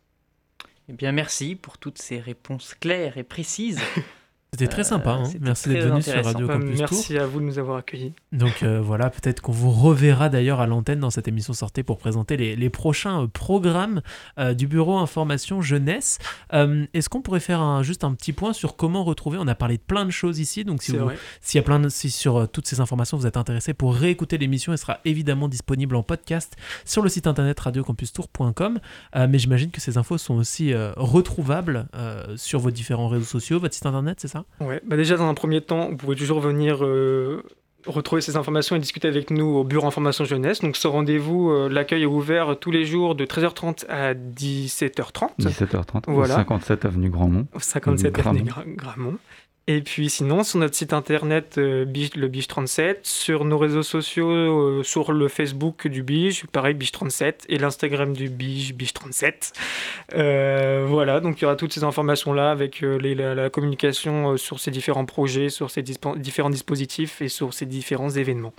Eh 0.89 0.93
bien, 0.93 1.11
merci 1.11 1.55
pour 1.55 1.77
toutes 1.77 1.97
ces 1.97 2.19
réponses 2.19 2.73
claires 2.73 3.17
et 3.17 3.23
précises. 3.23 3.81
C'était 4.53 4.67
très 4.67 4.85
sympa, 4.85 5.11
hein. 5.11 5.23
merci 5.41 5.67
d'être 5.67 5.89
venu 5.89 6.01
sur 6.01 6.23
Radio 6.23 6.47
Campus 6.47 6.79
Merci 6.79 7.17
à 7.17 7.27
vous 7.27 7.41
de 7.41 7.45
nous 7.45 7.59
avoir 7.59 7.77
accueillis. 7.77 8.13
Donc 8.31 8.63
euh, 8.63 8.79
voilà, 8.81 9.09
peut-être 9.09 9.41
qu'on 9.41 9.51
vous 9.51 9.71
reverra 9.71 10.29
d'ailleurs 10.29 10.61
à 10.61 10.67
l'antenne 10.67 11.01
dans 11.01 11.09
cette 11.09 11.27
émission 11.27 11.51
sortie 11.51 11.83
pour 11.83 11.97
présenter 11.97 12.37
les, 12.37 12.69
prochains 12.69 13.23
euh, 13.23 13.27
programmes 13.27 14.01
euh, 14.39 14.53
du 14.53 14.67
Bureau 14.67 14.97
Information 14.97 15.61
Jeunesse. 15.61 16.19
Est-ce 16.53 17.09
qu'on 17.09 17.21
pourrait 17.21 17.41
faire 17.41 17.83
juste 17.83 18.05
un 18.05 18.13
petit 18.13 18.31
point 18.31 18.53
sur 18.53 18.77
comment 18.77 19.03
retrouver 19.03 19.37
On 19.37 19.47
a 19.47 19.55
parlé 19.55 19.77
de 19.77 19.81
plein 19.81 20.05
de 20.05 20.11
choses 20.11 20.39
ici, 20.39 20.63
donc 20.63 20.81
si 20.81 20.93
y 20.93 21.59
a 21.59 21.61
plein 21.61 21.79
de, 21.79 21.89
si 21.89 22.09
sur 22.09 22.49
toutes 22.49 22.67
ces 22.67 22.79
informations 22.79 23.17
vous 23.17 23.27
êtes 23.27 23.37
intéressé 23.37 23.73
pour 23.73 23.93
réécouter 23.93 24.37
l'émission, 24.37 24.71
elle 24.71 24.77
sera 24.77 24.99
évidemment 25.03 25.49
disponible 25.49 25.95
en 25.95 26.03
podcast 26.03 26.55
sur 26.85 27.01
le 27.01 27.09
site 27.09 27.27
internet 27.27 27.59
radiocampustour.com. 27.59 28.79
mais 29.15 29.39
j'imagine 29.39 29.71
que 29.71 29.81
ces 29.81 29.97
infos 29.97 30.17
sont 30.17 30.35
aussi 30.35 30.73
retrouvables 30.73 31.87
sur 32.37 32.59
vos 32.59 32.71
différents 32.71 33.09
réseaux 33.09 33.25
sociaux, 33.25 33.59
votre 33.59 33.75
site 33.75 33.85
internet, 33.85 34.19
c'est 34.21 34.29
ça? 34.29 34.36
Ouais, 34.59 34.81
bah 34.85 34.95
déjà 34.97 35.17
dans 35.17 35.27
un 35.27 35.33
premier 35.33 35.61
temps, 35.61 35.89
vous 35.89 35.97
pouvez 35.97 36.15
toujours 36.15 36.39
venir 36.39 36.83
euh, 36.83 37.43
retrouver 37.85 38.21
ces 38.21 38.35
informations 38.35 38.75
et 38.75 38.79
discuter 38.79 39.07
avec 39.07 39.31
nous 39.31 39.45
au 39.45 39.63
Bureau 39.63 39.87
Information 39.87 40.25
Jeunesse. 40.25 40.61
Donc 40.61 40.77
ce 40.77 40.87
rendez-vous, 40.87 41.51
euh, 41.51 41.69
l'accueil 41.69 42.03
est 42.03 42.07
ouvert 42.07 42.57
tous 42.59 42.71
les 42.71 42.85
jours 42.85 43.15
de 43.15 43.25
13h30 43.25 43.85
à 43.87 44.13
17h30. 44.13 45.29
17h30, 45.39 46.03
voilà. 46.07 46.35
57 46.35 46.85
avenue 46.85 47.09
Grandmont. 47.09 47.47
57 47.57 48.19
avenue 48.19 48.43
Grandmont. 48.75 49.17
Et 49.69 49.81
puis 49.81 50.09
sinon, 50.09 50.43
sur 50.45 50.59
notre 50.59 50.75
site 50.75 50.93
internet, 50.93 51.57
euh, 51.57 51.85
le 52.15 52.27
Biche 52.29 52.47
37, 52.47 53.05
sur 53.05 53.43
nos 53.43 53.57
réseaux 53.57 53.83
sociaux, 53.83 54.31
euh, 54.31 54.83
sur 54.83 55.11
le 55.11 55.27
Facebook 55.27 55.89
du 55.89 56.03
Biche, 56.03 56.45
pareil, 56.47 56.73
Biche 56.73 56.93
37, 56.93 57.45
et 57.49 57.57
l'Instagram 57.57 58.13
du 58.13 58.29
Biche, 58.29 58.73
Biche 58.73 58.93
37. 58.93 59.51
Euh, 60.13 60.85
voilà, 60.87 61.19
donc 61.19 61.41
il 61.41 61.41
y 61.41 61.45
aura 61.45 61.57
toutes 61.57 61.73
ces 61.73 61.83
informations-là 61.83 62.49
avec 62.49 62.79
la, 62.81 63.49
communication 63.49 64.37
sur 64.37 64.61
ces 64.61 64.71
différents 64.71 65.05
projets, 65.05 65.49
sur 65.49 65.69
ces 65.69 65.81
différents 65.81 66.49
dispositifs 66.49 67.21
et 67.21 67.27
sur 67.27 67.53
ces 67.53 67.65
différents 67.65 68.09
événements. 68.09 68.53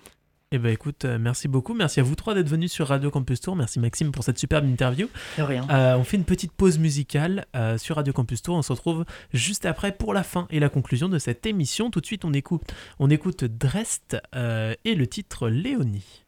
Eh 0.51 0.57
ben 0.57 0.73
écoute, 0.73 1.05
euh, 1.05 1.19
merci 1.21 1.47
beaucoup. 1.47 1.75
Merci 1.75 2.01
à 2.01 2.03
vous 2.03 2.15
trois 2.15 2.35
d'être 2.35 2.49
venus 2.49 2.73
sur 2.73 2.89
Radio 2.89 3.11
Campus 3.11 3.43
Tour. 3.43 3.55
Merci 3.55 3.79
Maxime 3.79 4.13
pour 4.13 4.25
cette 4.25 4.39
superbe 4.39 4.65
interview. 4.65 5.07
De 5.37 5.43
rien. 5.43 5.67
Euh, 5.69 5.97
on 5.99 6.05
fait 6.05 6.17
une 6.17 6.25
petite 6.25 6.53
pause 6.53 6.79
musicale 6.79 7.45
euh, 7.55 7.77
sur 7.77 7.97
Radio 7.97 8.15
Campus 8.15 8.41
Tour. 8.41 8.57
On 8.57 8.63
se 8.63 8.73
retrouve 8.73 9.05
juste 9.35 9.67
après 9.67 9.93
pour 9.93 10.15
la 10.15 10.23
fin 10.23 10.47
et 10.49 10.59
la 10.59 10.71
conclusion 10.71 11.11
de 11.11 11.19
cette 11.19 11.45
émission. 11.45 11.91
Tout 11.91 12.01
de 12.01 12.07
suite, 12.07 12.25
on 12.25 12.33
écoute, 12.33 12.63
on 12.99 13.11
écoute 13.11 13.45
Drest 13.45 14.17
et 14.33 14.95
le 14.95 15.07
titre 15.07 15.51
Léonie. 15.51 16.25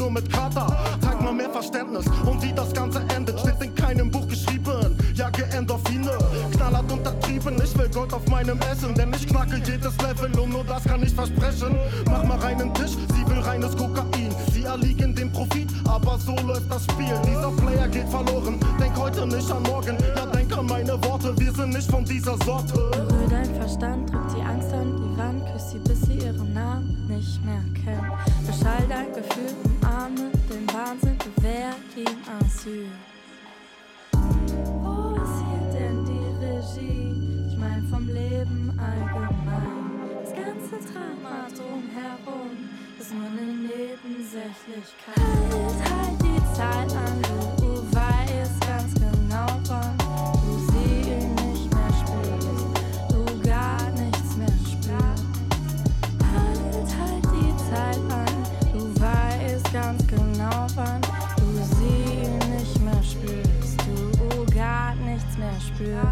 Nur 0.00 0.10
mit 0.10 0.32
Kater. 0.32 0.66
Zeig 1.02 1.20
mal 1.20 1.32
mehr 1.32 1.50
Verständnis 1.50 2.06
und 2.24 2.42
wie 2.42 2.52
das 2.52 2.72
Ganze 2.72 3.00
endet. 3.14 3.38
Steht 3.38 3.60
in 3.62 3.74
keinem 3.74 4.10
Buch 4.10 4.26
geschrieben. 4.26 4.96
Jage 5.14 5.44
Endorphine, 5.52 6.12
knallhart 6.52 6.90
untertrieben. 6.90 7.60
Ich 7.62 7.76
will 7.78 7.88
Gold 7.90 8.12
auf 8.14 8.26
meinem 8.28 8.58
Essen, 8.72 8.94
denn 8.94 9.12
ich 9.12 9.26
knacke 9.26 9.56
jedes 9.56 9.96
Level 9.98 10.38
und 10.40 10.50
nur 10.50 10.64
das 10.64 10.84
kann 10.84 11.02
ich 11.02 11.12
versprechen. 11.12 11.76
Mach 12.06 12.24
mal 12.24 12.38
reinen 12.38 12.72
Tisch, 12.74 12.92
sie 13.14 13.30
will 13.30 13.40
reines 13.40 13.76
Kokain. 13.76 14.34
Sie 14.52 14.64
erliegen 14.64 15.14
dem 15.14 15.30
Profit, 15.30 15.68
aber 15.86 16.18
so 16.18 16.34
läuft 16.46 16.70
das 16.70 16.84
Spiel. 16.84 17.14
Dieser 17.26 17.50
Player 17.50 17.88
geht 17.88 18.08
verloren, 18.08 18.58
denk 18.80 18.96
heute 18.96 19.26
nicht 19.26 19.50
an 19.50 19.62
morgen. 19.64 19.98
Ja, 20.16 20.26
denk 20.26 20.56
an 20.56 20.66
meine 20.66 20.92
Worte, 21.04 21.38
wir 21.38 21.52
sind 21.52 21.70
nicht 21.70 21.90
von 21.90 22.04
dieser 22.04 22.36
Sorte. 22.44 22.72
Berühr 22.72 23.28
dein 23.28 23.54
Verstand, 23.54 24.10
drück 24.10 24.28
die 24.34 24.42
Angst 24.42 24.72
an 24.72 24.96
die 24.96 25.18
Wand, 25.18 25.44
küss 25.52 25.72
sie, 25.72 25.78
bis 25.78 26.00
sie 26.02 26.14
ihren 26.14 26.54
Namen 26.54 27.06
nicht 27.06 27.44
mehr 27.44 27.62
kennt. 27.84 28.46
Beschall 28.46 28.84
dein 28.88 29.12
Gefühl, 29.12 29.69
Asyl. 32.70 32.86
Wo 34.12 35.16
ist 35.16 35.38
hier 35.44 35.80
denn 35.80 36.04
die 36.04 36.44
Regie? 36.44 37.48
Ich 37.48 37.56
mein 37.58 37.82
vom 37.90 38.06
Leben 38.06 38.78
allgemein. 38.78 40.00
Das 40.22 40.32
ganze 40.32 40.92
Drama 40.92 41.48
drumherum 41.48 42.50
ist 42.98 43.12
nur 43.12 43.26
eine 43.26 43.52
Nebensächlichkeit. 43.52 45.16
Halt, 45.16 45.80
halt 45.90 46.22
die 46.22 46.40
Zeit 46.54 46.92
an, 46.96 47.59
through 65.80 66.09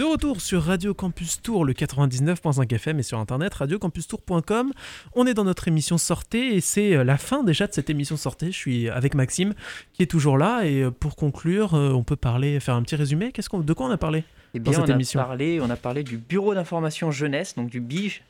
De 0.00 0.06
retour 0.06 0.40
sur 0.40 0.62
Radio 0.62 0.94
Campus 0.94 1.42
Tour, 1.42 1.66
le 1.66 1.74
99.5 1.74 2.74
FM 2.74 3.00
et 3.00 3.02
sur 3.02 3.18
internet 3.18 3.52
radiocampustour.com. 3.52 4.72
On 5.12 5.26
est 5.26 5.34
dans 5.34 5.44
notre 5.44 5.68
émission 5.68 5.98
Sortez 5.98 6.56
et 6.56 6.62
c'est 6.62 6.96
euh, 6.96 7.04
la 7.04 7.18
fin 7.18 7.44
déjà 7.44 7.66
de 7.66 7.74
cette 7.74 7.90
émission 7.90 8.16
Sortez. 8.16 8.46
Je 8.46 8.56
suis 8.56 8.88
avec 8.88 9.14
Maxime 9.14 9.52
qui 9.92 10.02
est 10.02 10.06
toujours 10.06 10.38
là 10.38 10.62
et 10.64 10.84
euh, 10.84 10.90
pour 10.90 11.16
conclure, 11.16 11.74
euh, 11.74 11.92
on 11.92 12.02
peut 12.02 12.16
parler, 12.16 12.60
faire 12.60 12.76
un 12.76 12.82
petit 12.82 12.96
résumé. 12.96 13.30
Qu'est-ce 13.30 13.50
qu'on, 13.50 13.58
de 13.58 13.72
quoi 13.74 13.88
on 13.88 13.90
a 13.90 13.98
parlé 13.98 14.24
Eh 14.54 14.58
dans 14.58 14.70
bien, 14.70 14.80
cette 14.80 14.88
on 14.88 14.92
a, 14.92 14.94
émission 14.94 15.20
parlé, 15.20 15.60
on 15.60 15.68
a 15.68 15.76
parlé 15.76 16.02
du 16.02 16.16
bureau 16.16 16.54
d'information 16.54 17.10
jeunesse, 17.10 17.54
donc 17.54 17.68
du 17.68 17.82
BIGE, 17.82 18.22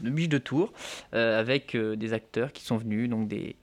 de 0.00 0.08
BIGE 0.08 0.28
de 0.28 0.38
Tours, 0.38 0.72
euh, 1.14 1.38
avec 1.38 1.74
euh, 1.74 1.96
des 1.96 2.12
acteurs 2.12 2.52
qui 2.52 2.64
sont 2.64 2.78
venus, 2.78 3.10
donc 3.10 3.28
des, 3.28 3.56